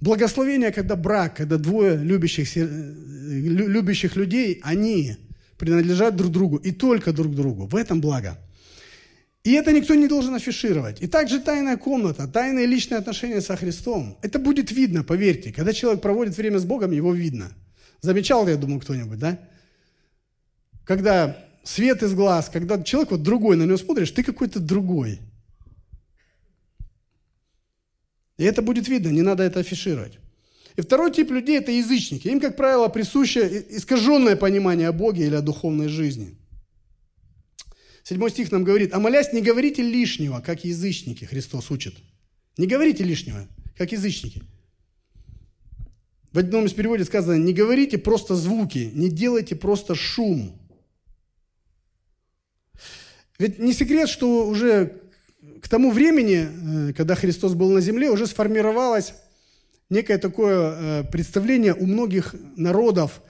Благословение, 0.01 0.71
когда 0.71 0.97
брак, 0.97 1.37
когда 1.37 1.57
двое 1.57 1.97
любящих, 1.97 2.55
любящих 2.57 4.17
людей, 4.17 4.61
они 4.63 5.17
принадлежат 5.59 6.17
друг 6.17 6.31
другу 6.31 6.57
и 6.57 6.73
только 6.73 7.13
друг 7.13 7.35
другу. 7.35 7.67
В 7.67 7.77
этом 7.77 8.01
благо. 8.01 8.39
И 9.45 9.53
это 9.53 9.73
никто 9.73 9.95
не 9.95 10.09
должен 10.09 10.35
афишировать. 10.35 11.03
И 11.03 11.07
также 11.07 11.39
тайная 11.39 11.77
комната, 11.77 12.27
тайные 12.27 12.67
личные 12.67 12.99
отношения 12.99 13.43
со 13.43 13.57
Христом. 13.57 14.19
Это 14.23 14.39
будет 14.39 14.71
видно, 14.71 15.05
поверьте. 15.05 15.53
Когда 15.53 15.75
человек 15.75 16.01
проводит 16.01 16.37
время 16.37 16.59
с 16.59 16.65
Богом, 16.65 16.93
его 16.93 17.13
видно. 17.13 17.53
Замечал, 18.01 18.49
я 18.49 18.57
думаю, 18.57 18.81
кто-нибудь, 18.81 19.19
да? 19.19 19.39
Когда 20.85 21.37
свет 21.63 22.03
из 22.03 22.15
глаз, 22.15 22.49
когда 22.51 22.83
человек 22.83 23.11
вот 23.11 23.23
другой, 23.23 23.57
на 23.57 23.65
него 23.65 23.77
смотришь, 23.77 24.11
ты 24.11 24.23
какой-то 24.23 24.61
другой. 24.61 25.21
И 28.39 28.45
это 28.45 28.63
будет 28.63 28.89
видно, 28.89 29.09
не 29.11 29.23
надо 29.23 29.43
это 29.43 29.61
афишировать. 29.61 30.19
И 30.77 30.81
второй 30.81 31.13
тип 31.13 31.31
людей– 31.31 31.59
это 31.59 31.71
язычники. 31.71 32.27
Им, 32.29 32.41
как 32.41 32.57
правило, 32.57 32.89
присуще 32.89 33.65
искаженное 33.71 34.35
понимание 34.35 34.89
о 34.89 34.93
Боге 34.93 35.27
или 35.27 35.35
о 35.37 35.41
духовной 35.41 35.89
жизни. 35.89 36.37
Седьмой 38.03 38.31
стих 38.31 38.51
нам 38.51 38.65
говорит, 38.65 38.93
«А 38.93 38.99
молясь, 38.99 39.33
не 39.33 39.41
говорите 39.41 39.83
лишнего, 39.83 40.41
как 40.41 40.65
язычники», 40.65 41.25
Христос 41.25 41.71
учит. 41.71 41.95
Не 42.59 42.67
говорите 42.67 43.05
лишнего, 43.05 43.49
как 43.77 43.93
язычники. 43.93 44.43
В 46.33 46.39
одном 46.39 46.67
из 46.67 46.73
переводов 46.73 47.07
сказано, 47.07 47.37
не 47.37 47.53
говорите 47.53 47.97
просто 47.97 48.35
звуки, 48.35 48.91
не 48.93 49.09
делайте 49.09 49.55
просто 49.55 49.95
шум. 49.95 50.61
Ведь 53.39 53.61
не 53.61 53.73
секрет, 53.73 54.09
что 54.09 54.47
уже 54.47 55.01
к 55.63 55.69
тому 55.69 55.93
времени, 55.93 56.89
э, 56.89 56.93
когда 56.93 57.15
Христос 57.15 57.55
был 57.55 57.71
на 57.71 57.81
земле, 57.81 58.11
уже 58.11 58.27
сформировалась 58.27 59.15
некое 59.91 60.19
такое 60.19 60.59
э, 60.59 61.05
представление 61.05 61.75
у 61.75 61.87
многих 61.87 62.35
народов 62.57 63.21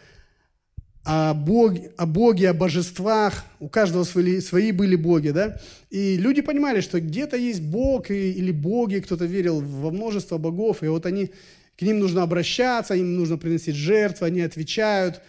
о 1.04 1.34
Боге, 1.34 1.92
о, 1.98 2.06
Боге, 2.06 2.50
о 2.50 2.54
божествах. 2.54 3.44
У 3.60 3.68
каждого 3.68 4.04
свои, 4.04 4.40
свои 4.40 4.72
были 4.72 4.96
боги, 4.96 5.30
да? 5.30 5.60
И 5.90 6.16
люди 6.16 6.40
понимали, 6.40 6.80
что 6.80 7.00
где-то 7.00 7.36
есть 7.36 7.60
Бог 7.60 8.10
или 8.10 8.50
боги, 8.52 9.00
кто-то 9.00 9.26
верил 9.26 9.60
во 9.60 9.90
множество 9.90 10.38
богов, 10.38 10.82
и 10.82 10.88
вот 10.88 11.04
они, 11.04 11.30
к 11.78 11.82
ним 11.82 11.98
нужно 11.98 12.22
обращаться, 12.22 12.94
им 12.94 13.16
нужно 13.16 13.36
приносить 13.36 13.74
жертвы, 13.74 14.26
они 14.26 14.40
отвечают. 14.40 15.20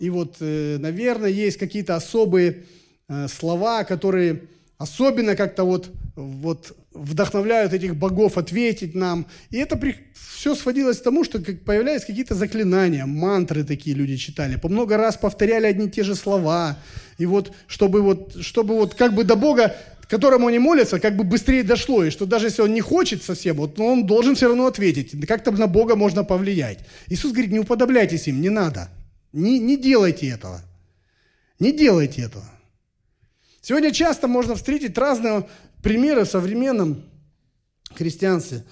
И 0.00 0.10
вот, 0.10 0.36
э, 0.40 0.78
наверное, 0.78 1.30
есть 1.30 1.58
какие-то 1.58 1.94
особые 1.94 2.64
э, 3.08 3.28
слова, 3.28 3.84
которые 3.84 4.42
особенно 4.78 5.36
как-то 5.36 5.64
вот, 5.64 5.90
вот 6.20 6.76
вдохновляют 6.92 7.72
этих 7.72 7.96
богов 7.96 8.38
ответить 8.38 8.94
нам. 8.94 9.26
И 9.50 9.56
это 9.56 9.76
при... 9.76 9.96
все 10.14 10.54
сводилось 10.54 10.98
к 10.98 11.02
тому, 11.02 11.24
что 11.24 11.40
появлялись 11.40 12.04
какие-то 12.04 12.34
заклинания, 12.34 13.06
мантры 13.06 13.64
такие 13.64 13.96
люди 13.96 14.16
читали, 14.16 14.56
по 14.56 14.68
много 14.68 14.96
раз 14.96 15.16
повторяли 15.16 15.66
одни 15.66 15.86
и 15.86 15.90
те 15.90 16.02
же 16.02 16.14
слова. 16.14 16.78
И 17.18 17.26
вот, 17.26 17.52
чтобы 17.66 18.02
вот, 18.02 18.36
чтобы 18.40 18.74
вот 18.74 18.94
как 18.94 19.14
бы 19.14 19.24
до 19.24 19.36
Бога 19.36 19.74
которому 20.10 20.48
они 20.48 20.58
молятся, 20.58 20.98
как 20.98 21.16
бы 21.16 21.22
быстрее 21.22 21.62
дошло, 21.62 22.02
и 22.02 22.10
что 22.10 22.26
даже 22.26 22.46
если 22.46 22.62
он 22.62 22.74
не 22.74 22.80
хочет 22.80 23.22
совсем, 23.22 23.56
вот, 23.56 23.78
он 23.78 24.06
должен 24.06 24.34
все 24.34 24.48
равно 24.48 24.66
ответить. 24.66 25.14
Как-то 25.24 25.52
на 25.52 25.68
Бога 25.68 25.94
можно 25.94 26.24
повлиять. 26.24 26.80
Иисус 27.06 27.30
говорит, 27.30 27.52
не 27.52 27.60
уподобляйтесь 27.60 28.26
им, 28.26 28.40
не 28.40 28.50
надо. 28.50 28.88
Не, 29.32 29.60
не 29.60 29.76
делайте 29.76 30.28
этого. 30.28 30.62
Не 31.60 31.70
делайте 31.70 32.22
этого. 32.22 32.44
Сегодня 33.62 33.92
часто 33.92 34.26
можно 34.26 34.56
встретить 34.56 34.98
разные 34.98 35.46
примеры 35.82 36.24
в 36.24 36.28
современном 36.28 37.04
христианстве. 37.94 38.64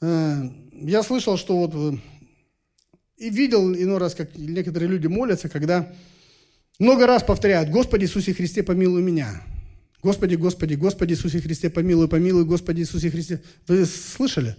Э, 0.00 0.42
я 0.72 1.02
слышал, 1.02 1.36
что 1.36 1.56
вот 1.56 1.74
э, 1.74 1.98
и 3.16 3.30
видел 3.30 3.72
иной 3.74 3.98
раз, 3.98 4.14
как 4.14 4.36
некоторые 4.36 4.88
люди 4.88 5.06
молятся, 5.06 5.48
когда 5.48 5.92
много 6.78 7.06
раз 7.06 7.22
повторяют, 7.22 7.70
Господи 7.70 8.04
Иисусе 8.04 8.32
Христе, 8.32 8.62
помилуй 8.62 9.02
меня. 9.02 9.42
Господи, 10.02 10.34
Господи, 10.36 10.74
Господи 10.74 11.12
Иисусе 11.12 11.40
Христе, 11.40 11.68
помилуй, 11.68 12.08
помилуй, 12.08 12.44
Господи 12.44 12.80
Иисусе 12.80 13.10
Христе. 13.10 13.42
Вы 13.66 13.84
слышали? 13.84 14.56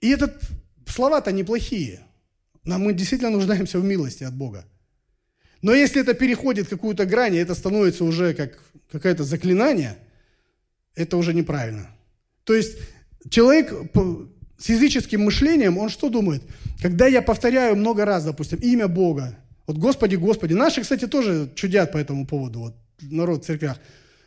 И 0.00 0.08
это 0.08 0.36
слова-то 0.86 1.30
неплохие. 1.30 2.00
Нам 2.64 2.82
мы 2.82 2.92
действительно 2.92 3.30
нуждаемся 3.30 3.78
в 3.78 3.84
милости 3.84 4.24
от 4.24 4.36
Бога. 4.36 4.66
Но 5.62 5.74
если 5.74 6.00
это 6.00 6.14
переходит 6.14 6.68
какую-то 6.68 7.04
грань, 7.04 7.34
и 7.34 7.38
это 7.38 7.54
становится 7.54 8.04
уже 8.04 8.34
как 8.34 8.58
какое-то 8.90 9.24
заклинание, 9.24 9.98
это 10.94 11.16
уже 11.16 11.34
неправильно. 11.34 11.88
То 12.44 12.54
есть 12.54 12.78
человек 13.28 13.72
с 14.58 14.68
языческим 14.68 15.22
мышлением, 15.22 15.78
он 15.78 15.88
что 15.88 16.08
думает? 16.08 16.42
Когда 16.80 17.06
я 17.06 17.22
повторяю 17.22 17.76
много 17.76 18.04
раз, 18.04 18.24
допустим, 18.24 18.58
имя 18.60 18.88
Бога, 18.88 19.36
вот 19.68 19.76
Господи, 19.76 20.16
Господи. 20.16 20.54
Наши, 20.54 20.80
кстати, 20.80 21.06
тоже 21.06 21.50
чудят 21.54 21.92
по 21.92 21.98
этому 21.98 22.26
поводу, 22.26 22.58
вот 22.60 22.74
народ 23.02 23.42
в 23.42 23.46
церквях. 23.46 23.78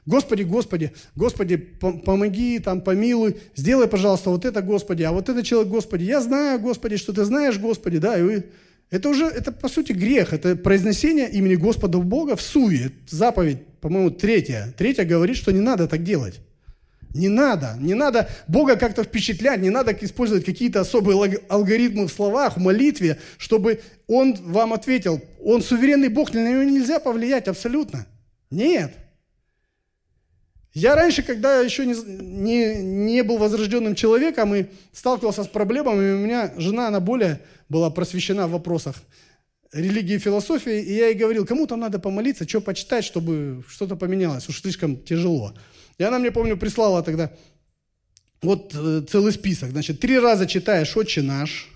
Господи, 0.05 0.43
Господи, 0.43 0.93
Господи, 1.15 1.55
помоги, 1.55 2.59
там, 2.59 2.81
помилуй, 2.81 3.37
сделай, 3.55 3.87
пожалуйста, 3.87 4.29
вот 4.29 4.45
это, 4.45 4.61
Господи, 4.61 5.03
а 5.03 5.11
вот 5.11 5.29
это 5.29 5.43
человек, 5.43 5.71
Господи, 5.71 6.03
я 6.03 6.21
знаю, 6.21 6.59
Господи, 6.59 6.97
что 6.97 7.11
ты 7.11 7.23
знаешь, 7.23 7.57
Господи, 7.57 7.97
да, 7.97 8.17
и 8.17 8.21
вы... 8.21 8.45
Это 8.91 9.07
уже, 9.07 9.25
это 9.25 9.53
по 9.53 9.69
сути 9.69 9.93
грех, 9.93 10.33
это 10.33 10.57
произнесение 10.57 11.29
имени 11.29 11.55
Господа 11.55 11.97
Бога 11.97 12.35
в 12.35 12.41
суе. 12.41 12.91
Заповедь, 13.09 13.65
по-моему, 13.79 14.11
третья. 14.11 14.73
Третья 14.77 15.05
говорит, 15.05 15.37
что 15.37 15.51
не 15.51 15.61
надо 15.61 15.87
так 15.87 16.03
делать. 16.03 16.41
Не 17.13 17.29
надо, 17.29 17.75
не 17.79 17.93
надо 17.93 18.29
Бога 18.47 18.75
как-то 18.75 19.03
впечатлять, 19.03 19.61
не 19.61 19.69
надо 19.69 19.91
использовать 19.93 20.45
какие-то 20.45 20.81
особые 20.81 21.39
алгоритмы 21.49 22.07
в 22.07 22.11
словах, 22.11 22.57
в 22.57 22.59
молитве, 22.59 23.17
чтобы 23.37 23.81
Он 24.07 24.33
вам 24.33 24.73
ответил. 24.73 25.21
Он 25.43 25.61
суверенный 25.61 26.09
Бог, 26.09 26.33
на 26.33 26.39
него 26.39 26.63
нельзя 26.63 26.99
повлиять 26.99 27.47
абсолютно. 27.47 28.05
Нет. 28.49 28.93
Я 30.73 30.95
раньше, 30.95 31.21
когда 31.21 31.59
еще 31.59 31.85
не, 31.85 31.95
не, 31.95 32.81
не 32.81 33.23
был 33.23 33.37
возрожденным 33.37 33.93
человеком 33.93 34.55
и 34.55 34.65
сталкивался 34.93 35.43
с 35.43 35.47
проблемами, 35.47 36.13
у 36.13 36.17
меня 36.19 36.53
жена, 36.55 36.87
она 36.87 37.01
более 37.01 37.41
была 37.71 37.89
просвещена 37.89 38.47
в 38.47 38.51
вопросах 38.51 38.95
религии 39.71 40.15
и 40.15 40.19
философии, 40.19 40.81
и 40.81 40.93
я 40.93 41.07
ей 41.07 41.15
говорил, 41.15 41.45
кому 41.45 41.67
там 41.67 41.79
надо 41.79 41.99
помолиться, 41.99 42.47
что 42.47 42.59
почитать, 42.61 43.05
чтобы 43.05 43.63
что-то 43.67 43.95
поменялось, 43.95 44.49
уж 44.49 44.61
слишком 44.61 44.97
тяжело. 44.97 45.53
И 45.97 46.03
она 46.03 46.19
мне, 46.19 46.31
помню, 46.31 46.57
прислала 46.57 47.01
тогда 47.01 47.31
вот 48.41 48.75
э, 48.75 49.03
целый 49.09 49.31
список. 49.31 49.71
Значит, 49.71 49.99
три 49.99 50.19
раза 50.19 50.45
читаешь 50.45 50.97
«Отче 50.97 51.21
наш», 51.21 51.69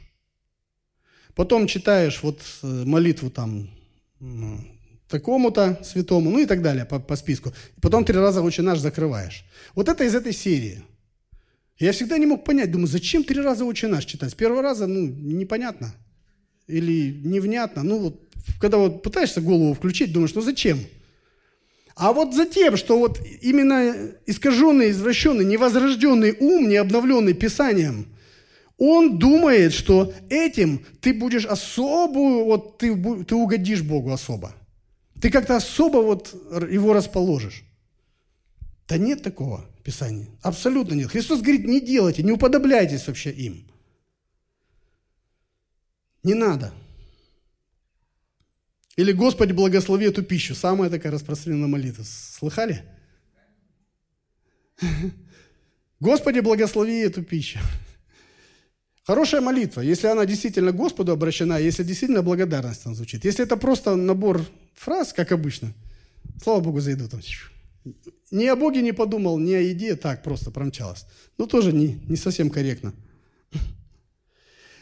потом 1.33 1.67
читаешь 1.67 2.19
вот 2.21 2.41
э, 2.63 2.83
молитву 2.85 3.29
там 3.29 3.69
такому-то 5.07 5.79
святому, 5.83 6.31
ну 6.31 6.39
и 6.39 6.45
так 6.45 6.61
далее 6.61 6.85
по, 6.85 6.99
по 6.99 7.15
списку. 7.15 7.53
Потом 7.81 8.03
три 8.03 8.17
раза 8.17 8.41
«Отче 8.41 8.61
наш» 8.61 8.79
закрываешь. 8.79 9.45
Вот 9.75 9.87
это 9.87 10.03
из 10.03 10.15
этой 10.15 10.33
серии. 10.33 10.83
Я 11.77 11.91
всегда 11.91 12.17
не 12.17 12.25
мог 12.25 12.45
понять, 12.45 12.71
думаю, 12.71 12.87
зачем 12.87 13.23
три 13.23 13.41
раза 13.41 13.65
«Отче 13.65 13.87
наш» 13.87 14.05
читать? 14.05 14.35
Первого 14.35 14.61
раза, 14.61 14.87
ну, 14.87 15.07
непонятно. 15.07 15.93
Или 16.67 17.11
невнятно. 17.23 17.83
Ну, 17.83 17.99
вот, 17.99 18.21
когда 18.61 18.77
вот 18.77 19.03
пытаешься 19.03 19.41
голову 19.41 19.73
включить, 19.73 20.13
думаешь, 20.13 20.33
ну 20.33 20.41
зачем? 20.41 20.79
А 21.95 22.13
вот 22.13 22.33
за 22.33 22.45
тем, 22.45 22.77
что 22.77 22.97
вот 22.97 23.19
именно 23.41 23.93
искаженный, 24.25 24.91
извращенный, 24.91 25.45
невозрожденный 25.45 26.35
ум, 26.39 26.69
не 26.69 26.77
обновленный 26.77 27.33
Писанием, 27.33 28.07
он 28.77 29.19
думает, 29.19 29.73
что 29.73 30.13
этим 30.29 30.85
ты 31.01 31.13
будешь 31.13 31.45
особую, 31.45 32.45
вот 32.45 32.77
ты, 32.77 32.95
ты 33.25 33.35
угодишь 33.35 33.81
Богу 33.81 34.11
особо. 34.11 34.53
Ты 35.21 35.29
как-то 35.29 35.55
особо 35.55 35.97
вот 35.97 36.33
его 36.69 36.93
расположишь. 36.93 37.63
Да 38.87 38.97
нет 38.97 39.23
такого 39.23 39.65
Писания. 39.85 40.27
Абсолютно 40.41 40.95
нет. 40.95 41.11
Христос 41.11 41.41
говорит, 41.41 41.63
не 41.65 41.79
делайте, 41.79 42.23
не 42.23 42.31
уподобляйтесь 42.31 43.05
вообще 43.05 43.29
им. 43.29 43.67
Не 46.23 46.33
надо. 46.33 46.73
Или 48.95 49.11
«Господи, 49.11 49.51
благослови 49.51 50.07
эту 50.07 50.23
пищу». 50.23 50.55
Самая 50.55 50.89
такая 50.89 51.11
распространенная 51.11 51.67
молитва. 51.67 52.03
Слыхали? 52.03 52.83
Господи, 55.99 56.39
благослови 56.39 56.99
эту 56.99 57.21
пищу. 57.21 57.59
Хорошая 59.03 59.41
молитва, 59.41 59.81
если 59.81 60.07
она 60.07 60.25
действительно 60.25 60.71
Господу 60.71 61.11
обращена, 61.11 61.59
если 61.59 61.83
действительно 61.83 62.23
благодарность 62.23 62.83
там 62.83 62.95
звучит. 62.95 63.23
Если 63.23 63.43
это 63.43 63.55
просто 63.55 63.95
набор 63.95 64.43
фраз, 64.73 65.13
как 65.13 65.31
обычно, 65.31 65.73
слава 66.41 66.61
Богу, 66.61 66.79
зайду 66.79 67.07
там. 67.07 67.21
Ни 68.31 68.45
о 68.45 68.55
Боге 68.55 68.81
не 68.81 68.91
подумал, 68.91 69.39
ни 69.39 69.53
о 69.53 69.59
еде, 69.59 69.95
так 69.95 70.23
просто 70.23 70.51
промчалось. 70.51 71.05
Ну, 71.37 71.47
тоже 71.47 71.71
не, 71.71 71.99
не 72.07 72.15
совсем 72.15 72.49
корректно. 72.49 72.93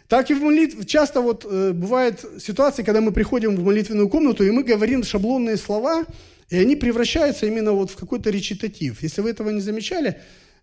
Так 0.08 0.30
и 0.30 0.34
в 0.34 0.42
молитве. 0.42 0.86
Часто 0.86 1.22
вот 1.22 1.46
э, 1.50 1.72
бывает 1.74 2.24
ситуации, 2.40 2.84
когда 2.84 3.02
мы 3.02 3.12
приходим 3.12 3.56
в 3.56 3.64
молитвенную 3.64 4.10
комнату, 4.10 4.44
и 4.44 4.52
мы 4.52 4.64
говорим 4.64 5.04
шаблонные 5.04 5.58
слова, 5.58 6.06
и 6.50 6.58
они 6.58 6.76
превращаются 6.76 7.46
именно 7.46 7.72
вот 7.72 7.90
в 7.90 7.96
какой-то 7.96 8.30
речитатив. 8.30 9.02
Если 9.02 9.22
вы 9.22 9.32
этого 9.32 9.50
не 9.50 9.62
замечали, 9.62 10.20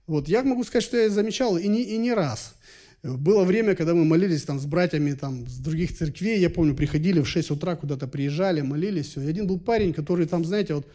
вот 0.07 0.29
я 0.29 0.43
могу 0.43 0.65
сказать, 0.65 0.85
что 0.85 0.97
я 0.97 1.11
замечал 1.11 1.57
и 1.57 1.69
не, 1.69 1.83
и 1.83 1.97
не 1.97 2.13
раз. 2.13 2.55
Было 3.03 3.45
время, 3.45 3.75
когда 3.75 3.95
мы 3.95 4.05
молились 4.05 4.43
там 4.43 4.61
с 4.61 4.67
братьями 4.67 5.15
там, 5.15 5.47
с 5.47 5.59
других 5.59 5.97
церквей, 5.97 6.39
я 6.39 6.51
помню, 6.51 6.75
приходили 6.75 7.21
в 7.21 7.27
6 7.27 7.51
утра 7.51 7.75
куда-то 7.77 8.07
приезжали, 8.07 8.61
молились, 8.61 9.09
все. 9.09 9.23
И 9.23 9.29
один 9.29 9.47
был 9.47 9.59
парень, 9.59 9.95
который 9.95 10.27
там, 10.27 10.45
знаете, 10.45 10.75
вот 10.75 10.87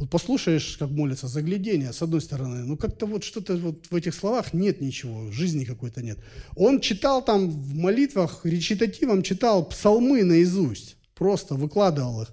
вот 0.00 0.08
послушаешь, 0.08 0.76
как 0.78 0.88
молится, 0.90 1.28
заглядение, 1.28 1.92
с 1.92 2.00
одной 2.00 2.22
стороны, 2.22 2.64
ну 2.64 2.78
как-то 2.78 3.04
вот 3.04 3.22
что-то 3.22 3.54
вот 3.56 3.86
в 3.90 3.94
этих 3.94 4.14
словах 4.14 4.54
нет 4.54 4.80
ничего, 4.80 5.30
жизни 5.30 5.66
какой-то 5.66 6.00
нет. 6.00 6.18
Он 6.56 6.80
читал 6.80 7.22
там 7.22 7.50
в 7.50 7.74
молитвах, 7.74 8.40
речитативом 8.44 9.22
читал 9.22 9.62
псалмы 9.62 10.24
наизусть, 10.24 10.96
просто 11.14 11.54
выкладывал 11.54 12.22
их. 12.22 12.28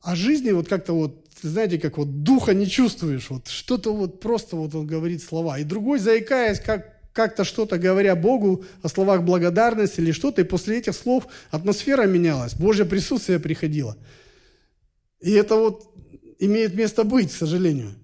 А 0.00 0.16
жизни 0.16 0.50
вот 0.52 0.68
как-то 0.68 0.94
вот, 0.94 1.26
знаете, 1.42 1.78
как 1.78 1.98
вот 1.98 2.22
духа 2.22 2.54
не 2.54 2.66
чувствуешь, 2.66 3.28
вот 3.28 3.48
что-то 3.48 3.94
вот 3.94 4.20
просто 4.20 4.56
вот 4.56 4.74
он 4.74 4.86
говорит 4.86 5.22
слова. 5.22 5.58
И 5.58 5.64
другой, 5.64 5.98
заикаясь, 5.98 6.60
как 6.60 6.98
как-то 7.12 7.44
что-то 7.44 7.78
говоря 7.78 8.16
Богу 8.16 8.64
о 8.82 8.88
словах 8.88 9.22
благодарности 9.22 10.00
или 10.00 10.12
что-то, 10.12 10.40
и 10.40 10.44
после 10.44 10.78
этих 10.78 10.94
слов 10.94 11.26
атмосфера 11.50 12.06
менялась, 12.06 12.54
Божье 12.54 12.86
присутствие 12.86 13.38
приходило. 13.38 13.98
И 15.20 15.32
это 15.32 15.56
вот 15.56 15.87
имеет 16.38 16.74
место 16.74 17.04
быть, 17.04 17.32
к 17.32 17.36
сожалению. 17.36 17.94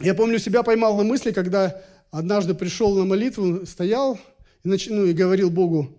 Я 0.00 0.14
помню, 0.14 0.38
себя 0.38 0.62
поймал 0.62 0.96
на 0.96 1.04
мысли, 1.04 1.30
когда 1.30 1.82
однажды 2.10 2.54
пришел 2.54 2.96
на 2.96 3.04
молитву, 3.04 3.66
стоял 3.66 4.18
и, 4.64 4.68
нач... 4.68 4.88
ну, 4.88 5.04
и 5.04 5.12
говорил 5.12 5.50
Богу 5.50 5.96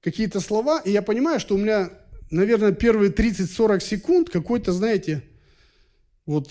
какие-то 0.00 0.40
слова, 0.40 0.80
и 0.80 0.90
я 0.90 1.02
понимаю, 1.02 1.40
что 1.40 1.54
у 1.54 1.58
меня, 1.58 1.90
наверное, 2.30 2.72
первые 2.72 3.10
30-40 3.10 3.80
секунд 3.80 4.30
какой-то, 4.30 4.72
знаете, 4.72 5.22
вот 6.26 6.50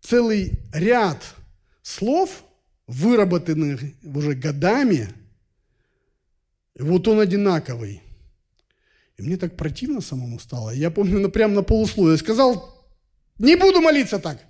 целый 0.00 0.52
ряд 0.72 1.22
слов, 1.82 2.44
выработанных 2.86 3.82
уже 4.02 4.34
годами, 4.34 5.08
вот 6.78 7.06
он 7.08 7.20
одинаковый. 7.20 8.02
И 9.18 9.22
мне 9.22 9.36
так 9.36 9.56
противно 9.56 10.00
самому 10.00 10.38
стало. 10.38 10.70
Я 10.70 10.90
помню, 10.90 11.18
ну, 11.18 11.28
прямо 11.28 11.54
на 11.54 11.62
полусловие 11.62 12.16
сказал, 12.16 12.86
не 13.38 13.56
буду 13.56 13.80
молиться 13.80 14.18
так. 14.18 14.44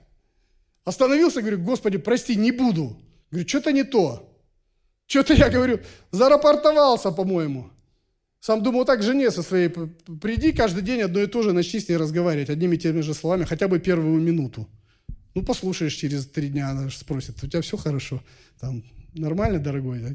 Остановился, 0.84 1.40
говорю, 1.40 1.58
Господи, 1.58 1.98
прости, 1.98 2.36
не 2.36 2.52
буду. 2.52 2.96
Говорю, 3.30 3.48
что-то 3.48 3.72
не 3.72 3.84
то. 3.84 4.24
Что-то 5.06 5.34
я, 5.34 5.48
говорю, 5.48 5.80
зарапортовался, 6.12 7.10
по-моему. 7.10 7.70
Сам 8.40 8.62
думал 8.62 8.84
так 8.84 9.02
жене 9.02 9.30
со 9.30 9.42
своей, 9.42 9.68
приди 9.68 10.52
каждый 10.52 10.82
день 10.82 11.00
одно 11.00 11.20
и 11.20 11.26
то 11.26 11.42
же, 11.42 11.52
начни 11.52 11.80
с 11.80 11.88
ней 11.88 11.96
разговаривать 11.96 12.50
одними 12.50 12.76
и 12.76 12.78
теми 12.78 13.00
же 13.00 13.14
словами, 13.14 13.44
хотя 13.44 13.68
бы 13.68 13.80
первую 13.80 14.20
минуту. 14.20 14.68
Ну, 15.34 15.42
послушаешь 15.42 15.94
через 15.94 16.26
три 16.26 16.48
дня, 16.48 16.70
она 16.70 16.88
же 16.88 16.96
спросит, 16.96 17.42
у 17.42 17.48
тебя 17.48 17.62
все 17.62 17.76
хорошо? 17.76 18.22
Там, 18.60 18.84
нормально, 19.14 19.58
дорогой? 19.58 20.00
Да? 20.00 20.10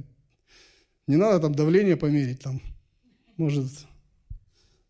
Не 1.08 1.18
надо 1.18 1.40
там 1.40 1.56
давление 1.56 1.98
померить, 1.98 2.40
там, 2.40 2.62
может, 3.36 3.68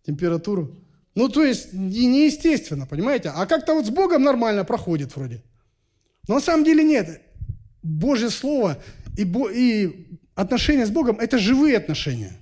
температуру. 0.06 0.76
Ну, 1.16 1.30
то 1.30 1.44
есть, 1.44 1.74
неестественно, 1.74 2.86
понимаете? 2.86 3.30
А 3.30 3.46
как-то 3.46 3.74
вот 3.76 3.86
с 3.86 3.90
Богом 3.90 4.24
нормально 4.24 4.64
проходит 4.66 5.16
вроде. 5.16 5.44
Но 6.28 6.36
на 6.36 6.42
самом 6.42 6.66
деле 6.66 6.84
нет. 6.84 7.22
Божье 7.84 8.30
Слово 8.30 8.78
и, 9.18 9.24
Бо, 9.26 9.50
и 9.50 10.08
отношения 10.36 10.86
с 10.86 10.90
Богом– 10.90 11.20
это 11.20 11.38
живые 11.38 11.78
отношения. 11.78 12.38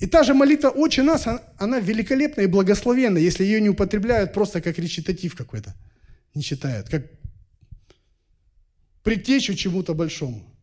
И 0.00 0.06
та 0.06 0.24
же 0.24 0.34
молитва 0.34 0.68
«Отче 0.68 1.02
нас», 1.02 1.26
она 1.58 1.80
великолепна 1.80 2.42
и 2.42 2.46
благословенна, 2.46 3.18
если 3.18 3.44
ее 3.44 3.60
не 3.60 3.70
употребляют 3.70 4.32
просто 4.32 4.60
как 4.60 4.78
речитатив 4.78 5.34
какой-то. 5.34 5.74
Не 6.34 6.42
читают, 6.42 6.88
как 6.88 7.06
предтечу 9.02 9.54
чему-то 9.54 9.94
большому. 9.94 10.55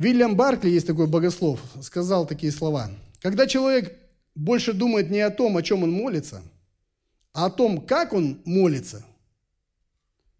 Вильям 0.00 0.34
Баркли, 0.34 0.70
есть 0.70 0.86
такой 0.86 1.06
богослов, 1.06 1.60
сказал 1.82 2.26
такие 2.26 2.50
слова. 2.50 2.90
Когда 3.20 3.46
человек 3.46 3.98
больше 4.34 4.72
думает 4.72 5.10
не 5.10 5.20
о 5.20 5.28
том, 5.28 5.58
о 5.58 5.62
чем 5.62 5.82
он 5.82 5.92
молится, 5.92 6.40
а 7.34 7.46
о 7.46 7.50
том, 7.50 7.82
как 7.84 8.14
он 8.14 8.40
молится, 8.46 9.04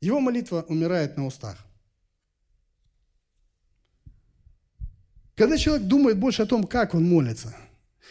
его 0.00 0.18
молитва 0.18 0.64
умирает 0.66 1.18
на 1.18 1.26
устах. 1.26 1.58
Когда 5.34 5.58
человек 5.58 5.86
думает 5.86 6.18
больше 6.18 6.40
о 6.40 6.46
том, 6.46 6.64
как 6.64 6.94
он 6.94 7.06
молится, 7.06 7.54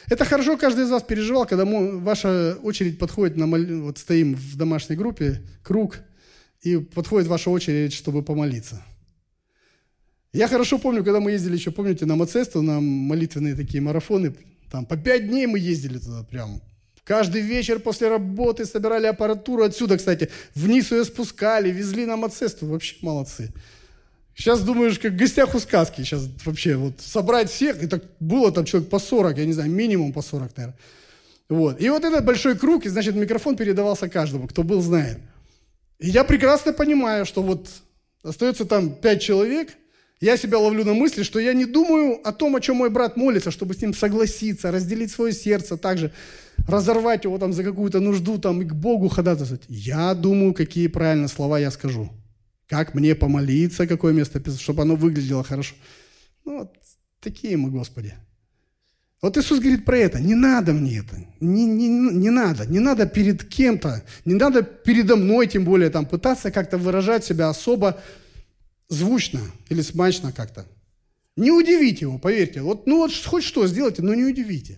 это 0.07 0.25
хорошо 0.25 0.55
каждый 0.55 0.85
из 0.85 0.91
вас 0.91 1.01
переживал, 1.01 1.47
когда 1.47 1.65
ваша 1.65 2.59
очередь 2.61 2.99
подходит, 2.99 3.37
на 3.37 3.47
мол... 3.47 3.65
вот 3.85 3.97
стоим 3.97 4.35
в 4.35 4.55
домашней 4.55 4.95
группе, 4.95 5.41
круг, 5.63 5.97
и 6.61 6.77
подходит 6.77 7.27
ваша 7.27 7.49
очередь, 7.49 7.93
чтобы 7.93 8.21
помолиться– 8.21 8.83
я 10.33 10.47
хорошо 10.47 10.77
помню, 10.77 11.03
когда 11.03 11.19
мы 11.19 11.31
ездили 11.31 11.55
еще, 11.55 11.71
помните, 11.71 12.05
на 12.05 12.15
Мацесту, 12.15 12.61
на 12.61 12.79
молитвенные 12.79 13.55
такие 13.55 13.81
марафоны, 13.81 14.35
там 14.71 14.85
по 14.85 14.95
пять 14.95 15.27
дней 15.27 15.47
мы 15.47 15.57
ездили 15.57 15.97
туда 15.97 16.23
прям. 16.23 16.61
Каждый 17.03 17.41
вечер 17.41 17.79
после 17.79 18.07
работы 18.07 18.65
собирали 18.65 19.07
аппаратуру 19.07 19.63
отсюда, 19.63 19.97
кстати, 19.97 20.29
вниз 20.53 20.91
ее 20.91 21.03
спускали, 21.03 21.71
везли 21.71 22.05
на 22.05 22.15
Мацесту. 22.17 22.67
Вообще 22.67 22.95
молодцы. 23.01 23.51
Сейчас 24.35 24.61
думаешь, 24.61 24.99
как 24.99 25.13
в 25.13 25.15
гостях 25.15 25.55
у 25.55 25.59
сказки. 25.59 26.01
Сейчас 26.01 26.29
вообще 26.45 26.75
вот 26.75 27.01
собрать 27.01 27.49
всех, 27.49 27.81
это 27.81 27.99
было 28.19 28.51
там 28.51 28.65
человек 28.65 28.89
по 28.89 28.99
40, 28.99 29.39
я 29.39 29.45
не 29.47 29.53
знаю, 29.53 29.71
минимум 29.71 30.13
по 30.13 30.21
40, 30.21 30.55
наверное. 30.55 30.79
Вот. 31.49 31.81
И 31.81 31.89
вот 31.89 32.05
этот 32.05 32.23
большой 32.23 32.55
круг, 32.55 32.85
и 32.85 32.89
значит 32.89 33.15
микрофон 33.15 33.57
передавался 33.57 34.07
каждому, 34.07 34.47
кто 34.47 34.61
был, 34.61 34.81
знает. 34.81 35.17
И 35.97 36.09
я 36.09 36.23
прекрасно 36.23 36.73
понимаю, 36.73 37.25
что 37.25 37.41
вот 37.41 37.67
остается 38.21 38.65
там 38.65 38.93
пять 38.93 39.23
человек– 39.23 39.69
я 40.19 40.37
себя 40.37 40.57
ловлю 40.57 40.83
на 40.83 40.93
мысли, 40.93 41.23
что 41.23 41.39
я 41.39 41.53
не 41.53 41.65
думаю 41.65 42.19
о 42.27 42.33
том, 42.33 42.55
о 42.55 42.61
чем 42.61 42.77
мой 42.77 42.89
брат 42.89 43.15
молится, 43.15 43.51
чтобы 43.51 43.73
с 43.73 43.81
ним 43.81 43.93
согласиться, 43.93 44.71
разделить 44.71 45.11
свое 45.11 45.33
сердце, 45.33 45.77
также 45.77 46.11
разорвать 46.67 47.23
его 47.23 47.37
там 47.37 47.53
за 47.53 47.63
какую-то 47.63 47.99
нужду 47.99 48.37
там 48.37 48.61
и 48.61 48.65
к 48.65 48.73
Богу 48.73 49.07
ходатайствовать. 49.07 49.63
Я 49.69 50.13
думаю, 50.13 50.53
какие 50.53 50.87
правильно 50.87 51.27
слова 51.27 51.57
я 51.59 51.71
скажу. 51.71 52.09
Как 52.67 52.93
мне 52.93 53.15
помолиться, 53.15 53.87
какое 53.87 54.13
место 54.13 54.41
чтобы 54.51 54.83
оно 54.83 54.95
выглядело 54.95 55.43
хорошо. 55.43 55.75
Ну, 56.45 56.59
вот 56.59 56.75
такие 57.21 57.57
мы, 57.57 57.71
Господи. 57.71 58.13
Вот 59.21 59.37
Иисус 59.37 59.59
говорит 59.59 59.85
про 59.85 59.97
это. 59.97 60.19
Не 60.19 60.35
надо 60.35 60.73
мне 60.73 60.99
это. 60.99 61.17
Не, 61.39 61.65
не, 61.65 61.87
не 61.87 62.29
надо. 62.29 62.65
Не 62.65 62.79
надо 62.79 63.05
перед 63.05 63.43
кем-то. 63.43 64.03
Не 64.25 64.35
надо 64.35 64.63
передо 64.63 65.15
мной, 65.15 65.47
тем 65.47 65.65
более, 65.65 65.89
там, 65.89 66.05
пытаться 66.05 66.51
как-то 66.51 66.77
выражать 66.77 67.25
себя 67.25 67.49
особо 67.49 67.99
звучно 68.89 69.39
или 69.69 69.81
смачно 69.81 70.33
как-то. 70.33 70.67
Не 71.35 71.51
удивите 71.51 72.01
его, 72.01 72.17
поверьте. 72.17 72.61
Вот, 72.61 72.85
ну 72.85 72.97
вот 72.97 73.11
хоть 73.13 73.43
что 73.43 73.65
сделайте, 73.65 74.01
но 74.01 74.13
не 74.13 74.25
удивите. 74.25 74.77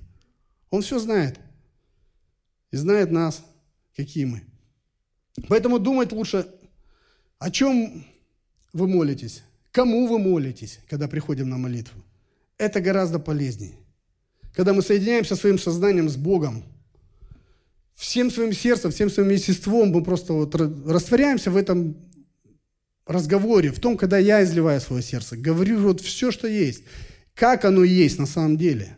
Он 0.69 0.83
все 0.83 0.99
знает. 0.99 1.39
И 2.69 2.77
знает 2.77 3.11
нас, 3.11 3.43
какие 3.95 4.25
мы. 4.25 4.43
Поэтому 5.47 5.79
думать 5.79 6.11
лучше, 6.11 6.47
о 7.39 7.49
чем 7.49 8.05
вы 8.73 8.87
молитесь, 8.87 9.43
кому 9.71 10.07
вы 10.07 10.19
молитесь, 10.19 10.79
когда 10.87 11.07
приходим 11.07 11.49
на 11.49 11.57
молитву. 11.57 12.01
Это 12.57 12.79
гораздо 12.79 13.17
полезнее. 13.17 13.73
Когда 14.53 14.73
мы 14.73 14.81
соединяемся 14.81 15.35
своим 15.35 15.57
сознанием 15.57 16.09
с 16.09 16.15
Богом, 16.15 16.63
всем 17.95 18.29
своим 18.29 18.53
сердцем, 18.53 18.91
всем 18.91 19.09
своим 19.09 19.29
естеством, 19.29 19.89
мы 19.89 20.03
просто 20.03 20.33
вот 20.33 20.53
растворяемся 20.55 21.49
в 21.51 21.57
этом 21.57 21.95
разговоре, 23.11 23.71
в 23.71 23.79
том, 23.79 23.97
когда 23.97 24.17
я 24.17 24.43
изливаю 24.43 24.81
свое 24.81 25.03
сердце, 25.03 25.37
говорю 25.37 25.79
вот 25.79 26.01
все, 26.01 26.31
что 26.31 26.47
есть, 26.47 26.83
как 27.33 27.65
оно 27.65 27.83
есть 27.83 28.19
на 28.19 28.25
самом 28.25 28.57
деле. 28.57 28.97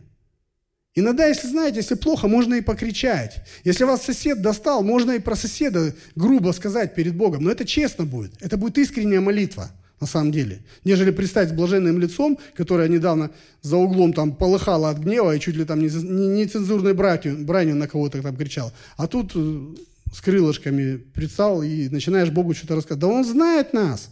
Иногда, 0.96 1.26
если 1.26 1.48
знаете, 1.48 1.78
если 1.78 1.96
плохо, 1.96 2.28
можно 2.28 2.54
и 2.54 2.60
покричать. 2.60 3.44
Если 3.64 3.82
вас 3.82 4.02
сосед 4.02 4.42
достал, 4.42 4.84
можно 4.84 5.12
и 5.12 5.18
про 5.18 5.34
соседа 5.34 5.92
грубо 6.14 6.52
сказать 6.52 6.94
перед 6.94 7.16
Богом. 7.16 7.42
Но 7.42 7.50
это 7.50 7.64
честно 7.64 8.04
будет. 8.04 8.40
Это 8.40 8.56
будет 8.56 8.78
искренняя 8.78 9.20
молитва 9.20 9.70
на 10.00 10.06
самом 10.06 10.30
деле. 10.30 10.62
Нежели 10.84 11.10
представить 11.10 11.50
с 11.50 11.52
блаженным 11.52 11.98
лицом, 11.98 12.38
которое 12.54 12.88
недавно 12.88 13.30
за 13.62 13.76
углом 13.76 14.12
там 14.12 14.36
полыхало 14.36 14.88
от 14.90 14.98
гнева 14.98 15.34
и 15.34 15.40
чуть 15.40 15.56
ли 15.56 15.64
там 15.64 15.80
нецензурной 15.80 16.94
братью, 16.94 17.44
бранью 17.44 17.74
на 17.74 17.88
кого-то 17.88 18.22
там 18.22 18.36
кричал. 18.36 18.72
А 18.96 19.08
тут 19.08 19.32
э, 19.34 19.74
с 20.14 20.20
крылышками 20.20 20.96
предстал 20.96 21.62
и 21.62 21.88
начинаешь 21.88 22.30
Богу 22.30 22.54
что-то 22.54 22.76
рассказывать. 22.76 23.00
Да 23.00 23.08
Он 23.08 23.24
знает 23.24 23.72
нас. 23.72 24.10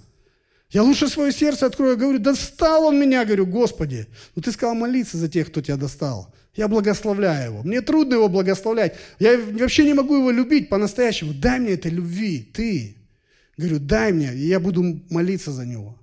Я 0.70 0.82
лучше 0.82 1.06
свое 1.06 1.32
сердце 1.32 1.66
открою, 1.66 1.96
говорю, 1.96 2.18
достал 2.18 2.86
он 2.86 2.98
меня, 2.98 3.24
говорю, 3.26 3.46
Господи. 3.46 4.08
Ну 4.34 4.42
ты 4.42 4.50
сказал 4.52 4.74
молиться 4.74 5.18
за 5.18 5.28
тех, 5.28 5.48
кто 5.48 5.60
тебя 5.60 5.76
достал. 5.76 6.34
Я 6.56 6.66
благословляю 6.66 7.52
его. 7.52 7.62
Мне 7.62 7.82
трудно 7.82 8.14
его 8.14 8.28
благословлять. 8.28 8.96
Я 9.18 9.38
вообще 9.38 9.84
не 9.84 9.94
могу 9.94 10.16
его 10.16 10.30
любить 10.30 10.70
по-настоящему. 10.70 11.34
Дай 11.34 11.60
мне 11.60 11.72
этой 11.72 11.90
любви, 11.90 12.50
ты. 12.52 12.96
Говорю, 13.58 13.78
дай 13.78 14.12
мне, 14.12 14.34
и 14.34 14.46
я 14.48 14.58
буду 14.60 15.02
молиться 15.10 15.52
за 15.52 15.66
него. 15.66 15.98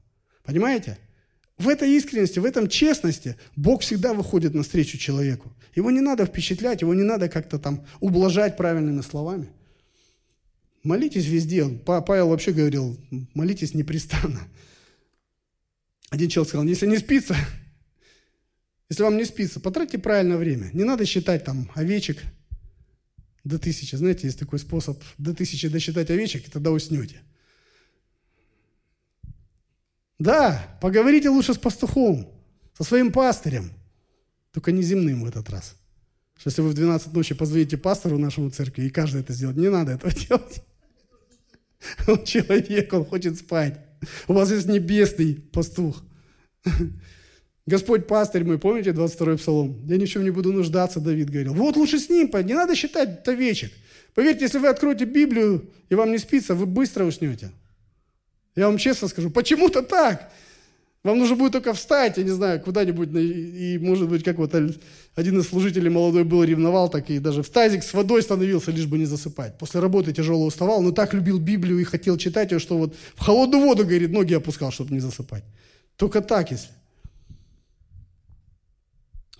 Понимаете? 0.45 0.97
В 1.57 1.67
этой 1.67 1.91
искренности, 1.91 2.39
в 2.39 2.45
этом 2.45 2.69
честности 2.69 3.35
Бог 3.55 3.81
всегда 3.81 4.13
выходит 4.13 4.53
навстречу 4.53 4.97
человеку. 4.97 5.51
Его 5.75 5.91
не 5.91 5.99
надо 5.99 6.25
впечатлять, 6.25 6.81
его 6.81 6.93
не 6.93 7.03
надо 7.03 7.27
как-то 7.27 7.59
там 7.59 7.85
ублажать 7.99 8.55
правильными 8.55 9.01
словами. 9.01 9.49
Молитесь 10.89 11.27
везде. 11.27 11.69
Павел 11.69 12.29
вообще 12.29 12.51
говорил, 12.51 12.99
молитесь 13.35 13.75
непрестанно. 13.75 14.39
Один 16.09 16.29
человек 16.29 16.49
сказал, 16.49 16.65
если 16.65 16.87
не 16.87 16.97
спится, 16.97 17.35
если 18.89 19.03
вам 19.03 19.15
не 19.15 19.25
спится, 19.25 19.59
потратьте 19.59 19.99
правильное 19.99 20.37
время. 20.37 20.71
Не 20.73 20.85
надо 20.85 21.05
считать 21.05 21.43
там 21.43 21.69
овечек 21.75 22.17
до 23.43 23.59
тысячи. 23.59 23.95
Знаете, 23.95 24.25
есть 24.25 24.39
такой 24.39 24.57
способ 24.57 24.99
до 25.19 25.35
тысячи 25.35 25.67
досчитать 25.67 26.09
овечек, 26.09 26.47
и 26.47 26.49
тогда 26.49 26.71
уснете. 26.71 27.21
Да, 30.17 30.75
поговорите 30.81 31.29
лучше 31.29 31.53
с 31.53 31.59
пастухом, 31.59 32.33
со 32.75 32.83
своим 32.83 33.11
пастырем, 33.11 33.73
только 34.51 34.71
не 34.71 34.81
земным 34.81 35.21
в 35.21 35.27
этот 35.27 35.51
раз. 35.51 35.75
Что 36.35 36.49
если 36.49 36.63
вы 36.63 36.69
в 36.69 36.73
12 36.73 37.13
ночи 37.13 37.35
позвоните 37.35 37.77
пастору 37.77 38.17
нашему 38.17 38.49
церкви, 38.49 38.85
и 38.85 38.89
каждый 38.89 39.21
это 39.21 39.33
сделает, 39.33 39.57
не 39.59 39.69
надо 39.69 39.91
этого 39.91 40.11
делать. 40.27 40.63
Он 42.07 42.23
человек, 42.23 42.93
он 42.93 43.05
хочет 43.05 43.37
спать. 43.37 43.79
У 44.27 44.33
вас 44.33 44.51
есть 44.51 44.67
небесный 44.67 45.35
пастух. 45.35 46.03
Господь 47.65 48.07
пастырь 48.07 48.43
мой, 48.43 48.57
помните 48.57 48.91
22-й 48.91 49.37
псалом? 49.37 49.85
Я 49.87 49.97
ни 49.97 50.05
в 50.05 50.09
чем 50.09 50.23
не 50.23 50.31
буду 50.31 50.51
нуждаться, 50.51 50.99
Давид 50.99 51.29
говорил. 51.29 51.53
Вот 51.53 51.77
лучше 51.77 51.99
с 51.99 52.09
ним, 52.09 52.31
не 52.45 52.53
надо 52.53 52.75
считать 52.75 53.27
овечек. 53.27 53.71
Поверьте, 54.15 54.45
если 54.45 54.57
вы 54.57 54.67
откроете 54.67 55.05
Библию 55.05 55.69
и 55.87 55.95
вам 55.95 56.11
не 56.11 56.17
спится, 56.17 56.55
вы 56.55 56.65
быстро 56.65 57.05
уснете. 57.05 57.51
Я 58.55 58.67
вам 58.67 58.77
честно 58.77 59.07
скажу, 59.07 59.29
почему-то 59.29 59.81
так. 59.81 60.31
Вам 61.03 61.17
нужно 61.17 61.37
будет 61.37 61.53
только 61.53 61.73
встать, 61.73 62.17
я 62.17 62.23
не 62.23 62.31
знаю, 62.31 62.61
куда-нибудь, 62.61 63.09
и, 63.13 63.79
может 63.81 64.09
быть, 64.09 64.23
как 64.23 64.37
вот 64.37 64.53
один 64.53 65.39
из 65.39 65.47
служителей 65.47 65.89
молодой 65.89 66.25
был, 66.25 66.43
ревновал, 66.43 66.89
так 66.89 67.09
и 67.09 67.19
даже 67.19 67.41
в 67.41 67.49
тазик 67.49 67.83
с 67.83 67.93
водой 67.93 68.21
становился, 68.21 68.71
лишь 68.71 68.85
бы 68.85 68.97
не 68.97 69.05
засыпать. 69.05 69.57
После 69.57 69.79
работы 69.79 70.11
тяжело 70.11 70.45
уставал, 70.45 70.81
но 70.81 70.91
так 70.91 71.13
любил 71.13 71.39
Библию 71.39 71.79
и 71.79 71.85
хотел 71.85 72.17
читать 72.17 72.51
ее, 72.51 72.59
что 72.59 72.77
вот 72.77 72.95
в 73.15 73.21
холодную 73.21 73.63
воду, 73.63 73.83
говорит, 73.83 74.11
ноги 74.11 74.33
опускал, 74.33 74.71
чтобы 74.71 74.93
не 74.93 74.99
засыпать. 74.99 75.45
Только 75.95 76.21
так, 76.21 76.51
если. 76.51 76.69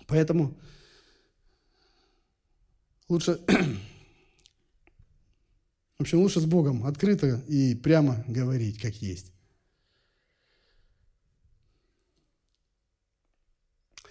Поэтому 0.06 0.56
лучше, 3.06 3.32
в 5.98 6.00
общем, 6.00 6.20
лучше 6.20 6.40
с 6.40 6.46
Богом 6.46 6.86
открыто 6.86 7.42
и 7.48 7.74
прямо 7.74 8.24
говорить, 8.26 8.80
как 8.80 8.94
есть. 8.94 9.30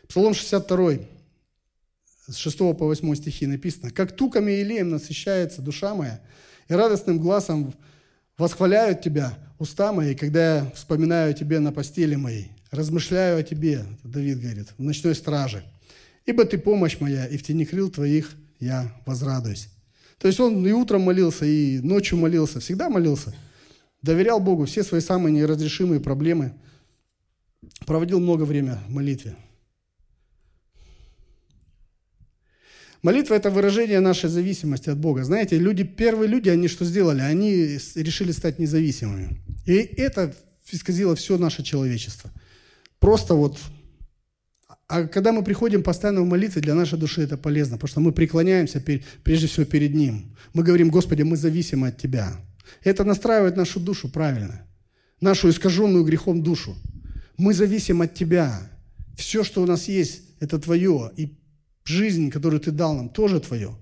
Псалом 0.10 0.34
62, 0.34 0.94
с 2.28 2.36
6 2.36 2.58
по 2.58 2.86
8 2.88 3.16
стихи 3.16 3.46
написано. 3.46 3.92
«Как 3.92 4.16
туками 4.16 4.54
и 4.54 4.64
илеем 4.64 4.90
насыщается 4.90 5.62
душа 5.62 5.94
моя, 5.94 6.20
и 6.68 6.74
радостным 6.74 7.20
глазом 7.20 7.76
восхваляют 8.36 9.02
Тебя 9.02 9.38
уста 9.60 9.94
мои, 9.94 10.16
когда 10.16 10.56
я 10.56 10.72
вспоминаю 10.72 11.36
Тебе 11.36 11.60
на 11.60 11.72
постели 11.72 12.16
моей. 12.16 12.52
размышляю 12.72 13.40
о 13.40 13.44
тебе, 13.44 13.86
Давид 14.04 14.42
говорит, 14.42 14.70
в 14.80 14.82
ночной 14.82 15.14
страже. 15.14 15.64
Ибо 16.26 16.46
ты 16.46 16.58
помощь 16.58 17.00
моя, 17.00 17.28
и 17.28 17.38
в 17.38 17.44
тени 17.44 17.66
крыл 17.66 17.92
твоих 17.92 18.32
я 18.60 18.92
возрадуюсь. 19.06 19.70
То 20.18 20.28
есть 20.28 20.40
он 20.40 20.66
и 20.66 20.72
утром 20.72 21.04
молился, 21.04 21.46
и 21.46 21.80
ночью 21.82 22.18
молился, 22.18 22.60
всегда 22.60 22.90
молился. 22.90 23.36
Доверял 24.02 24.40
Богу 24.40 24.66
все 24.66 24.84
свои 24.84 25.02
самые 25.02 25.34
неразрешимые 25.34 26.00
проблемы. 26.00 26.54
Проводил 27.86 28.20
много 28.20 28.44
времени 28.44 28.78
в 28.88 28.92
молитве. 28.92 29.36
Молитва– 33.02 33.34
это 33.36 33.50
выражение 33.50 34.02
нашей 34.02 34.30
зависимости 34.30 34.90
от 34.90 34.98
Бога. 34.98 35.24
Знаете, 35.24 35.58
люди, 35.58 35.84
первые 35.84 36.28
люди, 36.28 36.50
они 36.50 36.68
что 36.68 36.84
сделали? 36.84 37.22
Они 37.22 37.80
решили 37.96 38.32
стать 38.32 38.60
независимыми. 38.60 39.38
И 39.66 39.74
это 39.74 40.36
исказило 40.72 41.16
все 41.16 41.38
наше 41.38 41.64
человечество. 41.64 42.32
Просто 43.00 43.36
вот... 43.36 43.58
А 44.88 45.04
когда 45.04 45.32
мы 45.32 45.44
приходим 45.44 45.84
постоянно 45.84 46.22
в 46.22 46.26
молитве, 46.26 46.62
для 46.62 46.76
нашей 46.76 46.98
души 46.98 47.22
это 47.22 47.38
полезно, 47.38 47.78
потому 47.78 47.90
что 47.90 48.00
мы 48.02 48.12
преклоняемся 48.12 48.84
прежде 49.24 49.48
всего 49.48 49.66
перед 49.66 49.94
Ним. 49.94 50.36
Мы 50.54 50.64
говорим, 50.64 50.90
Господи, 50.90 51.22
мы 51.22 51.38
зависимы 51.38 51.90
от 51.90 51.98
Тебя. 51.98 52.36
Это 52.84 53.04
настраивает 53.04 53.56
нашу 53.56 53.80
душу 53.80 54.10
правильно, 54.10 54.68
нашу 55.22 55.50
искаженную 55.50 56.04
грехом 56.04 56.44
душу. 56.44 56.76
Мы 57.38 57.54
зависим 57.54 58.02
от 58.02 58.14
Тебя. 58.14 58.60
Все, 59.16 59.44
что 59.44 59.62
у 59.62 59.66
нас 59.66 59.88
есть, 59.88 60.24
это 60.40 60.60
Твое. 60.60 61.12
И 61.18 61.38
жизнь, 61.90 62.30
которую 62.30 62.60
Ты 62.60 62.72
дал 62.72 62.96
нам, 62.96 63.10
тоже 63.10 63.40
Твое. 63.40 63.76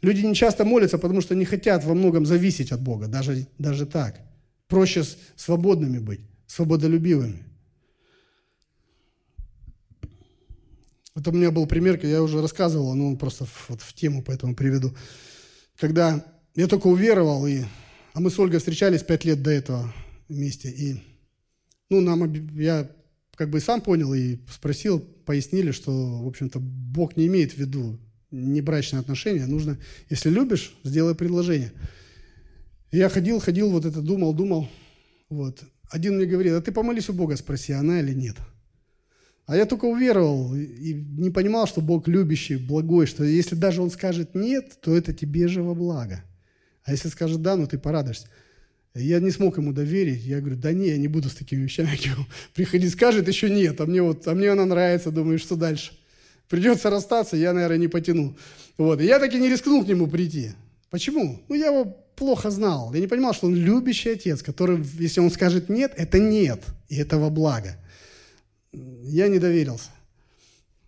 Люди 0.00 0.24
не 0.24 0.34
часто 0.34 0.64
молятся, 0.64 0.98
потому 0.98 1.20
что 1.20 1.34
не 1.34 1.44
хотят 1.44 1.84
во 1.84 1.94
многом 1.94 2.24
зависеть 2.24 2.72
от 2.72 2.80
Бога, 2.80 3.08
даже, 3.08 3.46
даже 3.58 3.84
так. 3.84 4.20
Проще 4.68 5.02
свободными 5.36 5.98
быть, 5.98 6.20
свободолюбивыми. 6.46 7.44
Вот 11.14 11.26
у 11.26 11.32
меня 11.32 11.50
был 11.50 11.66
пример, 11.66 11.98
я 12.06 12.22
уже 12.22 12.40
рассказывал, 12.40 12.94
но 12.94 13.08
он 13.08 13.16
просто 13.16 13.44
вот 13.68 13.82
в 13.82 13.92
тему 13.92 14.22
поэтому 14.24 14.54
приведу. 14.54 14.94
Когда 15.76 16.24
я 16.54 16.68
только 16.68 16.86
уверовал, 16.86 17.44
и, 17.48 17.64
а 18.14 18.20
мы 18.20 18.30
с 18.30 18.38
Ольгой 18.38 18.60
встречались 18.60 19.02
пять 19.02 19.24
лет 19.24 19.42
до 19.42 19.50
этого 19.50 19.92
вместе, 20.28 20.70
и 20.70 21.02
ну, 21.90 22.00
нам, 22.00 22.32
я 22.56 22.88
как 23.34 23.50
бы 23.50 23.58
сам 23.58 23.80
понял 23.80 24.14
и 24.14 24.38
спросил, 24.48 25.04
пояснили, 25.28 25.72
что, 25.72 25.92
в 25.92 26.26
общем-то, 26.26 26.58
Бог 26.58 27.18
не 27.18 27.26
имеет 27.26 27.52
в 27.52 27.58
виду 27.58 28.00
небрачные 28.30 29.00
отношения. 29.00 29.44
Нужно, 29.44 29.76
если 30.08 30.30
любишь, 30.30 30.74
сделай 30.84 31.14
предложение. 31.14 31.70
Я 32.92 33.10
ходил, 33.10 33.38
ходил, 33.38 33.68
вот 33.70 33.84
это 33.84 34.00
думал, 34.00 34.32
думал. 34.32 34.70
Вот. 35.28 35.62
Один 35.90 36.16
мне 36.16 36.24
говорит, 36.24 36.54
а 36.54 36.62
ты 36.62 36.72
помолись 36.72 37.10
у 37.10 37.12
Бога, 37.12 37.36
спроси, 37.36 37.74
она 37.74 38.00
или 38.00 38.14
нет. 38.14 38.36
А 39.44 39.54
я 39.54 39.66
только 39.66 39.84
уверовал 39.84 40.54
и 40.54 40.94
не 40.94 41.28
понимал, 41.28 41.66
что 41.66 41.82
Бог 41.82 42.08
любящий, 42.08 42.56
благой, 42.56 43.04
что 43.04 43.22
если 43.22 43.54
даже 43.54 43.82
Он 43.82 43.90
скажет 43.90 44.34
нет, 44.34 44.78
то 44.80 44.96
это 44.96 45.12
тебе 45.12 45.46
же 45.46 45.62
во 45.62 45.74
благо. 45.74 46.24
А 46.84 46.92
если 46.92 47.10
скажет 47.10 47.42
да, 47.42 47.54
ну 47.54 47.66
ты 47.66 47.76
порадуешься. 47.76 48.28
Я 48.94 49.20
не 49.20 49.30
смог 49.30 49.58
ему 49.58 49.72
доверить. 49.72 50.24
Я 50.24 50.40
говорю, 50.40 50.56
да 50.56 50.72
не, 50.72 50.88
я 50.88 50.96
не 50.96 51.08
буду 51.08 51.28
с 51.28 51.34
такими 51.34 51.62
вещами. 51.62 51.90
Приходи, 52.54 52.88
скажет, 52.88 53.28
еще 53.28 53.50
нет. 53.50 53.80
А 53.80 53.86
мне, 53.86 54.02
вот, 54.02 54.26
а 54.26 54.34
мне 54.34 54.50
она 54.50 54.64
нравится. 54.64 55.10
Думаю, 55.10 55.38
что 55.38 55.56
дальше? 55.56 55.92
Придется 56.48 56.90
расстаться, 56.90 57.36
я, 57.36 57.52
наверное, 57.52 57.78
не 57.78 57.88
потяну. 57.88 58.36
Вот. 58.78 59.00
И 59.00 59.04
я 59.04 59.18
таки 59.18 59.38
не 59.38 59.48
рискнул 59.48 59.84
к 59.84 59.88
нему 59.88 60.06
прийти. 60.06 60.52
Почему? 60.90 61.42
Ну, 61.48 61.54
я 61.54 61.66
его 61.66 61.84
плохо 62.16 62.50
знал. 62.50 62.92
Я 62.94 63.00
не 63.00 63.06
понимал, 63.06 63.34
что 63.34 63.46
он 63.46 63.54
любящий 63.54 64.10
отец, 64.10 64.42
который, 64.42 64.82
если 64.98 65.20
он 65.20 65.30
скажет 65.30 65.68
нет, 65.68 65.92
это 65.96 66.18
нет. 66.18 66.64
И 66.88 66.96
этого 66.96 67.28
благо. 67.28 67.76
Я 68.72 69.28
не 69.28 69.38
доверился. 69.38 69.90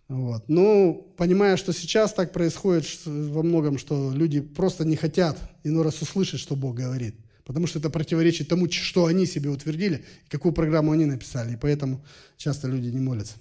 Вот. 0.07 0.43
Ну, 0.49 1.13
понимая, 1.15 1.55
что 1.55 1.71
сейчас 1.71 2.13
так 2.13 2.33
происходит 2.33 2.85
во 3.05 3.43
многом, 3.43 3.77
что 3.77 4.11
люди 4.11 4.41
просто 4.41 4.83
не 4.83 4.95
хотят 4.95 5.37
иной 5.63 5.83
раз 5.83 6.01
услышать, 6.01 6.39
что 6.39 6.55
Бог 6.55 6.75
говорит– 6.75 7.15
потому 7.45 7.67
что 7.67 7.79
это 7.79 7.89
противоречит 7.89 8.47
тому, 8.47 8.69
что 8.71 9.05
они 9.05 9.25
себе 9.25 9.49
утвердили, 9.49 10.05
какую 10.29 10.53
программу 10.53 10.91
они 10.91 11.05
написали, 11.05 11.53
и 11.53 11.57
поэтому 11.57 12.03
часто 12.37 12.67
люди 12.67 12.87
не 12.87 12.99
молятся. 12.99 13.35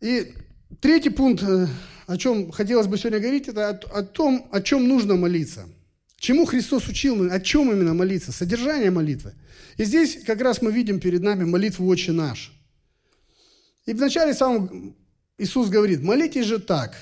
И 0.00 0.34
третий 0.80 1.10
пункт, 1.10 1.42
э, 1.42 1.66
о 2.06 2.16
чем 2.16 2.50
хотелось 2.50 2.86
бы 2.86 2.96
сегодня 2.96 3.20
говорить, 3.20 3.48
это 3.48 3.68
о, 3.68 3.98
о 3.98 4.02
том, 4.02 4.48
о 4.52 4.60
чем 4.60 4.88
нужно 4.88 5.16
молиться. 5.16 5.66
Чему 6.16 6.46
Христос 6.46 6.88
учил, 6.88 7.30
о 7.30 7.40
чем 7.40 7.70
именно 7.72 7.94
молиться, 7.94 8.32
содержание 8.32 8.90
молитвы. 8.90 9.34
И 9.76 9.84
здесь 9.84 10.22
как 10.24 10.40
раз 10.40 10.62
мы 10.62 10.72
видим 10.72 10.98
перед 11.00 11.22
нами 11.22 11.44
молитву 11.44 11.86
«Отче 11.86 12.12
наш». 12.12 12.52
И 13.86 13.92
вначале 13.92 14.34
сам 14.34 14.94
Иисус 15.38 15.68
говорит, 15.68 16.02
молитесь 16.02 16.46
же 16.46 16.58
так, 16.58 16.96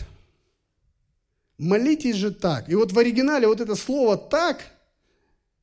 молитесь 1.59 2.17
же 2.17 2.31
так. 2.31 2.69
И 2.69 2.75
вот 2.75 2.93
в 2.93 2.99
оригинале 2.99 3.47
вот 3.47 3.61
это 3.61 3.75
слово 3.75 4.17
«так»– 4.17 4.61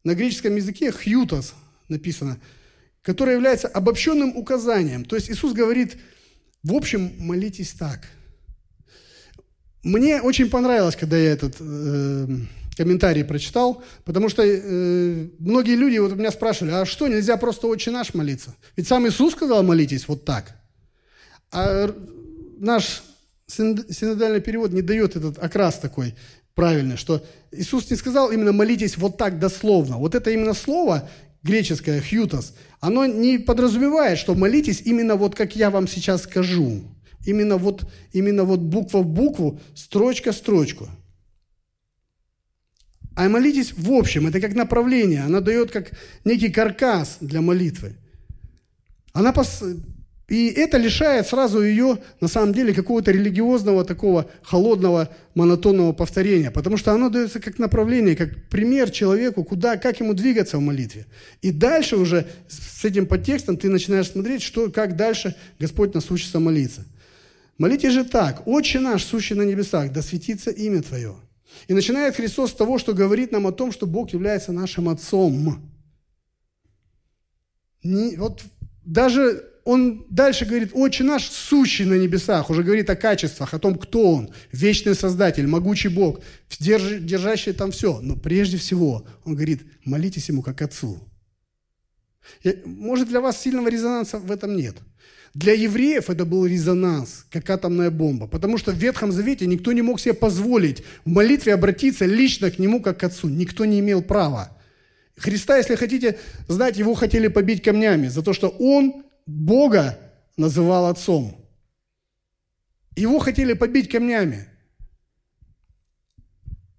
на 0.04 0.16
греческом 0.16 0.56
языке 0.56 0.92
хьютос 0.92 1.54
написано, 1.88 2.40
которое 3.02 3.34
является 3.34 3.68
обобщенным 3.68 4.36
указанием. 4.38 5.06
То 5.06 5.16
есть 5.16 5.30
Иисус 5.30 5.54
говорит, 5.54 5.98
в 6.64 6.74
общем, 6.74 7.14
молитесь 7.20 7.72
так. 7.74 8.08
Мне 9.84 10.22
очень 10.22 10.50
понравилось, 10.50 10.96
когда 10.96 11.18
я 11.18 11.32
этот 11.32 11.58
э, 11.60 12.28
комментарий 12.78 13.26
прочитал, 13.26 13.84
потому 14.06 14.30
что 14.30 14.42
э, 14.42 15.28
многие 15.40 15.76
люди 15.76 15.98
вот 15.98 16.16
меня 16.16 16.32
спрашивали, 16.32 16.72
а 16.72 16.86
что, 16.86 17.08
нельзя 17.08 17.36
просто 17.36 17.68
«Отче 17.68 17.92
наш» 17.92 18.14
молиться? 18.14 18.56
Ведь 18.78 18.88
сам 18.88 19.06
Иисус 19.08 19.34
сказал 19.34 19.62
молитесь 19.64 20.08
вот 20.08 20.24
так. 20.24 20.56
А 21.52 21.94
наш 22.58 23.04
синодальный 23.48 24.42
перевод 24.42 24.72
не 24.72 24.82
дает 24.82 25.18
этот 25.18 25.38
окрас 25.38 25.78
такой 25.80 26.16
правильно, 26.56 26.98
что 26.98 27.24
Иисус 27.52 27.90
не 27.90 27.96
сказал 27.96 28.32
именно 28.32 28.52
молитесь 28.52 28.98
вот 28.98 29.18
так 29.18 29.40
дословно. 29.40 29.98
Вот 29.98 30.16
это 30.16 30.32
именно 30.32 30.54
слово 30.54 31.10
греческое 31.44 32.02
«хьютос», 32.02 32.56
оно 32.80 33.06
не 33.06 33.38
подразумевает, 33.38 34.18
что 34.18 34.36
молитесь 34.36 34.82
именно 34.86 35.16
вот 35.16 35.36
как 35.36 35.56
я 35.56 35.70
вам 35.70 35.88
сейчас 35.88 36.24
скажу. 36.24 36.82
Именно 37.26 37.58
вот, 37.58 37.90
именно 38.12 38.44
вот 38.44 38.60
буква 38.60 39.00
в 39.00 39.06
букву, 39.06 39.60
строчка 39.76 40.32
в 40.32 40.36
строчку. 40.36 40.90
А 43.16 43.30
молитесь 43.30 43.74
в 43.74 43.92
общем, 43.92 44.28
это 44.28 44.42
как 44.42 44.56
направление, 44.56 45.24
она 45.24 45.40
дает 45.40 45.72
как 45.72 45.92
некий 46.26 46.50
каркас 46.50 47.18
для 47.22 47.42
молитвы. 47.42 47.96
Она 49.14 49.32
и 50.30 50.48
это 50.48 50.78
лишает 50.78 51.28
сразу 51.28 51.62
ее, 51.62 52.00
на 52.22 52.30
самом 52.30 52.54
деле, 52.54 52.74
какого-то 52.74 53.12
религиозного, 53.12 53.84
такого 53.84 54.30
холодного, 54.42 55.10
монотонного 55.36 55.92
повторения, 55.92 56.50
потому 56.50 56.78
что 56.78 56.94
оно 56.94 57.10
дается 57.10 57.42
как 57.42 57.60
направление, 57.60 58.16
как 58.16 58.48
пример 58.48 58.90
человеку, 58.90 59.44
куда, 59.44 59.76
как 59.76 60.00
ему 60.00 60.14
двигаться 60.14 60.58
в 60.58 60.62
молитве. 60.62 61.08
И 61.42 61.52
дальше 61.52 61.98
уже 61.98 62.26
с 62.48 62.86
этим 62.86 63.06
подтекстом 63.06 63.58
ты 63.58 63.70
начинаешь 63.70 64.12
смотреть, 64.12 64.42
что, 64.42 64.72
как 64.72 64.96
дальше 64.96 65.36
Господь 65.60 65.94
нас 65.94 66.10
учится 66.10 66.40
молиться. 66.40 66.86
Молитесь 67.58 67.94
же 67.94 68.06
так, 68.06 68.48
«Отче 68.48 68.80
наш, 68.80 69.04
сущий 69.04 69.36
на 69.36 69.44
небесах, 69.44 69.92
да 69.92 70.02
светится 70.02 70.52
имя 70.52 70.82
Твое». 70.82 71.16
И 71.68 71.74
начинает 71.74 72.16
Христос 72.16 72.52
с 72.52 72.56
того, 72.56 72.80
что 72.80 72.94
говорит 72.94 73.32
нам 73.32 73.46
о 73.46 73.52
том, 73.52 73.72
что 73.72 73.86
Бог 73.86 74.14
является 74.14 74.52
нашим 74.52 74.90
Отцом. 74.90 75.70
Не, 77.84 78.16
вот 78.16 78.42
даже 78.86 79.53
он 79.66 80.06
дальше 80.10 80.46
говорит, 80.46 80.72
«Отче 80.74 81.04
наш, 81.04 81.30
сущий 81.30 81.86
на 81.86 81.94
небесах», 81.94 82.50
уже 82.50 82.64
говорит 82.64 82.90
о 82.90 82.96
качествах, 82.96 83.54
о 83.54 83.60
том, 83.60 83.76
кто 83.76 84.16
он, 84.16 84.30
вечный 84.52 84.94
Создатель, 84.94 85.48
могучий 85.48 85.88
Бог, 85.88 86.20
держащий 86.60 87.54
там 87.54 87.72
все. 87.72 88.00
Но 88.02 88.16
прежде 88.16 88.58
всего 88.58 89.08
он 89.24 89.36
говорит, 89.36 89.62
молитесь 89.86 90.28
Ему 90.28 90.42
как 90.42 90.62
Отцу. 90.62 91.00
Может, 92.66 93.08
для 93.08 93.22
вас 93.22 93.42
сильного 93.42 93.70
резонанса 93.70 94.18
в 94.18 94.32
этом 94.32 94.56
нет. 94.56 94.76
Для 95.34 95.54
евреев 95.54 96.10
это 96.10 96.26
был 96.26 96.46
резонанс, 96.46 97.26
как 97.32 97.50
атомная 97.50 97.90
бомба, 97.90 98.28
потому 98.28 98.58
что 98.58 98.72
в 98.72 98.76
Ветхом 98.76 99.12
Завете 99.12 99.48
никто 99.48 99.72
не 99.72 99.82
мог 99.82 100.00
себе 100.00 100.14
позволить 100.14 100.84
в 101.06 101.10
молитве 101.10 101.54
обратиться 101.54 102.06
лично 102.06 102.52
к 102.52 102.60
Нему 102.60 102.82
как 102.82 103.00
к 103.00 103.04
Отцу. 103.04 103.30
Никто 103.30 103.66
не 103.66 103.80
имел 103.80 104.04
права. 104.04 104.56
Христа, 105.18 105.58
если 105.58 105.76
хотите 105.76 106.20
знать, 106.48 106.78
его 106.78 106.94
хотели 106.94 107.30
побить 107.30 107.64
камнями 107.64 108.10
за 108.10 108.22
то, 108.22 108.34
что 108.34 108.50
он 108.50 109.04
Бога 109.26 110.00
называл 110.38 110.88
отцом. 110.88 111.40
Его 112.96 113.20
хотели 113.20 113.54
побить 113.54 113.90
камнями. 113.90 114.48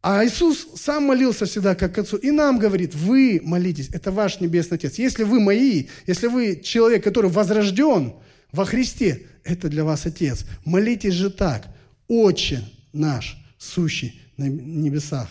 А 0.02 0.24
Иисус 0.24 0.68
сам 0.76 1.04
молился 1.04 1.46
всегда 1.46 1.74
как 1.74 1.94
к 1.94 1.98
Отцу. 1.98 2.18
И 2.18 2.30
нам 2.30 2.58
говорит, 2.58 2.94
вы 2.94 3.40
молитесь, 3.42 3.88
это 3.88 4.12
ваш 4.12 4.38
Небесный 4.38 4.76
Отец. 4.76 4.98
Если 4.98 5.22
вы 5.22 5.40
мои, 5.40 5.86
если 6.06 6.26
вы 6.26 6.60
человек, 6.62 7.02
который 7.02 7.30
возрожден 7.30 8.14
во 8.52 8.66
Христе, 8.66 9.26
это 9.44 9.68
для 9.68 9.82
вас 9.82 10.04
Отец. 10.04 10.44
Молитесь 10.66 11.14
же 11.14 11.30
так. 11.30 11.66
Отче 12.06 12.62
наш, 12.92 13.38
сущий 13.56 14.20
на 14.36 14.44
небесах. 14.44 15.28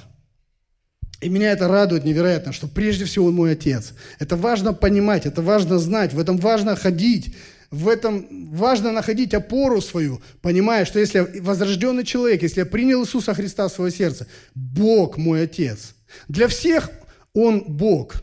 И 1.24 1.30
меня 1.30 1.52
это 1.52 1.68
радует 1.68 2.04
невероятно, 2.04 2.52
что 2.52 2.68
прежде 2.68 3.06
всего 3.06 3.28
Он 3.28 3.36
мой 3.36 3.54
Отец. 3.54 3.94
Это 4.20 4.36
важно 4.36 4.74
понимать, 4.74 5.26
это 5.26 5.42
важно 5.42 5.80
знать, 5.80 6.14
в 6.14 6.20
этом 6.20 6.38
важно 6.38 6.76
ходить, 6.76 7.34
в 7.72 7.88
этом 7.88 8.52
важно 8.52 8.92
находить 8.92 9.34
опору 9.34 9.82
свою, 9.82 10.22
понимая, 10.42 10.86
что 10.86 11.00
если 11.00 11.20
я 11.20 11.42
возрожденный 11.42 12.04
человек, 12.04 12.44
если 12.44 12.60
я 12.60 12.66
принял 12.66 13.04
Иисуса 13.04 13.34
Христа 13.34 13.68
в 13.68 13.72
свое 13.72 13.92
сердце, 13.92 14.28
Бог 14.54 15.18
мой 15.18 15.44
Отец. 15.44 15.96
Для 16.28 16.48
всех 16.48 16.92
Он 17.34 17.64
Бог. 17.68 18.22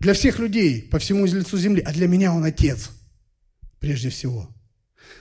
Для 0.00 0.12
всех 0.12 0.40
людей 0.40 0.82
по 0.82 0.98
всему 0.98 1.26
лицу 1.26 1.56
земли. 1.56 1.82
А 1.86 1.92
для 1.92 2.08
меня 2.08 2.34
Он 2.34 2.44
Отец, 2.44 2.90
прежде 3.78 4.10
всего. 4.10 4.48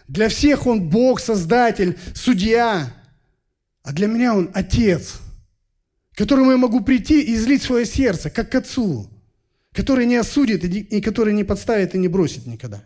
Для 0.07 0.27
всех 0.27 0.65
Он 0.65 0.89
Бог, 0.89 1.19
Создатель, 1.19 1.97
Судья. 2.13 2.91
А 3.83 3.93
для 3.93 4.07
меня 4.07 4.35
Он 4.35 4.49
Отец, 4.53 5.19
которому 6.15 6.51
я 6.51 6.57
могу 6.57 6.81
прийти 6.81 7.21
и 7.21 7.35
излить 7.35 7.63
свое 7.63 7.85
сердце, 7.85 8.29
как 8.29 8.51
к 8.51 8.55
Отцу 8.55 9.09
который 9.75 10.05
не 10.05 10.15
осудит 10.15 10.63
и 10.63 11.01
который 11.01 11.33
не 11.33 11.43
подставит 11.43 11.93
и 11.93 11.97
не 11.97 12.07
бросит 12.07 12.47
никогда. 12.47 12.81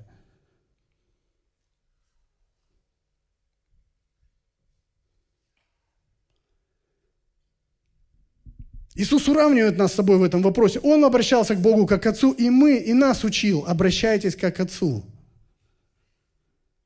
Иисус 8.95 9.29
уравнивает 9.29 9.77
нас 9.77 9.93
с 9.93 9.95
собой 9.95 10.17
в 10.17 10.23
этом 10.23 10.41
вопросе. 10.41 10.79
Он 10.79 11.05
обращался 11.05 11.55
к 11.55 11.61
Богу 11.61 11.87
как 11.87 12.03
к 12.03 12.07
Отцу, 12.07 12.31
и 12.31 12.49
мы, 12.49 12.77
и 12.77 12.93
нас 12.93 13.23
учил, 13.23 13.63
обращайтесь 13.65 14.35
как 14.35 14.55
к 14.55 14.59
Отцу. 14.59 15.05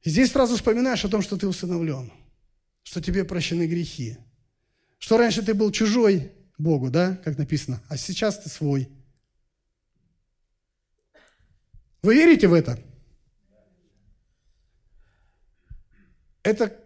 И 0.04 0.10
здесь 0.10 0.32
сразу 0.32 0.56
вспоминаешь 0.56 1.06
о 1.06 1.10
том, 1.10 1.22
что 1.22 1.38
ты 1.38 1.48
усыновлен, 1.48 2.12
что 2.84 3.02
тебе 3.02 3.24
прощены 3.24 3.68
грехи, 3.68 4.18
что 5.04 5.18
раньше 5.18 5.42
ты 5.42 5.54
был 5.54 5.72
чужой 5.72 6.32
Богу, 6.58 6.90
да, 6.90 7.18
как 7.26 7.38
написано, 7.38 7.82
а 7.90 7.98
сейчас 7.98 8.40
ты 8.40 8.50
свой– 8.50 8.90
вы 12.04 12.16
верите 12.16 12.48
в 12.48 12.54
это? 12.54 12.78
Это 16.44 16.78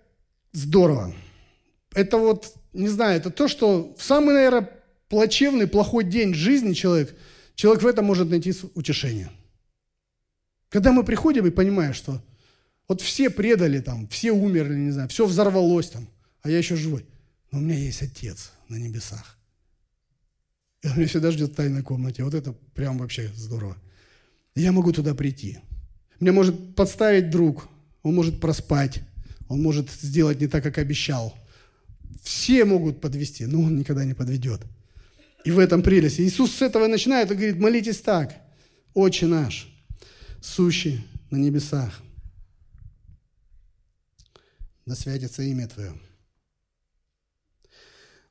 здорово. 0.51 1.13
Это 1.93 2.19
вот, 2.19 2.53
не 2.73 2.87
знаю, 2.87 3.17
это 3.17 3.31
то, 3.31 3.47
что 3.47 3.95
в 3.97 4.03
самый, 4.03 4.35
наверное, 4.35 4.69
плачевный, 5.09 5.65
плохой 5.65 6.03
день 6.03 6.35
жизни 6.35 6.73
человек, 6.73 7.17
человек 7.55 7.81
в 7.81 7.87
этом 7.87 8.05
может 8.05 8.29
найти 8.29 8.53
утешение. 8.75 9.31
Когда 10.69 10.91
мы 10.91 11.03
приходим 11.03 11.47
и 11.47 11.51
понимаем, 11.51 11.95
что 11.95 12.21
вот 12.87 13.01
все 13.01 13.31
предали 13.31 13.79
там, 13.79 14.07
все 14.09 14.31
умерли, 14.31 14.75
не 14.75 14.91
знаю, 14.91 15.09
все 15.09 15.25
взорвалось 15.25 15.89
там, 15.89 16.07
а 16.43 16.51
я 16.51 16.59
еще 16.59 16.75
живой. 16.75 17.07
Но 17.51 17.59
у 17.59 17.61
меня 17.61 17.75
есть 17.75 18.01
Отец 18.01 18.51
на 18.69 18.75
небесах. 18.75 19.37
И 20.81 20.87
он 20.87 20.97
меня 20.97 21.07
всегда 21.07 21.31
ждет 21.31 21.51
в 21.51 21.55
тайной 21.55 21.81
комнате. 21.81 22.23
Вот 22.23 22.33
это 22.33 22.53
прям 22.73 22.97
вообще 22.97 23.31
здорово 23.35 23.77
я 24.61 24.71
могу 24.71 24.91
туда 24.91 25.13
прийти. 25.13 25.59
Меня 26.19 26.33
может 26.33 26.75
подставить 26.75 27.29
друг, 27.29 27.67
он 28.03 28.15
может 28.15 28.39
проспать, 28.39 29.01
он 29.47 29.61
может 29.61 29.89
сделать 29.91 30.41
не 30.41 30.47
так, 30.47 30.63
как 30.63 30.77
обещал. 30.77 31.37
Все 32.23 32.65
могут 32.65 32.99
подвести, 32.99 33.45
но 33.45 33.61
он 33.61 33.77
никогда 33.77 34.03
не 34.03 34.13
подведет. 34.13 34.61
И 35.45 35.51
в 35.51 35.59
этом 35.59 35.81
прелесть. 35.81 36.19
Иисус 36.19 36.51
с 36.55 36.61
этого 36.61 36.87
начинает 36.87 37.31
и 37.31 37.35
говорит, 37.35 37.57
молитесь 37.57 38.01
так. 38.01 38.35
Отче 38.93 39.27
наш, 39.27 39.71
сущий 40.41 41.05
на 41.29 41.37
небесах, 41.37 42.01
да 44.85 44.95
святится 44.95 45.43
имя 45.43 45.67
Твое. 45.67 45.93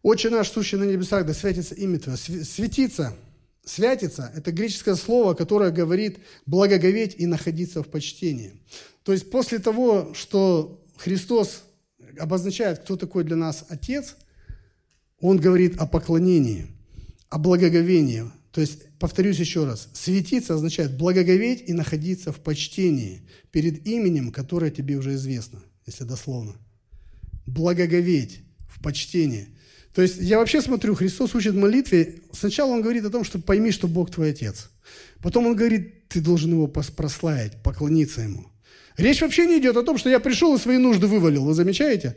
Отче 0.07 0.31
наш, 0.31 0.51
сущий 0.51 0.79
на 0.79 0.85
небесах, 0.85 1.27
да 1.27 1.35
святится 1.35 1.75
имя 1.75 1.99
Твое. 1.99 2.17
Светиться– 2.17 3.13
Святиться– 3.65 4.31
это 4.37 4.53
греческое 4.53 4.95
слово, 4.95 5.35
которое 5.35 5.73
говорит 5.73 6.21
благоговеть 6.47 7.17
и 7.19 7.27
находиться 7.27 7.83
в 7.83 7.89
почтении. 7.89 8.53
То 9.03 9.11
есть 9.13 9.29
после 9.29 9.59
того, 9.59 10.15
что 10.15 10.81
Христос 10.97 11.65
обозначает, 12.17 12.79
кто 12.79 12.95
такой 12.95 13.25
для 13.25 13.35
нас 13.35 13.67
Отец, 13.69 14.15
Он 15.19 15.39
говорит 15.39 15.79
о 15.79 15.87
поклонении, 15.87 16.69
о 17.29 17.41
благоговении. 17.41 18.31
То 18.53 18.61
есть, 18.61 18.89
повторюсь 19.01 19.41
еще 19.41 19.65
раз, 19.65 19.89
светиться 19.93 20.55
означает 20.55 20.97
благоговеть 20.97 21.65
и 21.67 21.73
находиться 21.73 22.31
в 22.31 22.39
почтении 22.39 23.23
перед 23.51 23.85
именем, 23.85 24.31
которое 24.31 24.71
тебе 24.71 24.95
уже 24.95 25.15
известно, 25.15 25.61
если 25.87 26.05
дословно. 26.05 26.55
Благоговеть 27.47 28.43
в 28.69 28.81
почтении. 28.81 29.49
То 29.97 30.03
есть 30.03 30.19
я 30.19 30.37
вообще 30.37 30.61
смотрю, 30.61 30.95
Христос 30.95 31.35
учит 31.35 31.55
молитве. 31.55 32.17
Сначала 32.31 32.73
Он 32.73 32.83
говорит 32.83 33.07
о 33.07 33.11
том, 33.11 33.25
что 33.25 33.39
пойми, 33.39 33.71
что 33.71 33.89
Бог 33.89 34.11
твой 34.11 34.33
Отец. 34.33 34.69
Потом 35.23 35.47
Он 35.47 35.57
говорит, 35.57 36.09
ты 36.09 36.21
должен 36.21 36.51
Его 36.51 36.67
прославить, 36.67 37.63
поклониться 37.63 38.21
Ему. 38.21 38.47
Речь 38.99 39.23
вообще 39.23 39.47
не 39.47 39.59
идет 39.59 39.75
о 39.79 39.83
том, 39.83 39.97
что 39.97 40.11
я 40.11 40.21
пришел 40.21 40.55
и 40.55 40.59
свои 40.59 40.77
нужды 40.77 41.07
вывалил. 41.07 41.47
Вы 41.47 41.55
замечаете? 41.55 42.15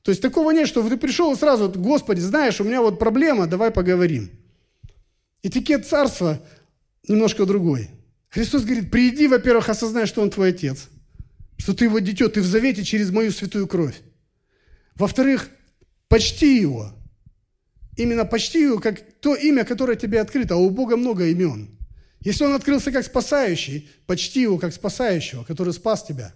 То 0.00 0.10
есть 0.10 0.22
такого 0.22 0.52
нет, 0.52 0.68
что 0.68 0.82
ты 0.88 0.96
пришел 0.96 1.30
и 1.30 1.36
сразу, 1.36 1.68
Господи, 1.68 2.20
знаешь, 2.20 2.62
у 2.62 2.64
меня 2.64 2.80
вот 2.80 2.98
проблема, 2.98 3.46
давай 3.46 3.72
поговорим. 3.72 4.30
Этикет 5.42 5.86
царства 5.86 6.40
немножко 7.06 7.44
другой. 7.44 7.90
Христос 8.30 8.62
говорит, 8.62 8.90
приди, 8.90 9.28
во-первых, 9.28 9.68
осознай, 9.68 10.06
что 10.06 10.22
Он 10.22 10.30
твой 10.30 10.48
Отец, 10.48 10.88
что 11.58 11.74
ты 11.74 11.84
Его 11.84 11.98
дитё, 11.98 12.30
ты 12.30 12.40
в 12.40 12.46
завете 12.46 12.84
через 12.84 13.10
мою 13.10 13.32
святую 13.32 13.66
кровь. 13.66 14.00
Во-вторых, 14.94 15.50
почти 16.08 16.58
Его– 16.58 16.94
именно 17.98 18.24
почти 18.24 18.78
как 18.78 19.00
то 19.20 19.34
имя, 19.34 19.64
которое 19.64 19.96
тебе 19.96 20.20
открыто, 20.20 20.54
а 20.54 20.56
у 20.56 20.70
Бога 20.70 20.96
много 20.96 21.26
имен. 21.26 21.68
Если 22.20 22.44
Он 22.44 22.54
открылся 22.54 22.90
как 22.90 23.04
спасающий, 23.04 23.90
почти 24.06 24.42
его 24.42 24.58
как 24.58 24.72
спасающего, 24.72 25.44
который 25.44 25.72
спас 25.72 26.04
тебя. 26.04 26.32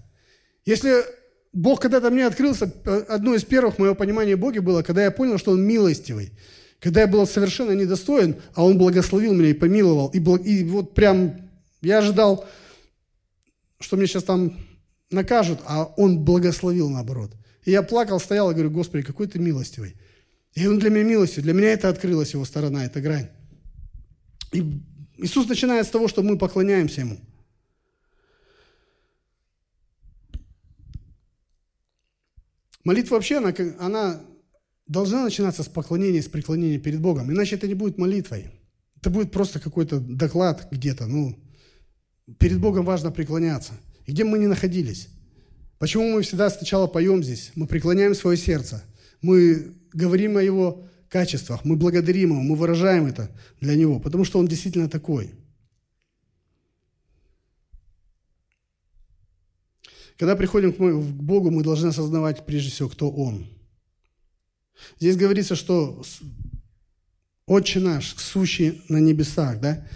Если 0.64 1.04
Бог 1.52 1.80
когда-то 1.80 2.10
мне 2.10 2.26
открылся, 2.26 2.70
одно 3.08 3.34
из 3.34 3.44
первых 3.44 3.78
моего 3.78 3.94
понимания 3.94 4.36
Боге 4.36 4.60
было, 4.60 4.82
когда 4.82 5.04
я 5.04 5.10
понял, 5.10 5.38
что 5.38 5.52
Он 5.52 5.62
милостивый. 5.62 6.32
Когда 6.80 7.02
я 7.02 7.06
был 7.06 7.26
совершенно 7.26 7.72
недостоин, 7.72 8.36
а 8.54 8.64
Он 8.64 8.76
благословил 8.76 9.32
меня 9.34 9.50
и 9.50 9.54
помиловал. 9.54 10.08
И, 10.08 10.18
благ... 10.18 10.44
и 10.44 10.64
вот 10.64 10.94
прям 10.94 11.48
я 11.80 11.98
ожидал, 11.98 12.44
что 13.78 13.96
мне 13.96 14.06
сейчас 14.06 14.24
там 14.24 14.56
накажут, 15.10 15.60
а 15.66 15.84
Он 15.96 16.24
благословил 16.24 16.90
наоборот. 16.90 17.32
И 17.64 17.70
я 17.70 17.82
плакал, 17.82 18.18
стоял 18.18 18.50
и 18.50 18.54
говорю, 18.54 18.70
Господи, 18.70 19.04
какой 19.04 19.28
ты 19.28 19.38
милостивый. 19.38 19.94
И 20.54 20.66
он 20.66 20.78
для 20.78 20.90
меня 20.90 21.04
милостью. 21.04 21.42
Для 21.42 21.52
меня 21.52 21.72
это 21.72 21.88
открылась 21.88 22.34
его 22.34 22.44
сторона, 22.44 22.84
эта 22.84 23.00
грань. 23.00 23.28
И 24.52 24.82
Иисус 25.16 25.48
начинает 25.48 25.86
с 25.86 25.90
того, 25.90 26.08
что 26.08 26.22
мы 26.22 26.36
поклоняемся 26.36 27.00
Ему. 27.00 27.18
Молитва 32.84 33.14
вообще, 33.14 33.38
она, 33.38 33.54
она 33.78 34.20
должна 34.88 35.22
начинаться 35.22 35.62
с 35.62 35.68
поклонения, 35.68 36.20
с 36.20 36.28
преклонения 36.28 36.78
перед 36.78 37.00
Богом. 37.00 37.30
Иначе 37.30 37.56
это 37.56 37.68
не 37.68 37.74
будет 37.74 37.96
молитвой. 37.96 38.50
Это 38.96 39.10
будет 39.10 39.30
просто 39.30 39.60
какой-то 39.60 40.00
доклад 40.00 40.68
где-то. 40.70 41.06
Ну, 41.06 41.38
перед 42.38 42.60
Богом 42.60 42.84
важно 42.84 43.10
преклоняться. 43.10 43.72
И 44.06 44.12
где 44.12 44.24
мы 44.24 44.38
ни 44.38 44.46
находились. 44.46 45.08
Почему 45.78 46.12
мы 46.12 46.22
всегда 46.22 46.50
сначала 46.50 46.86
поем 46.86 47.22
здесь? 47.22 47.52
Мы 47.54 47.66
преклоняем 47.66 48.14
свое 48.14 48.36
сердце. 48.36 48.84
Мы 49.22 49.74
говорим 49.92 50.36
о 50.36 50.42
Его 50.42 50.86
качествах, 51.08 51.64
мы 51.64 51.76
благодарим 51.76 52.32
Его, 52.32 52.42
мы 52.42 52.56
выражаем 52.56 53.06
это 53.06 53.30
для 53.60 53.76
Него, 53.76 54.00
потому 54.00 54.24
что 54.24 54.38
Он 54.38 54.46
действительно 54.46 54.88
такой. 54.88 55.34
Когда 60.18 60.36
приходим 60.36 60.72
к 60.72 60.78
Богу, 60.78 61.50
мы 61.50 61.62
должны 61.62 61.88
осознавать 61.88 62.44
прежде 62.46 62.70
всего, 62.70 62.88
кто 62.88 63.10
Он. 63.10 63.46
Здесь 64.98 65.16
говорится, 65.16 65.56
что 65.56 66.02
Отче 67.46 67.80
наш, 67.80 68.14
сущий 68.16 68.82
на 68.88 68.98
небесах, 68.98 69.60
да? 69.60 69.86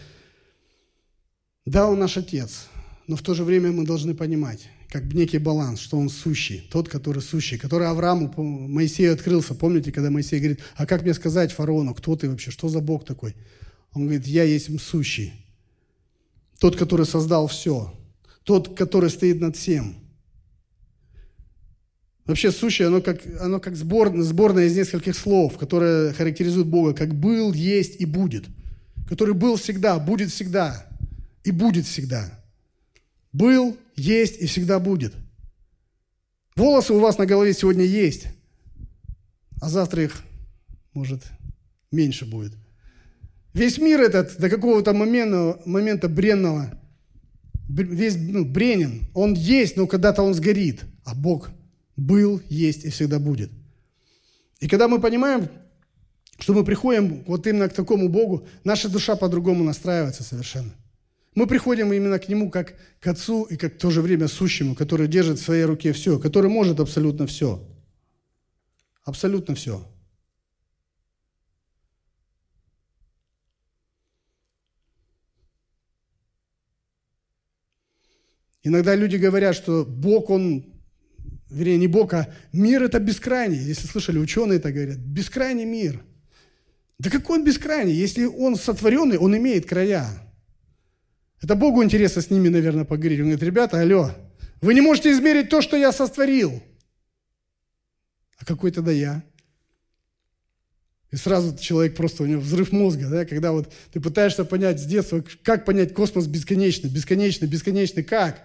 Да, 1.64 1.88
Он 1.88 1.98
наш 1.98 2.16
Отец, 2.16 2.68
но 3.06 3.16
в 3.16 3.22
то 3.22 3.34
же 3.34 3.44
время 3.44 3.72
мы 3.72 3.84
должны 3.84 4.14
понимать, 4.14 4.68
как 4.88 5.12
некий 5.12 5.38
баланс, 5.38 5.80
что 5.80 5.98
он 5.98 6.08
сущий, 6.08 6.68
тот, 6.70 6.88
который 6.88 7.22
сущий, 7.22 7.58
который 7.58 7.88
Аврааму, 7.88 8.32
Моисею 8.36 9.12
открылся. 9.12 9.54
Помните, 9.54 9.92
когда 9.92 10.10
Моисей 10.10 10.38
говорит, 10.38 10.60
а 10.76 10.86
как 10.86 11.02
мне 11.02 11.14
сказать 11.14 11.52
фараону, 11.52 11.94
кто 11.94 12.16
ты 12.16 12.30
вообще, 12.30 12.50
что 12.50 12.68
за 12.68 12.80
Бог 12.80 13.04
такой? 13.04 13.34
Он 13.92 14.02
говорит, 14.02 14.26
я 14.26 14.44
есть 14.44 14.80
сущий, 14.80 15.32
тот, 16.58 16.76
который 16.76 17.06
создал 17.06 17.48
все, 17.48 17.92
тот, 18.44 18.76
который 18.76 19.10
стоит 19.10 19.40
над 19.40 19.56
всем. 19.56 19.96
Вообще 22.26 22.50
сущее, 22.50 22.88
оно 22.88 23.00
как, 23.00 23.20
оно 23.40 23.60
как 23.60 23.76
сбор, 23.76 24.12
сборная 24.20 24.66
из 24.66 24.76
нескольких 24.76 25.16
слов, 25.16 25.56
которое 25.58 26.12
характеризует 26.12 26.66
Бога, 26.66 26.92
как 26.92 27.14
был, 27.14 27.52
есть 27.52 28.00
и 28.00 28.04
будет. 28.04 28.44
Который 29.08 29.34
был 29.34 29.56
всегда, 29.56 29.98
будет 30.00 30.30
всегда 30.32 30.88
и 31.44 31.52
будет 31.52 31.86
всегда. 31.86 32.44
Был, 33.32 33.76
есть 33.96 34.40
и 34.40 34.46
всегда 34.46 34.78
будет. 34.78 35.14
Волосы 36.54 36.94
у 36.94 37.00
вас 37.00 37.18
на 37.18 37.26
голове 37.26 37.52
сегодня 37.52 37.84
есть, 37.84 38.28
а 39.60 39.68
завтра 39.68 40.04
их 40.04 40.22
может 40.94 41.22
меньше 41.90 42.24
будет. 42.24 42.52
Весь 43.52 43.78
мир 43.78 44.00
этот 44.00 44.38
до 44.38 44.50
какого-то 44.50 44.92
момента, 44.92 45.60
момента 45.64 46.08
бренного, 46.08 46.78
весь 47.68 48.16
ну, 48.16 48.44
бренен. 48.44 49.08
Он 49.14 49.34
есть, 49.34 49.76
но 49.76 49.86
когда-то 49.86 50.22
он 50.22 50.34
сгорит. 50.34 50.84
А 51.04 51.14
Бог 51.14 51.50
был, 51.96 52.40
есть 52.48 52.84
и 52.84 52.90
всегда 52.90 53.18
будет. 53.18 53.50
И 54.60 54.68
когда 54.68 54.88
мы 54.88 55.00
понимаем, 55.00 55.48
что 56.38 56.52
мы 56.54 56.64
приходим 56.64 57.24
вот 57.26 57.46
именно 57.46 57.68
к 57.68 57.72
такому 57.72 58.08
Богу, 58.08 58.46
наша 58.64 58.88
душа 58.88 59.16
по-другому 59.16 59.64
настраивается 59.64 60.22
совершенно. 60.22 60.72
Мы 61.36 61.46
приходим 61.46 61.92
именно 61.92 62.18
к 62.18 62.30
Нему 62.30 62.50
как 62.50 62.74
к 62.98 63.06
Отцу 63.06 63.44
и 63.44 63.56
как 63.56 63.74
в 63.74 63.78
то 63.78 63.90
же 63.90 64.00
время 64.00 64.26
сущему, 64.26 64.74
который 64.74 65.06
держит 65.06 65.38
в 65.38 65.44
своей 65.44 65.64
руке 65.64 65.92
все, 65.92 66.18
который 66.18 66.50
может 66.50 66.80
абсолютно 66.80 67.26
все. 67.26 67.62
Абсолютно 69.04 69.54
все. 69.54 69.86
Иногда 78.62 78.94
люди 78.94 79.16
говорят, 79.16 79.54
что 79.54 79.84
Бог, 79.84 80.30
Он, 80.30 80.64
вернее, 81.50 81.76
не 81.76 81.86
Бог, 81.86 82.14
а 82.14 82.34
мир– 82.50 82.82
это 82.84 82.98
бескрайний. 82.98 83.58
Если 83.58 83.86
слышали, 83.86 84.18
ученые 84.18 84.58
это 84.58 84.72
говорят. 84.72 84.96
Бескрайний 84.96 85.66
мир. 85.66 86.02
Да 86.98 87.10
какой 87.10 87.40
он 87.40 87.44
бескрайний? 87.44 87.92
Если 87.92 88.24
он 88.24 88.56
сотворенный, 88.56 89.18
он 89.18 89.36
имеет 89.36 89.66
края. 89.66 90.25
Это 91.42 91.54
Богу 91.54 91.84
интересно 91.84 92.22
с 92.22 92.30
ними, 92.30 92.48
наверное, 92.48 92.84
поговорить. 92.84 93.20
Он 93.20 93.26
говорит, 93.26 93.42
ребята, 93.42 93.80
алло, 93.80 94.10
вы 94.60 94.74
не 94.74 94.80
можете 94.80 95.12
измерить 95.12 95.50
то, 95.50 95.60
что 95.60 95.76
я 95.76 95.92
сотворил. 95.92 96.62
А 98.38 98.44
какой 98.44 98.70
тогда 98.70 98.90
я? 98.90 99.22
И 101.12 101.16
сразу 101.16 101.56
человек 101.56 101.94
просто, 101.94 102.22
у 102.22 102.26
него 102.26 102.40
взрыв 102.40 102.72
мозга, 102.72 103.08
да, 103.08 103.24
когда 103.24 103.52
вот 103.52 103.72
ты 103.92 104.00
пытаешься 104.00 104.44
понять 104.44 104.80
с 104.80 104.84
детства, 104.84 105.24
как 105.42 105.64
понять 105.64 105.94
космос 105.94 106.26
бесконечно, 106.26 106.88
бесконечно, 106.88 107.46
бесконечно, 107.46 108.02
как? 108.02 108.42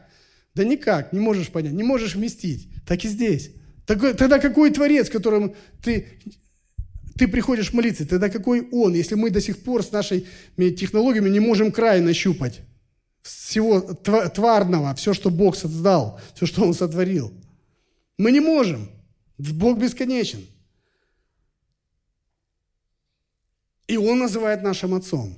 Да 0.53 0.63
никак, 0.63 1.11
не 1.11 1.19
можешь 1.19 1.49
понять, 1.49 1.73
не 1.73 1.83
можешь 1.83 2.15
вместить. 2.15 2.69
Так 2.85 3.03
и 3.03 3.07
здесь. 3.07 3.51
Тогда 3.85 4.39
какой 4.39 4.69
творец, 4.71 5.09
которым 5.09 5.55
ты, 5.81 6.07
ты 7.17 7.27
приходишь 7.27 7.73
молиться, 7.73 8.05
тогда 8.05 8.29
какой 8.29 8.67
он, 8.71 8.93
если 8.93 9.15
мы 9.15 9.31
до 9.31 9.41
сих 9.41 9.63
пор 9.63 9.83
с 9.83 9.91
нашими 9.91 10.69
технологиями 10.69 11.29
не 11.29 11.39
можем 11.39 11.71
край 11.71 11.99
нащупать 12.01 12.61
всего 13.22 13.82
тварного, 13.82 14.95
все, 14.95 15.13
что 15.13 15.30
Бог 15.30 15.55
создал, 15.55 16.19
все, 16.34 16.45
что 16.45 16.63
Он 16.63 16.74
сотворил. 16.74 17.32
Мы 18.17 18.32
не 18.32 18.39
можем. 18.39 18.89
Бог 19.38 19.78
бесконечен. 19.78 20.45
И 23.88 23.97
Он 23.97 24.19
называет 24.19 24.63
нашим 24.63 24.93
Отцом. 24.93 25.36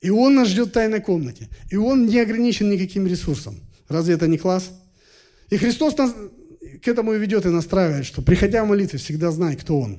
И 0.00 0.10
Он 0.10 0.34
нас 0.34 0.48
ждет 0.48 0.68
в 0.68 0.72
тайной 0.72 1.00
комнате. 1.00 1.48
И 1.70 1.76
Он 1.76 2.06
не 2.06 2.20
ограничен 2.20 2.70
никаким 2.70 3.06
ресурсом. 3.06 3.60
Разве 3.88 4.14
это 4.14 4.28
не 4.28 4.38
класс? 4.38 4.70
И 5.50 5.56
Христос 5.56 5.96
нас 5.96 6.14
к 6.82 6.88
этому 6.88 7.14
и 7.14 7.18
ведет 7.18 7.46
и 7.46 7.48
настраивает, 7.48 8.06
что 8.06 8.22
приходя 8.22 8.64
в 8.64 8.68
молитве, 8.68 8.98
всегда 8.98 9.30
знай, 9.30 9.56
кто 9.56 9.78
Он. 9.78 9.98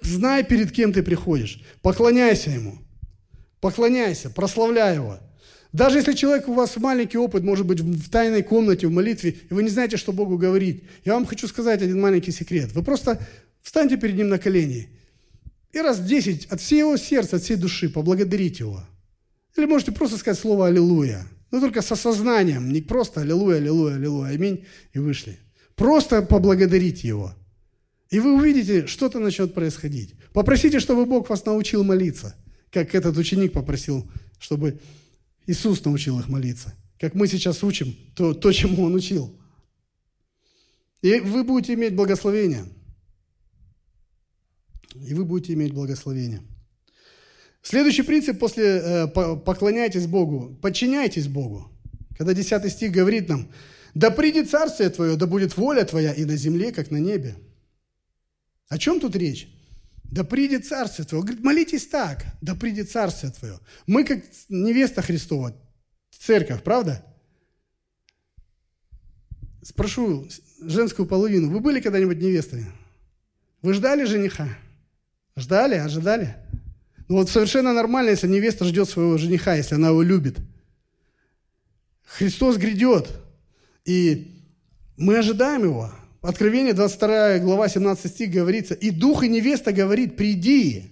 Знай, 0.00 0.44
перед 0.44 0.70
кем 0.70 0.92
ты 0.92 1.02
приходишь. 1.02 1.62
Поклоняйся 1.82 2.50
Ему. 2.50 2.78
Поклоняйся, 3.60 4.30
прославляй 4.30 4.94
Его. 4.94 5.18
Даже 5.74 5.98
если 5.98 6.12
человек 6.12 6.48
у 6.48 6.54
вас 6.54 6.76
маленький 6.76 7.18
опыт, 7.18 7.42
может 7.42 7.66
быть, 7.66 7.80
в 7.80 8.08
тайной 8.08 8.44
комнате, 8.44 8.86
в 8.86 8.92
молитве, 8.92 9.36
и 9.50 9.52
вы 9.52 9.64
не 9.64 9.68
знаете, 9.68 9.96
что 9.96 10.12
Богу 10.12 10.38
говорить, 10.38 10.84
я 11.04 11.14
вам 11.14 11.26
хочу 11.26 11.48
сказать 11.48 11.82
один 11.82 12.00
маленький 12.00 12.30
секрет. 12.30 12.70
Вы 12.74 12.84
просто 12.84 13.20
встаньте 13.60 13.96
перед 13.96 14.14
Ним 14.14 14.28
на 14.28 14.38
колени 14.38 14.88
и 15.72 15.80
раз 15.80 15.98
десять 15.98 16.46
от 16.46 16.60
всего 16.60 16.96
сердца, 16.96 17.36
от 17.36 17.42
всей 17.42 17.56
души 17.56 17.88
поблагодарите 17.88 18.62
Его. 18.62 18.84
Или 19.56 19.66
можете 19.66 19.90
просто 19.90 20.16
сказать 20.16 20.38
слово 20.38 20.68
«Аллилуйя». 20.68 21.26
Но 21.50 21.58
только 21.58 21.82
с 21.82 21.90
осознанием, 21.90 22.72
не 22.72 22.80
просто 22.80 23.22
«Аллилуйя, 23.22 23.56
аллилуйя, 23.56 23.96
аллилуйя, 23.96 24.30
аминь» 24.30 24.66
и 24.92 25.00
вышли. 25.00 25.40
Просто 25.74 26.22
поблагодарите 26.22 27.08
Его. 27.08 27.34
И 28.10 28.20
вы 28.20 28.36
увидите, 28.36 28.86
что-то 28.86 29.18
начнет 29.18 29.54
происходить. 29.54 30.14
Попросите, 30.32 30.78
чтобы 30.78 31.04
Бог 31.04 31.30
вас 31.30 31.44
научил 31.44 31.82
молиться, 31.82 32.36
как 32.70 32.94
этот 32.94 33.16
ученик 33.16 33.52
попросил, 33.52 34.08
чтобы 34.38 34.78
Иисус 35.46 35.84
научил 35.84 36.18
их 36.20 36.28
молиться. 36.28 36.74
Как 36.98 37.14
мы 37.14 37.26
сейчас 37.26 37.62
учим 37.62 37.94
то, 38.14 38.34
то 38.34 38.52
чему 38.52 38.84
Он 38.84 38.94
учил. 38.94 39.34
И 41.02 41.20
вы 41.20 41.44
будете 41.44 41.74
иметь 41.74 41.94
благословение. 41.94 42.64
И 44.94 45.12
вы 45.12 45.24
будете 45.24 45.52
иметь 45.52 45.74
благословение. 45.74 46.42
Следующий 47.62 48.02
принцип 48.02 48.38
после 48.38 48.64
э, 48.64 49.08
поклоняйтесь 49.08 50.06
Богу, 50.06 50.56
подчиняйтесь 50.62 51.28
Богу. 51.28 51.70
Когда 52.16 52.32
10 52.32 52.70
стих 52.70 52.92
говорит 52.92 53.28
нам, 53.28 53.50
да 53.94 54.10
придет 54.10 54.50
царствие 54.50 54.90
Твое, 54.90 55.16
да 55.16 55.26
будет 55.26 55.56
воля 55.56 55.84
Твоя 55.84 56.12
и 56.12 56.24
на 56.24 56.36
земле, 56.36 56.72
как 56.72 56.90
на 56.90 56.98
небе. 56.98 57.36
О 58.68 58.78
чем 58.78 59.00
тут 59.00 59.16
речь? 59.16 59.48
Да 60.14 60.22
придет 60.22 60.64
Царствие 60.64 61.04
Твое. 61.04 61.24
Говорит, 61.24 61.42
молитесь 61.42 61.88
так, 61.88 62.24
да 62.40 62.54
придет 62.54 62.88
Царствие 62.88 63.32
Твое. 63.32 63.58
Мы 63.88 64.04
как 64.04 64.22
невеста 64.48 65.02
Христова, 65.02 65.56
церковь, 66.16 66.62
правда? 66.62 67.04
Спрошу 69.64 70.28
женскую 70.60 71.08
половину, 71.08 71.50
вы 71.50 71.58
были 71.58 71.80
когда-нибудь 71.80 72.18
невестами? 72.18 72.70
Вы 73.60 73.74
ждали 73.74 74.04
жениха? 74.04 74.56
Ждали, 75.34 75.74
ожидали? 75.74 76.36
Ну 77.08 77.16
вот 77.16 77.28
совершенно 77.28 77.72
нормально, 77.72 78.10
если 78.10 78.28
невеста 78.28 78.64
ждет 78.66 78.88
своего 78.88 79.18
жениха, 79.18 79.56
если 79.56 79.74
она 79.74 79.88
его 79.88 80.02
любит. 80.02 80.38
Христос 82.04 82.56
грядет, 82.56 83.10
и 83.84 84.44
мы 84.96 85.18
ожидаем 85.18 85.64
его. 85.64 85.92
Откровение, 86.24 86.72
22 86.72 87.40
глава, 87.40 87.68
17 87.68 88.10
стих 88.10 88.30
говорится, 88.30 88.72
«И 88.72 88.88
дух 88.90 89.22
и 89.24 89.28
невеста 89.28 89.74
говорит, 89.74 90.16
приди». 90.16 90.90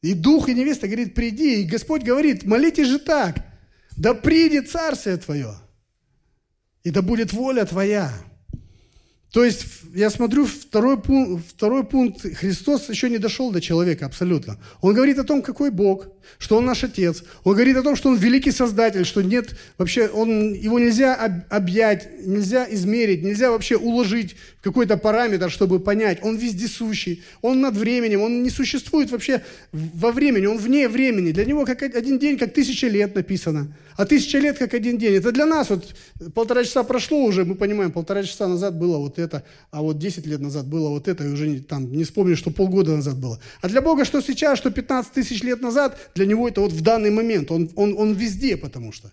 И 0.00 0.14
дух 0.14 0.48
и 0.48 0.54
невеста 0.54 0.88
говорит, 0.88 1.14
приди. 1.14 1.62
И 1.62 1.68
Господь 1.68 2.02
говорит, 2.02 2.42
молитесь 2.42 2.88
же 2.88 2.98
так, 2.98 3.36
да 3.96 4.14
придет 4.14 4.68
царствие 4.68 5.16
твое, 5.16 5.54
и 6.82 6.90
да 6.90 7.02
будет 7.02 7.32
воля 7.32 7.64
твоя. 7.64 8.12
То 9.32 9.42
есть 9.44 9.64
я 9.94 10.10
смотрю, 10.10 10.44
второй 10.44 11.00
пункт, 11.00 11.44
второй 11.48 11.84
пункт, 11.84 12.20
Христос 12.36 12.90
еще 12.90 13.08
не 13.08 13.16
дошел 13.16 13.50
до 13.50 13.62
человека 13.62 14.04
абсолютно. 14.04 14.58
Он 14.82 14.92
говорит 14.92 15.18
о 15.18 15.24
том, 15.24 15.40
какой 15.40 15.70
Бог, 15.70 16.06
что 16.38 16.58
Он 16.58 16.66
наш 16.66 16.84
Отец. 16.84 17.24
Он 17.42 17.54
говорит 17.54 17.78
о 17.78 17.82
том, 17.82 17.96
что 17.96 18.10
Он 18.10 18.16
великий 18.16 18.50
Создатель, 18.50 19.06
что 19.06 19.22
нет, 19.22 19.58
вообще 19.78 20.06
он, 20.08 20.52
его 20.52 20.78
нельзя 20.78 21.14
объять, 21.48 22.26
нельзя 22.26 22.66
измерить, 22.70 23.22
нельзя 23.22 23.50
вообще 23.50 23.76
уложить 23.76 24.36
в 24.60 24.64
какой-то 24.64 24.98
параметр, 24.98 25.50
чтобы 25.50 25.80
понять. 25.80 26.18
Он 26.22 26.36
вездесущий, 26.36 27.22
Он 27.40 27.62
над 27.62 27.74
временем, 27.74 28.20
Он 28.20 28.42
не 28.42 28.50
существует 28.50 29.10
вообще 29.10 29.42
во 29.72 30.12
времени, 30.12 30.44
Он 30.44 30.58
вне 30.58 30.88
времени. 30.88 31.32
Для 31.32 31.46
Него 31.46 31.64
как 31.64 31.82
один 31.82 32.18
день, 32.18 32.36
как 32.36 32.52
тысяча 32.52 32.86
лет 32.86 33.14
написано, 33.14 33.74
а 33.96 34.04
тысяча 34.04 34.38
лет, 34.38 34.58
как 34.58 34.74
один 34.74 34.98
день. 34.98 35.14
Это 35.14 35.32
для 35.32 35.46
нас 35.46 35.70
вот 35.70 35.94
полтора 36.34 36.64
часа 36.64 36.82
прошло 36.82 37.24
уже, 37.24 37.44
мы 37.44 37.54
понимаем, 37.54 37.92
полтора 37.92 38.22
часа 38.22 38.48
назад 38.48 38.78
было 38.78 38.98
вот 38.98 39.18
это, 39.18 39.44
а 39.70 39.82
вот 39.82 39.98
10 39.98 40.26
лет 40.26 40.40
назад 40.40 40.66
было 40.66 40.88
вот 40.88 41.08
это, 41.08 41.24
и 41.24 41.28
уже 41.28 41.48
не, 41.48 41.60
там, 41.60 41.90
не 41.92 42.04
вспомню, 42.04 42.36
что 42.36 42.50
полгода 42.50 42.96
назад 42.96 43.18
было. 43.18 43.40
А 43.60 43.68
для 43.68 43.80
Бога 43.80 44.04
что 44.04 44.20
сейчас, 44.20 44.58
что 44.58 44.70
15 44.70 45.12
тысяч 45.12 45.42
лет 45.42 45.60
назад, 45.60 45.98
для 46.14 46.26
Него 46.26 46.48
это 46.48 46.60
вот 46.60 46.72
в 46.72 46.80
данный 46.82 47.10
момент. 47.10 47.50
Он, 47.50 47.70
он, 47.76 47.94
он 47.98 48.14
везде, 48.14 48.56
потому 48.56 48.92
что. 48.92 49.12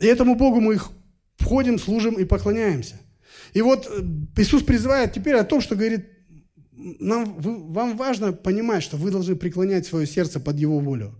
И 0.00 0.06
этому 0.06 0.36
Богу 0.36 0.60
мы 0.60 0.74
их 0.74 0.90
входим, 1.36 1.78
служим 1.78 2.14
и 2.14 2.24
поклоняемся. 2.24 2.96
И 3.54 3.62
вот 3.62 3.86
э, 3.90 4.02
Иисус 4.36 4.62
призывает 4.62 5.12
теперь 5.12 5.34
о 5.36 5.44
том, 5.44 5.60
что 5.60 5.76
говорит, 5.76 6.06
нам, 6.72 7.34
вы, 7.34 7.72
вам 7.72 7.96
важно 7.96 8.32
понимать, 8.32 8.82
что 8.82 8.96
вы 8.96 9.10
должны 9.10 9.36
преклонять 9.36 9.86
свое 9.86 10.06
сердце 10.06 10.40
под 10.40 10.56
Его 10.58 10.78
волю, 10.78 11.14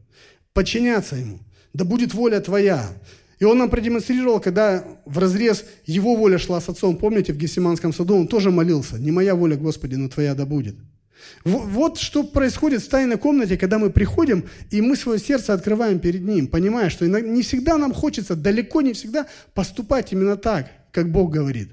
подчиняться 0.58 1.14
Ему. 1.14 1.38
Да 1.72 1.84
будет 1.84 2.14
воля 2.14 2.40
Твоя. 2.40 2.88
И 3.38 3.44
он 3.44 3.58
нам 3.58 3.70
продемонстрировал, 3.70 4.40
когда 4.40 4.84
в 5.06 5.18
разрез 5.18 5.64
его 5.86 6.16
воля 6.16 6.36
шла 6.38 6.60
с 6.60 6.68
отцом. 6.68 6.96
Помните, 6.96 7.32
в 7.32 7.36
Гефсиманском 7.36 7.92
саду 7.92 8.16
он 8.16 8.26
тоже 8.26 8.50
молился. 8.50 8.98
«Не 8.98 9.12
моя 9.12 9.36
воля, 9.36 9.56
Господи, 9.56 9.94
но 9.94 10.08
Твоя 10.08 10.34
да 10.34 10.46
будет». 10.46 10.74
Вот 11.44 11.98
что 11.98 12.24
происходит 12.24 12.82
в 12.82 12.88
тайной 12.88 13.18
комнате, 13.18 13.56
когда 13.56 13.78
мы 13.78 13.90
приходим, 13.90 14.44
и 14.72 14.80
мы 14.80 14.96
свое 14.96 15.20
сердце 15.20 15.52
открываем 15.52 16.00
перед 16.00 16.22
Ним, 16.22 16.48
понимая, 16.48 16.90
что 16.90 17.06
не 17.06 17.42
всегда 17.42 17.76
нам 17.76 17.92
хочется, 17.92 18.34
далеко 18.34 18.82
не 18.82 18.92
всегда 18.92 19.28
поступать 19.54 20.12
именно 20.12 20.36
так, 20.36 20.72
как 20.90 21.12
Бог 21.12 21.30
говорит. 21.30 21.68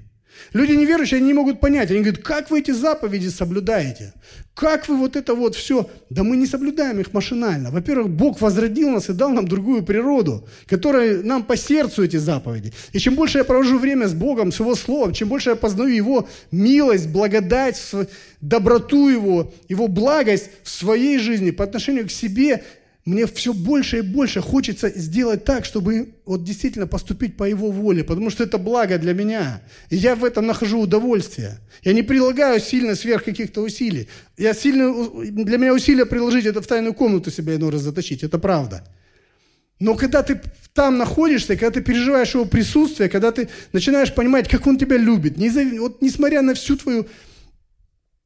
Люди 0.52 0.72
неверующие, 0.72 1.18
они 1.18 1.28
не 1.28 1.34
могут 1.34 1.60
понять. 1.60 1.90
Они 1.90 2.00
говорят, 2.00 2.22
как 2.22 2.50
вы 2.50 2.60
эти 2.60 2.70
заповеди 2.70 3.28
соблюдаете? 3.28 4.12
Как 4.54 4.88
вы 4.88 4.96
вот 4.96 5.16
это 5.16 5.34
вот 5.34 5.54
все? 5.54 5.90
Да 6.08 6.22
мы 6.22 6.38
не 6.38 6.46
соблюдаем 6.46 6.98
их 6.98 7.12
машинально. 7.12 7.70
Во-первых, 7.70 8.08
Бог 8.08 8.40
возродил 8.40 8.88
нас 8.88 9.10
и 9.10 9.12
дал 9.12 9.28
нам 9.28 9.46
другую 9.46 9.82
природу, 9.82 10.48
которая 10.66 11.22
нам 11.22 11.44
по 11.44 11.58
сердцу 11.58 12.04
эти 12.04 12.16
заповеди. 12.16 12.72
И 12.92 12.98
чем 12.98 13.16
больше 13.16 13.38
я 13.38 13.44
провожу 13.44 13.78
время 13.78 14.08
с 14.08 14.14
Богом, 14.14 14.52
с 14.52 14.58
Его 14.58 14.74
Словом, 14.74 15.12
чем 15.12 15.28
больше 15.28 15.50
я 15.50 15.56
познаю 15.56 15.94
Его 15.94 16.28
милость, 16.50 17.08
благодать, 17.08 17.78
доброту 18.40 19.10
Его, 19.10 19.52
Его 19.68 19.88
благость 19.88 20.48
в 20.62 20.70
своей 20.70 21.18
жизни 21.18 21.50
по 21.50 21.64
отношению 21.64 22.06
к 22.06 22.10
себе, 22.10 22.64
мне 23.06 23.24
все 23.28 23.52
больше 23.52 23.98
и 23.98 24.00
больше 24.00 24.40
хочется 24.40 24.88
сделать 24.88 25.44
так, 25.44 25.64
чтобы 25.64 26.16
вот 26.24 26.42
действительно 26.42 26.88
поступить 26.88 27.36
по 27.36 27.44
Его 27.44 27.70
воле, 27.70 28.02
потому 28.02 28.30
что 28.30 28.42
это 28.42 28.58
благо 28.58 28.98
для 28.98 29.14
меня. 29.14 29.62
И 29.90 29.96
я 29.96 30.16
в 30.16 30.24
этом 30.24 30.44
нахожу 30.44 30.80
удовольствие. 30.80 31.60
Я 31.82 31.92
не 31.92 32.02
прилагаю 32.02 32.58
сильно 32.58 32.96
сверх 32.96 33.22
каких-то 33.22 33.62
усилий. 33.62 34.08
Я 34.36 34.54
сильно, 34.54 34.92
для 35.22 35.56
меня 35.56 35.72
усилия 35.72 36.04
приложить 36.04 36.46
это 36.46 36.60
в 36.60 36.66
тайную 36.66 36.94
комнату 36.94 37.30
себя 37.30 37.54
иной 37.54 37.70
раз 37.70 37.82
затащить, 37.82 38.24
это 38.24 38.40
правда. 38.40 38.84
Но 39.78 39.94
когда 39.94 40.24
ты 40.24 40.40
там 40.74 40.98
находишься, 40.98 41.54
когда 41.54 41.70
ты 41.70 41.82
переживаешь 41.82 42.34
его 42.34 42.44
присутствие, 42.44 43.08
когда 43.08 43.30
ты 43.30 43.48
начинаешь 43.72 44.12
понимать, 44.12 44.48
как 44.48 44.66
он 44.66 44.78
тебя 44.78 44.96
любит, 44.96 45.36
не, 45.36 45.48
вот 45.78 46.02
несмотря 46.02 46.42
на 46.42 46.54
всю 46.54 46.76
твою 46.76 47.06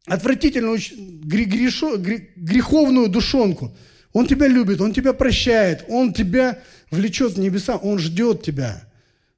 отвратительную 0.07 0.79
грешо, 1.23 1.99
греховную 1.99 3.09
душонку– 3.09 3.77
он 4.13 4.27
тебя 4.27 4.49
любит, 4.49 4.81
Он 4.81 4.93
тебя 4.93 5.13
прощает, 5.13 5.85
Он 5.89 6.13
тебя 6.13 6.59
влечет 6.91 7.35
в 7.35 7.39
небеса, 7.39 7.77
Он 7.77 7.99
ждет 7.99 8.43
тебя. 8.43 8.83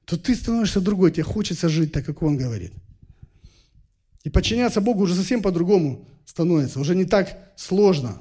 То 0.05 0.17
ты 0.17 0.35
становишься 0.35 0.81
другой, 0.81 1.11
тебе 1.11 1.23
хочется 1.23 1.69
жить 1.69 1.91
так, 1.91 2.05
как 2.05 2.23
Он 2.23 2.37
говорит. 2.37 2.73
И 4.23 4.29
подчиняться 4.29 4.81
Богу 4.81 5.03
уже 5.03 5.15
совсем 5.15 5.41
по-другому 5.41 6.07
становится, 6.25 6.79
уже 6.79 6.95
не 6.95 7.05
так 7.05 7.37
сложно. 7.55 8.17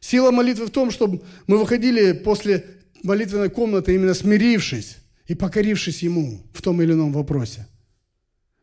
Сила 0.00 0.30
молитвы 0.30 0.66
в 0.66 0.70
том, 0.70 0.90
чтобы 0.90 1.22
мы 1.46 1.58
выходили 1.58 2.12
после 2.12 2.64
молитвенной 3.02 3.50
комнаты 3.50 3.94
именно 3.94 4.14
смирившись 4.14 4.98
и 5.26 5.34
покорившись 5.34 6.02
Ему 6.02 6.40
в 6.52 6.62
том 6.62 6.80
или 6.82 6.92
ином 6.92 7.12
вопросе. 7.12 7.66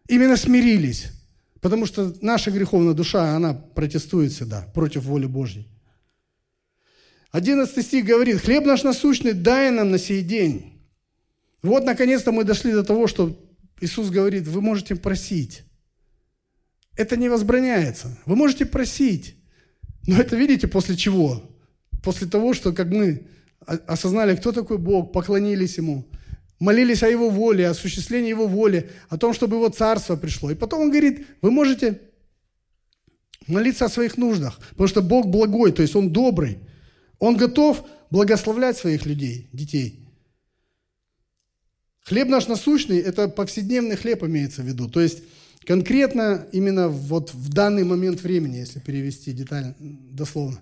Именно 0.07 0.37
смирились, 0.37 1.07
потому 1.59 1.85
что 1.85 2.15
наша 2.21 2.51
греховная 2.51 2.93
душа, 2.93 3.35
она 3.35 3.53
протестует 3.53 4.31
всегда 4.31 4.61
против 4.73 5.03
воли 5.03 5.25
Божьей. 5.25 5.67
11 7.31 7.85
стих 7.85 8.05
говорит, 8.05 8.41
хлеб 8.41 8.65
наш 8.65 8.83
насущный 8.83 9.33
дай 9.33 9.71
нам 9.71 9.91
на 9.91 9.99
сей 9.99 10.21
день. 10.21 10.73
Вот, 11.61 11.83
наконец-то 11.83 12.31
мы 12.31 12.43
дошли 12.43 12.71
до 12.71 12.83
того, 12.83 13.07
что 13.07 13.37
Иисус 13.81 14.09
говорит, 14.09 14.47
вы 14.47 14.61
можете 14.61 14.95
просить. 14.95 15.63
Это 16.95 17.15
не 17.17 17.29
возбраняется. 17.29 18.17
Вы 18.25 18.35
можете 18.35 18.65
просить. 18.65 19.35
Но 20.07 20.19
это 20.19 20.35
видите 20.35 20.67
после 20.67 20.95
чего? 20.95 21.43
После 22.03 22.27
того, 22.27 22.53
что 22.53 22.73
как 22.73 22.87
мы 22.87 23.27
осознали, 23.65 24.35
кто 24.35 24.51
такой 24.51 24.77
Бог, 24.77 25.11
поклонились 25.11 25.77
Ему, 25.77 26.07
молились 26.59 27.03
о 27.03 27.07
Его 27.07 27.29
воле, 27.29 27.67
о 27.67 27.71
осуществлении 27.71 28.29
Его 28.29 28.47
воли, 28.47 28.89
о 29.09 29.17
том, 29.17 29.33
чтобы 29.33 29.57
Его 29.57 29.69
Царство 29.69 30.15
пришло. 30.15 30.49
И 30.49 30.55
потом 30.55 30.81
Он 30.81 30.89
говорит, 30.89 31.27
вы 31.41 31.51
можете 31.51 32.01
молиться 33.47 33.85
о 33.85 33.89
своих 33.89 34.17
нуждах, 34.17 34.59
потому 34.71 34.87
что 34.87 35.01
Бог 35.01 35.27
благой, 35.27 35.71
то 35.71 35.81
есть 35.81 35.95
Он 35.95 36.11
добрый. 36.11 36.59
Он 37.19 37.37
готов 37.37 37.85
благословлять 38.09 38.77
своих 38.77 39.05
людей, 39.05 39.49
детей. 39.53 40.05
Хлеб 42.01 42.27
наш 42.27 42.47
насущный– 42.47 42.97
это 42.99 43.27
повседневный 43.27 43.95
хлеб 43.95 44.23
имеется 44.23 44.61
в 44.63 44.65
виду. 44.65 44.89
То 44.89 44.99
есть 44.99 45.21
конкретно 45.65 46.47
именно 46.51 46.87
вот 46.87 47.33
в 47.33 47.49
данный 47.49 47.83
момент 47.83 48.21
времени, 48.21 48.57
если 48.57 48.79
перевести 48.79 49.31
детально, 49.31 49.75
дословно. 49.79 50.59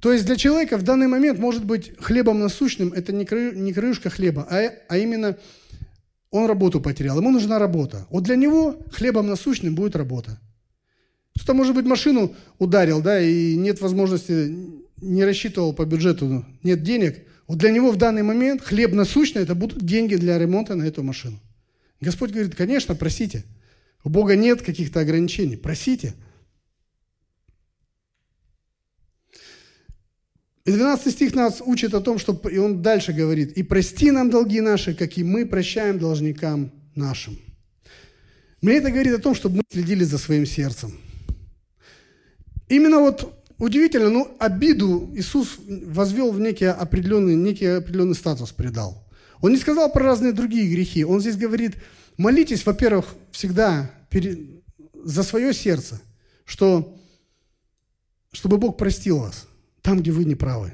То 0.00 0.12
есть 0.12 0.24
для 0.24 0.36
человека 0.36 0.78
в 0.78 0.84
данный 0.84 1.08
момент 1.08 1.38
может 1.38 1.64
быть 1.64 1.92
хлебом 1.98 2.38
насущным– 2.38 2.92
это 2.94 3.12
не, 3.12 3.26
не 3.54 3.72
крышка 3.72 4.10
хлеба, 4.10 4.46
а, 4.48 4.72
а 4.88 4.96
именно 4.96 5.36
он 6.30 6.46
работу 6.46 6.80
потерял, 6.80 7.18
ему 7.18 7.30
нужна 7.30 7.58
работа. 7.58 8.06
Вот 8.10 8.22
для 8.22 8.36
него 8.36 8.76
хлебом 8.92 9.26
насущным 9.26 9.74
будет 9.74 9.96
работа. 9.96 10.38
Кто-то, 11.34 11.54
может 11.54 11.74
быть, 11.74 11.86
машину 11.86 12.34
ударил, 12.58 13.00
да, 13.00 13.20
и 13.20 13.56
нет 13.56 13.80
возможности 13.80 14.54
не 15.00 15.24
рассчитывал 15.24 15.72
по 15.72 15.84
бюджету, 15.84 16.44
нет 16.62 16.82
денег, 16.82 17.24
вот 17.46 17.58
для 17.58 17.70
него 17.70 17.90
в 17.90 17.96
данный 17.96 18.22
момент 18.22 18.62
хлеб 18.62 18.92
насущный– 18.92 19.42
это 19.44 19.54
будут 19.54 19.84
деньги 19.84 20.16
для 20.16 20.38
ремонта 20.38 20.74
на 20.74 20.84
эту 20.84 21.02
машину. 21.02 21.40
Господь 22.00 22.30
говорит, 22.30 22.54
конечно, 22.54 22.94
просите. 22.94 23.44
У 24.04 24.10
Бога 24.10 24.36
нет 24.36 24.62
каких-то 24.62 25.00
ограничений. 25.00 25.56
Просите. 25.56 26.14
И 30.64 30.70
12 30.70 31.12
стих 31.12 31.34
нас 31.34 31.62
учит 31.64 31.94
о 31.94 32.02
том, 32.02 32.18
что 32.18 32.38
и 32.50 32.58
он 32.58 32.82
дальше 32.82 33.14
говорит, 33.14 33.56
«И 33.56 33.62
прости 33.62 34.10
нам 34.10 34.28
долги 34.28 34.60
наши, 34.60 34.94
как 34.94 35.16
и 35.16 35.24
мы 35.24 35.46
прощаем 35.46 35.98
должникам 35.98 36.70
нашим». 36.94 37.38
Мне 38.60 38.74
это 38.74 38.90
говорит 38.90 39.14
о 39.14 39.18
том, 39.18 39.34
чтобы 39.34 39.56
мы 39.56 39.62
следили 39.70 40.04
за 40.04 40.18
своим 40.18 40.44
сердцем. 40.44 41.00
Именно 42.68 42.98
вот 42.98 43.37
удивительно, 43.66 44.10
но 44.10 44.36
обиду 44.38 45.10
Иисус 45.14 45.58
возвел 45.66 46.32
в 46.32 46.40
некий 46.40 46.66
определенный, 46.66 47.34
некий 47.34 47.66
определенный 47.66 48.14
статус 48.14 48.52
придал. 48.52 49.06
Он 49.40 49.52
не 49.52 49.58
сказал 49.58 49.92
про 49.92 50.04
разные 50.04 50.32
другие 50.32 50.68
грехи. 50.68 51.04
Он 51.04 51.20
здесь 51.20 51.36
говорит, 51.36 51.76
молитесь, 52.16 52.64
во-первых, 52.66 53.14
всегда 53.30 53.90
за 55.04 55.22
свое 55.22 55.52
сердце, 55.54 56.00
что, 56.44 56.96
чтобы 58.32 58.58
Бог 58.58 58.76
простил 58.76 59.18
вас 59.18 59.46
там, 59.82 60.00
где 60.00 60.10
вы 60.10 60.24
не 60.24 60.34
правы. 60.34 60.72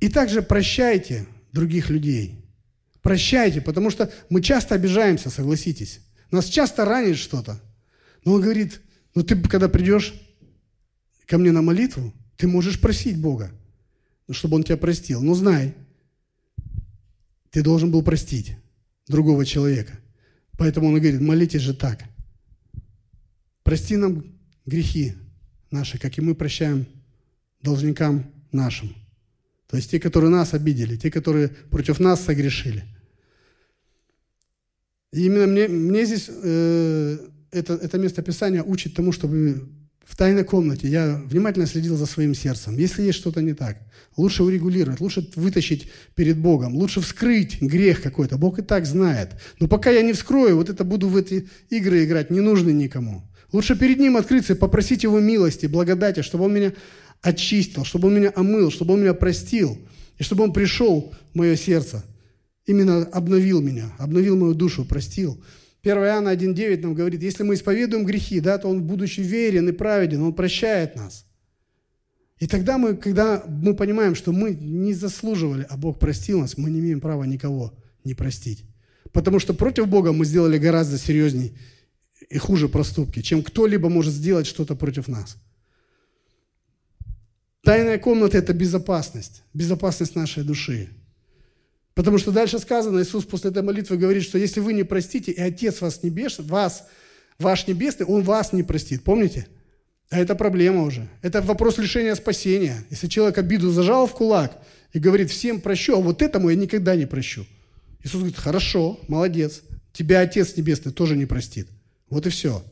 И 0.00 0.08
также 0.08 0.42
прощайте 0.42 1.26
других 1.52 1.90
людей. 1.90 2.44
Прощайте, 3.02 3.60
потому 3.60 3.90
что 3.90 4.12
мы 4.28 4.42
часто 4.42 4.74
обижаемся, 4.74 5.30
согласитесь. 5.30 6.00
Нас 6.30 6.46
часто 6.46 6.84
ранит 6.84 7.16
что-то. 7.16 7.60
Но 8.24 8.34
он 8.34 8.42
говорит, 8.42 8.80
ну 9.14 9.22
ты 9.22 9.40
когда 9.40 9.68
придешь 9.68 10.14
ко 11.28 11.36
мне 11.36 11.52
на 11.52 11.62
молитву, 11.62 12.12
ты 12.36 12.48
можешь 12.48 12.80
просить 12.80 13.20
Бога, 13.20 13.52
чтобы 14.30 14.56
Он 14.56 14.64
тебя 14.64 14.78
простил. 14.78 15.22
Но 15.22 15.34
знай, 15.34 15.74
ты 17.50 17.62
должен 17.62 17.90
был 17.90 18.02
простить 18.02 18.56
другого 19.06 19.44
человека. 19.44 19.92
Поэтому 20.56 20.88
Он 20.88 20.94
говорит, 20.94 21.20
молитесь 21.20 21.60
же 21.60 21.74
так. 21.74 22.02
Прости 23.62 23.96
нам 23.96 24.24
грехи 24.64 25.12
наши, 25.70 25.98
как 25.98 26.16
и 26.16 26.22
мы 26.22 26.34
прощаем 26.34 26.86
должникам 27.60 28.32
нашим. 28.50 28.94
То 29.66 29.76
есть 29.76 29.90
те, 29.90 30.00
которые 30.00 30.30
нас 30.30 30.54
обидели, 30.54 30.96
те, 30.96 31.10
которые 31.10 31.48
против 31.48 32.00
нас 32.00 32.24
согрешили. 32.24 32.84
И 35.12 35.26
именно 35.26 35.46
мне, 35.46 35.68
мне 35.68 36.06
здесь 36.06 36.30
э, 36.30 37.18
это, 37.50 37.74
это 37.74 37.98
место 37.98 38.22
Писания 38.22 38.62
учит 38.62 38.94
тому, 38.94 39.12
чтобы 39.12 39.68
в 40.08 40.16
тайной 40.16 40.42
комнате 40.42 40.88
я 40.88 41.20
внимательно 41.26 41.66
следил 41.66 41.94
за 41.96 42.06
своим 42.06 42.34
сердцем. 42.34 42.78
Если 42.78 43.02
есть 43.02 43.18
что-то 43.18 43.42
не 43.42 43.52
так, 43.52 43.76
лучше 44.16 44.42
урегулировать, 44.42 45.00
лучше 45.00 45.28
вытащить 45.36 45.90
перед 46.14 46.38
Богом, 46.38 46.74
лучше 46.74 47.02
вскрыть 47.02 47.60
грех 47.60 48.00
какой-то. 48.00 48.38
Бог 48.38 48.58
и 48.58 48.62
так 48.62 48.86
знает. 48.86 49.32
Но 49.60 49.68
пока 49.68 49.90
я 49.90 50.00
не 50.00 50.14
вскрою, 50.14 50.56
вот 50.56 50.70
это 50.70 50.82
буду 50.82 51.08
в 51.08 51.16
эти 51.16 51.46
игры 51.68 52.04
играть, 52.04 52.30
не 52.30 52.40
нужны 52.40 52.70
никому. 52.70 53.22
Лучше 53.52 53.76
перед 53.76 53.98
Ним 53.98 54.16
открыться 54.16 54.54
и 54.54 54.56
попросить 54.56 55.02
Его 55.02 55.20
милости, 55.20 55.66
благодати, 55.66 56.22
чтобы 56.22 56.44
Он 56.44 56.54
меня 56.54 56.72
очистил, 57.20 57.84
чтобы 57.84 58.08
Он 58.08 58.14
меня 58.14 58.32
омыл, 58.34 58.70
чтобы 58.70 58.94
Он 58.94 59.02
меня 59.02 59.12
простил, 59.12 59.78
и 60.16 60.22
чтобы 60.22 60.42
Он 60.42 60.54
пришел 60.54 61.14
в 61.34 61.36
мое 61.36 61.54
сердце, 61.54 62.02
именно 62.64 63.02
обновил 63.02 63.60
меня, 63.60 63.92
обновил 63.98 64.38
мою 64.38 64.54
душу, 64.54 64.86
простил. 64.86 65.38
1 65.82 65.96
Иоанна 65.96 66.34
1.9 66.34 66.82
нам 66.82 66.94
говорит, 66.94 67.22
если 67.22 67.44
мы 67.44 67.54
исповедуем 67.54 68.04
грехи, 68.04 68.40
да, 68.40 68.58
то 68.58 68.68
Он, 68.68 68.82
будучи 68.82 69.20
верен 69.20 69.68
и 69.68 69.72
праведен, 69.72 70.22
Он 70.22 70.32
прощает 70.32 70.96
нас. 70.96 71.24
И 72.38 72.46
тогда 72.46 72.78
мы, 72.78 72.96
когда 72.96 73.44
мы 73.46 73.74
понимаем, 73.74 74.14
что 74.14 74.32
мы 74.32 74.54
не 74.54 74.94
заслуживали, 74.94 75.66
а 75.68 75.76
Бог 75.76 75.98
простил 75.98 76.40
нас, 76.40 76.56
мы 76.56 76.70
не 76.70 76.80
имеем 76.80 77.00
права 77.00 77.24
никого 77.24 77.74
не 78.04 78.14
простить. 78.14 78.64
Потому 79.12 79.38
что 79.38 79.54
против 79.54 79.88
Бога 79.88 80.12
мы 80.12 80.24
сделали 80.24 80.58
гораздо 80.58 80.98
серьезней 80.98 81.56
и 82.28 82.38
хуже 82.38 82.68
проступки, 82.68 83.22
чем 83.22 83.42
кто-либо 83.42 83.88
может 83.88 84.12
сделать 84.12 84.46
что-то 84.46 84.76
против 84.76 85.08
нас. 85.08 85.36
Тайная 87.62 87.98
комната– 87.98 88.38
это 88.38 88.52
безопасность, 88.52 89.42
безопасность 89.52 90.14
нашей 90.14 90.44
души. 90.44 90.90
Потому 91.98 92.16
что 92.18 92.30
дальше 92.30 92.60
сказано, 92.60 93.02
Иисус 93.02 93.24
после 93.24 93.50
этой 93.50 93.64
молитвы 93.64 93.96
говорит, 93.96 94.22
что 94.22 94.38
если 94.38 94.60
вы 94.60 94.72
не 94.72 94.84
простите, 94.84 95.32
и 95.32 95.40
Отец 95.40 95.80
вас 95.80 96.04
небесный, 96.04 96.44
вас, 96.44 96.86
ваш 97.40 97.66
небесный, 97.66 98.06
Он 98.06 98.22
вас 98.22 98.52
не 98.52 98.62
простит. 98.62 99.02
Помните? 99.02 99.48
А 100.08 100.20
это 100.20 100.36
проблема 100.36 100.84
уже. 100.84 101.08
Это 101.22 101.42
вопрос 101.42 101.76
лишения 101.76 102.14
спасения. 102.14 102.84
Если 102.90 103.08
человек 103.08 103.36
обиду 103.38 103.72
зажал 103.72 104.06
в 104.06 104.12
кулак 104.12 104.58
и 104.92 105.00
говорит, 105.00 105.28
всем 105.28 105.60
прощу, 105.60 105.96
а 105.96 106.00
вот 106.00 106.22
этому 106.22 106.50
я 106.50 106.54
никогда 106.54 106.94
не 106.94 107.04
прощу. 107.04 107.44
Иисус 108.04 108.20
говорит, 108.20 108.38
хорошо, 108.38 109.00
молодец, 109.08 109.62
тебя 109.92 110.20
Отец 110.20 110.56
Небесный 110.56 110.92
тоже 110.92 111.16
не 111.16 111.26
простит. 111.26 111.66
Вот 112.10 112.28
и 112.28 112.30
все. 112.30 112.62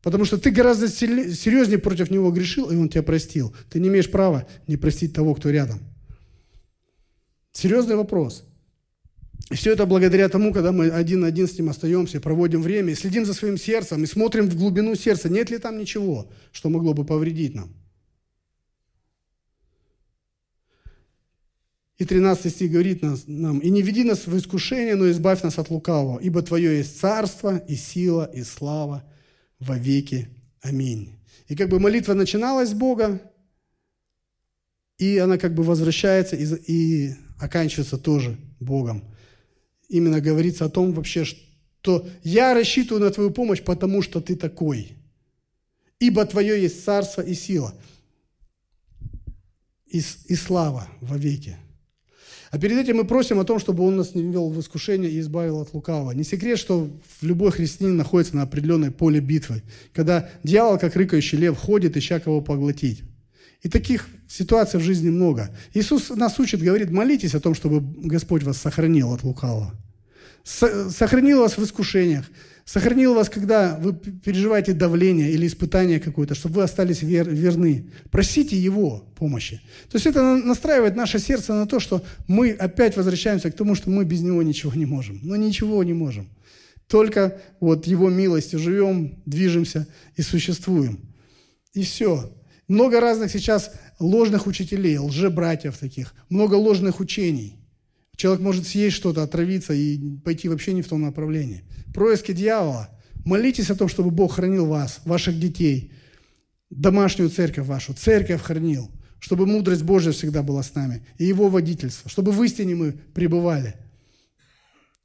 Потому 0.00 0.26
что 0.26 0.38
ты 0.38 0.52
гораздо 0.52 0.86
серьезнее 0.86 1.78
против 1.78 2.08
него 2.08 2.30
грешил, 2.30 2.70
и 2.70 2.76
он 2.76 2.88
тебя 2.88 3.02
простил. 3.02 3.52
Ты 3.68 3.80
не 3.80 3.88
имеешь 3.88 4.08
права 4.08 4.46
не 4.68 4.76
простить 4.76 5.12
того, 5.12 5.34
кто 5.34 5.50
рядом. 5.50 5.80
Серьезный 7.52 7.96
вопрос. 7.96 8.44
И 9.50 9.54
все 9.54 9.72
это 9.72 9.84
благодаря 9.84 10.28
тому, 10.28 10.52
когда 10.52 10.72
мы 10.72 10.88
один 10.88 11.20
на 11.20 11.26
один 11.26 11.46
с 11.46 11.58
ним 11.58 11.68
остаемся, 11.68 12.20
проводим 12.20 12.62
время, 12.62 12.92
и 12.92 12.94
следим 12.94 13.26
за 13.26 13.34
своим 13.34 13.58
сердцем, 13.58 14.02
и 14.02 14.06
смотрим 14.06 14.48
в 14.48 14.56
глубину 14.56 14.94
сердца, 14.94 15.28
нет 15.28 15.50
ли 15.50 15.58
там 15.58 15.78
ничего, 15.78 16.30
что 16.52 16.70
могло 16.70 16.94
бы 16.94 17.04
повредить 17.04 17.54
нам. 17.54 17.74
И 21.98 22.04
13 22.04 22.52
стих 22.52 22.72
говорит 22.72 23.02
нам, 23.26 23.58
«И 23.58 23.70
не 23.70 23.82
веди 23.82 24.02
нас 24.02 24.26
в 24.26 24.36
искушение, 24.36 24.96
но 24.96 25.10
избавь 25.10 25.42
нас 25.42 25.58
от 25.58 25.70
лукавого, 25.70 26.18
ибо 26.18 26.42
Твое 26.42 26.78
есть 26.78 26.98
царство, 26.98 27.58
и 27.58 27.76
сила, 27.76 28.28
и 28.34 28.42
слава 28.42 29.04
во 29.60 29.76
веки. 29.76 30.28
Аминь». 30.62 31.14
И 31.48 31.54
как 31.54 31.68
бы 31.68 31.78
молитва 31.78 32.14
начиналась 32.14 32.70
с 32.70 32.74
Бога, 32.74 33.20
и 34.98 35.18
она 35.18 35.36
как 35.36 35.54
бы 35.54 35.62
возвращается 35.62 36.36
и, 36.36 37.14
оканчивается 37.42 37.98
тоже 37.98 38.36
Богом. 38.60 39.04
Именно 39.88 40.20
говорится 40.20 40.64
о 40.64 40.70
том 40.70 40.92
вообще, 40.92 41.24
что 41.24 42.06
я 42.22 42.54
рассчитываю 42.54 43.04
на 43.04 43.10
твою 43.10 43.30
помощь, 43.30 43.60
потому 43.60 44.00
что 44.00 44.20
ты 44.20 44.36
такой. 44.36 44.92
Ибо 45.98 46.24
твое 46.24 46.62
есть 46.62 46.84
царство 46.84 47.20
и 47.20 47.34
сила, 47.34 47.74
и, 49.86 49.98
и 49.98 50.34
слава 50.34 50.88
во 51.00 51.18
веки. 51.18 51.56
А 52.50 52.58
перед 52.58 52.78
этим 52.78 52.98
мы 52.98 53.04
просим 53.04 53.40
о 53.40 53.44
том, 53.44 53.58
чтобы 53.58 53.82
Он 53.82 53.96
нас 53.96 54.14
не 54.14 54.22
ввел 54.22 54.50
в 54.50 54.60
искушение 54.60 55.10
и 55.10 55.20
избавил 55.20 55.60
от 55.60 55.74
лукавого. 55.74 56.12
Не 56.12 56.22
секрет, 56.22 56.58
что 56.58 56.90
любой 57.22 57.50
христианин 57.50 57.96
находится 57.96 58.36
на 58.36 58.42
определенной 58.42 58.90
поле 58.90 59.20
битвы, 59.20 59.62
когда 59.92 60.30
дьявол, 60.44 60.78
как 60.78 60.94
рыкающий 60.94 61.38
лев, 61.38 61.56
ходит, 61.58 61.96
ища 61.96 62.20
кого 62.20 62.40
поглотить. 62.40 63.02
И 63.62 63.68
таких 63.68 64.08
ситуаций 64.32 64.80
в 64.80 64.82
жизни 64.82 65.10
много. 65.10 65.50
Иисус 65.74 66.10
нас 66.10 66.38
учит, 66.38 66.62
говорит, 66.62 66.90
молитесь 66.90 67.34
о 67.34 67.40
том, 67.40 67.54
чтобы 67.54 67.80
Господь 68.08 68.42
вас 68.42 68.56
сохранил 68.56 69.12
от 69.12 69.22
лукавого. 69.24 69.74
Сохранил 70.44 71.40
вас 71.40 71.56
в 71.56 71.62
искушениях, 71.62 72.24
сохранил 72.64 73.14
вас, 73.14 73.28
когда 73.28 73.76
вы 73.78 73.92
переживаете 73.92 74.72
давление 74.72 75.30
или 75.30 75.46
испытание 75.46 76.00
какое-то, 76.00 76.34
чтобы 76.34 76.56
вы 76.56 76.62
остались 76.62 77.02
вер, 77.02 77.28
верны. 77.28 77.90
Просите 78.10 78.56
Его 78.56 79.04
помощи. 79.16 79.60
То 79.90 79.96
есть 79.96 80.06
это 80.06 80.36
настраивает 80.36 80.96
наше 80.96 81.18
сердце 81.18 81.52
на 81.52 81.66
то, 81.66 81.78
что 81.78 82.02
мы 82.26 82.50
опять 82.50 82.96
возвращаемся 82.96 83.50
к 83.50 83.54
тому, 83.54 83.74
что 83.74 83.90
мы 83.90 84.04
без 84.04 84.22
Него 84.22 84.42
ничего 84.42 84.72
не 84.74 84.86
можем. 84.86 85.20
Но 85.22 85.36
ничего 85.36 85.84
не 85.84 85.92
можем. 85.92 86.28
Только 86.88 87.40
вот 87.60 87.86
Его 87.86 88.08
милостью 88.10 88.58
живем, 88.58 89.22
движемся 89.26 89.86
и 90.16 90.22
существуем. 90.22 90.98
И 91.74 91.82
все. 91.82 92.32
Много 92.72 93.00
разных 93.00 93.30
сейчас 93.30 93.70
ложных 93.98 94.46
учителей, 94.46 94.96
лжебратьев 94.96 95.76
таких, 95.76 96.14
много 96.30 96.54
ложных 96.54 97.00
учений. 97.00 97.58
Человек 98.16 98.40
может 98.40 98.66
съесть 98.66 98.96
что-то, 98.96 99.22
отравиться 99.22 99.74
и 99.74 99.98
пойти 100.24 100.48
вообще 100.48 100.72
не 100.72 100.80
в 100.80 100.88
том 100.88 101.02
направлении. 101.02 101.64
Происки 101.92 102.32
дьявола. 102.32 102.88
Молитесь 103.26 103.68
о 103.68 103.74
том, 103.74 103.88
чтобы 103.88 104.10
Бог 104.10 104.36
хранил 104.36 104.64
вас, 104.64 105.02
ваших 105.04 105.38
детей, 105.38 105.92
домашнюю 106.70 107.28
церковь 107.28 107.66
вашу, 107.66 107.92
церковь 107.92 108.40
хранил, 108.40 108.90
чтобы 109.18 109.44
мудрость 109.44 109.82
Божья 109.82 110.12
всегда 110.12 110.42
была 110.42 110.62
с 110.62 110.74
нами, 110.74 111.06
и 111.18 111.26
Его 111.26 111.48
водительство, 111.48 112.08
чтобы 112.08 112.32
в 112.32 112.42
истине 112.42 112.74
мы 112.74 112.92
пребывали. 112.92 113.74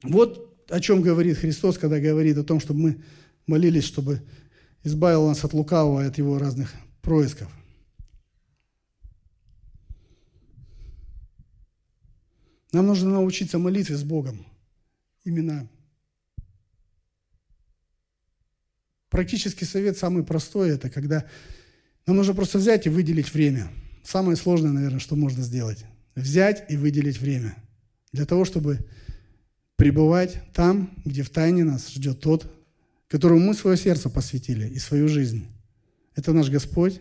Вот 0.02 0.64
о 0.70 0.80
чем 0.80 1.02
говорит 1.02 1.36
Христос, 1.36 1.76
когда 1.76 2.00
говорит 2.00 2.38
о 2.38 2.44
том, 2.44 2.60
чтобы 2.60 2.80
мы 2.80 3.04
молились, 3.46 3.84
чтобы 3.84 4.22
избавил 4.84 5.26
нас 5.28 5.44
от 5.44 5.52
лукавого 5.52 6.02
и 6.02 6.06
от 6.06 6.16
его 6.16 6.38
разных 6.38 6.72
происков. 7.02 7.57
Нам 12.72 12.86
нужно 12.86 13.10
научиться 13.10 13.58
молитве 13.58 13.96
с 13.96 14.02
Богом. 14.02 14.46
Именно 15.24 15.68
практический 19.08 19.64
совет 19.64 19.96
самый 19.96 20.22
простой, 20.22 20.70
это 20.70 20.90
когда 20.90 21.24
нам 22.06 22.16
нужно 22.16 22.34
просто 22.34 22.58
взять 22.58 22.86
и 22.86 22.90
выделить 22.90 23.32
время. 23.32 23.70
Самое 24.04 24.36
сложное, 24.36 24.72
наверное, 24.72 25.00
что 25.00 25.16
можно 25.16 25.42
сделать. 25.42 25.84
Взять 26.14 26.64
и 26.70 26.76
выделить 26.76 27.18
время. 27.18 27.56
Для 28.12 28.24
того, 28.24 28.44
чтобы 28.44 28.78
пребывать 29.76 30.40
там, 30.54 30.90
где 31.04 31.22
в 31.22 31.30
тайне 31.30 31.64
нас 31.64 31.88
ждет 31.88 32.20
тот, 32.20 32.50
которому 33.08 33.40
мы 33.40 33.54
свое 33.54 33.76
сердце 33.76 34.10
посвятили 34.10 34.68
и 34.68 34.78
свою 34.78 35.08
жизнь. 35.08 35.46
Это 36.14 36.32
наш 36.32 36.50
Господь, 36.50 37.00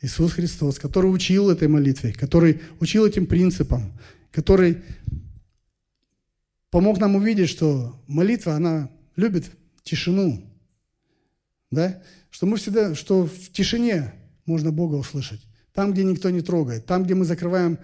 Иисус 0.00 0.32
Христос, 0.32 0.78
который 0.78 1.12
учил 1.12 1.50
этой 1.50 1.68
молитве, 1.68 2.12
который 2.12 2.60
учил 2.80 3.04
этим 3.04 3.26
принципам, 3.26 3.92
который 4.30 4.82
помог 6.70 6.98
нам 6.98 7.16
увидеть, 7.16 7.48
что 7.48 8.00
молитва, 8.06 8.54
она 8.54 8.90
любит 9.16 9.50
тишину, 9.82 10.42
да? 11.70 12.02
Что 12.30 12.46
мы 12.46 12.56
всегда, 12.56 12.94
что 12.94 13.26
в 13.26 13.52
тишине 13.52 14.12
можно 14.44 14.70
Бога 14.70 14.96
услышать. 14.96 15.40
Там, 15.72 15.92
где 15.92 16.04
никто 16.04 16.30
не 16.30 16.40
трогает, 16.40 16.86
там, 16.86 17.04
где 17.04 17.14
мы 17.14 17.24
закрываем 17.24 17.78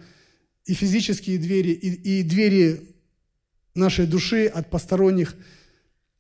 и 0.65 0.75
физические 0.75 1.39
двери, 1.39 1.71
и, 1.71 2.21
и 2.21 2.23
двери 2.23 2.97
нашей 3.75 4.07
души 4.07 4.47
от 4.47 4.71
посторонних 4.71 5.37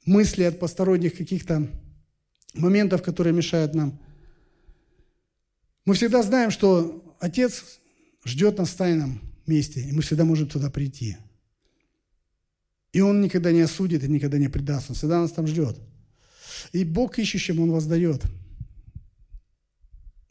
мыслей, 0.04 0.44
от 0.44 0.58
посторонних 0.58 1.16
каких-то 1.16 1.68
моментов, 2.54 3.02
которые 3.02 3.32
мешают 3.32 3.74
нам. 3.74 3.98
Мы 5.84 5.94
всегда 5.94 6.22
знаем, 6.22 6.50
что 6.50 7.16
Отец 7.20 7.80
ждет 8.24 8.58
нас 8.58 8.70
тайном 8.74 9.20
месте, 9.46 9.80
и 9.80 9.92
мы 9.92 10.02
всегда 10.02 10.24
можем 10.24 10.48
туда 10.48 10.70
прийти. 10.70 11.16
И 12.92 13.00
Он 13.00 13.20
никогда 13.20 13.52
не 13.52 13.60
осудит 13.60 14.04
и 14.04 14.08
никогда 14.08 14.38
не 14.38 14.48
предаст. 14.48 14.90
Он 14.90 14.96
всегда 14.96 15.20
нас 15.20 15.32
там 15.32 15.46
ждет. 15.46 15.78
И 16.72 16.84
Бог 16.84 17.18
ищущим 17.18 17.60
Он 17.60 17.72
воздает. 17.72 18.22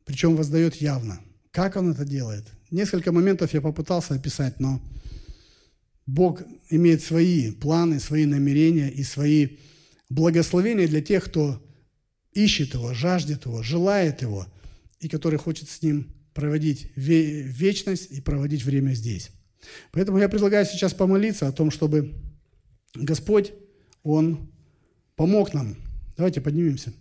Причем 0.05 0.35
воздает 0.35 0.75
явно. 0.75 1.19
Как 1.51 1.75
Он 1.75 1.91
это 1.91 2.05
делает? 2.05 2.45
Несколько 2.71 3.11
моментов 3.11 3.53
я 3.53 3.61
попытался 3.61 4.15
описать, 4.15 4.59
но 4.59 4.81
Бог 6.05 6.41
имеет 6.69 7.03
свои 7.03 7.51
планы, 7.51 7.99
свои 7.99 8.25
намерения 8.25 8.89
и 8.89 9.03
свои 9.03 9.57
благословения 10.09 10.87
для 10.87 11.01
тех, 11.01 11.25
кто 11.25 11.61
ищет 12.33 12.73
Его, 12.73 12.93
жаждет 12.93 13.45
Его, 13.45 13.61
желает 13.61 14.21
Его, 14.21 14.47
и 14.99 15.07
который 15.07 15.37
хочет 15.37 15.69
с 15.69 15.81
Ним 15.81 16.07
проводить 16.33 16.87
вечность 16.95 18.11
и 18.11 18.21
проводить 18.21 18.63
время 18.63 18.93
здесь. 18.93 19.31
Поэтому 19.91 20.17
я 20.17 20.27
предлагаю 20.27 20.65
сейчас 20.65 20.93
помолиться 20.93 21.47
о 21.47 21.51
том, 21.51 21.71
чтобы 21.71 22.13
Господь, 22.95 23.53
Он 24.03 24.49
помог 25.15 25.53
нам. 25.53 25.75
Давайте 26.17 26.41
поднимемся. 26.41 26.93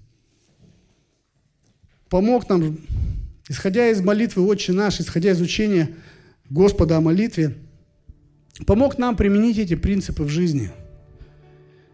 Помог 2.08 2.48
нам, 2.48 2.78
исходя 3.48 3.88
из 3.88 4.00
молитвы 4.00 4.44
«Отче 4.44 4.72
наш», 4.72 5.00
исходя 5.00 5.32
из 5.32 5.40
учения 5.40 5.94
Господа 6.50 6.98
о 6.98 7.00
молитве, 7.00 7.56
помог 8.66 8.98
нам 8.98 9.16
применить 9.16 9.58
эти 9.58 9.74
принципы 9.74 10.22
в 10.22 10.28
жизни. 10.28 10.70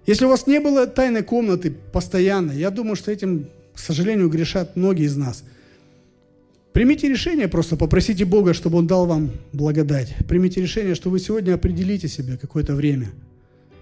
Если 0.06 0.24
у 0.24 0.28
вас 0.28 0.47
не 0.47 0.59
было 0.59 0.86
тайной 0.86 1.23
комнаты 1.23 1.70
постоянно, 1.70 2.51
я 2.51 2.70
думаю, 2.70 2.97
что 2.97 3.12
этим, 3.12 3.48
к 3.74 3.78
сожалению, 3.78 4.28
грешат 4.28 4.74
многие 4.74 5.06
из 5.06 5.16
нас– 5.16 5.44
Примите 6.72 7.08
решение, 7.08 7.48
просто 7.48 7.76
попросите 7.76 8.24
Бога, 8.24 8.54
чтобы 8.54 8.78
Он 8.78 8.86
дал 8.86 9.06
вам 9.06 9.30
благодать. 9.52 10.14
Примите 10.28 10.60
решение, 10.60 10.94
что 10.94 11.10
вы 11.10 11.18
сегодня 11.18 11.54
определите 11.54 12.08
себе 12.08 12.36
какое-то 12.36 12.74
время. 12.74 13.08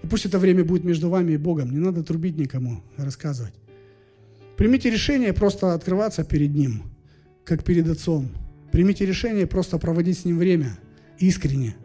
И 0.03 0.07
пусть 0.07 0.25
это 0.25 0.39
время 0.39 0.63
будет 0.63 0.83
между 0.83 1.09
вами 1.09 1.33
и 1.33 1.37
Богом. 1.37 1.71
Не 1.71 1.79
надо 1.79 2.03
трубить 2.03 2.37
никому, 2.37 2.81
рассказывать. 2.95 3.53
Примите 4.55 4.89
решение 4.89 5.33
просто 5.33 5.73
открываться 5.73 6.23
перед 6.23 6.55
Ним, 6.55 6.83
как 7.43 7.63
перед 7.63 7.87
Отцом. 7.87 8.29
Примите 8.71 9.05
решение 9.05 9.45
просто 9.45 9.77
проводить 9.77 10.17
с 10.17 10.25
Ним 10.25 10.37
время 10.37 10.79
искренне, 11.19 11.75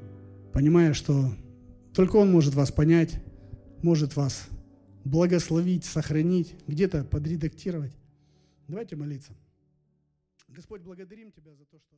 понимая, 0.53 0.95
что 0.95 1.35
только 1.95 2.17
Он 2.17 2.31
может 2.31 2.55
вас 2.55 2.73
понять, 2.73 3.23
может 3.83 4.17
вас 4.17 4.47
благословить, 5.05 5.85
сохранить, 5.85 6.55
где-то 6.67 7.05
подредактировать. 7.05 7.93
Давайте 8.69 8.97
молиться. 8.97 9.33
Господь, 10.53 10.83
благодарим 10.83 11.33
Тебя 11.33 11.55
за 11.55 11.65
то, 11.65 11.79
что... 11.79 11.97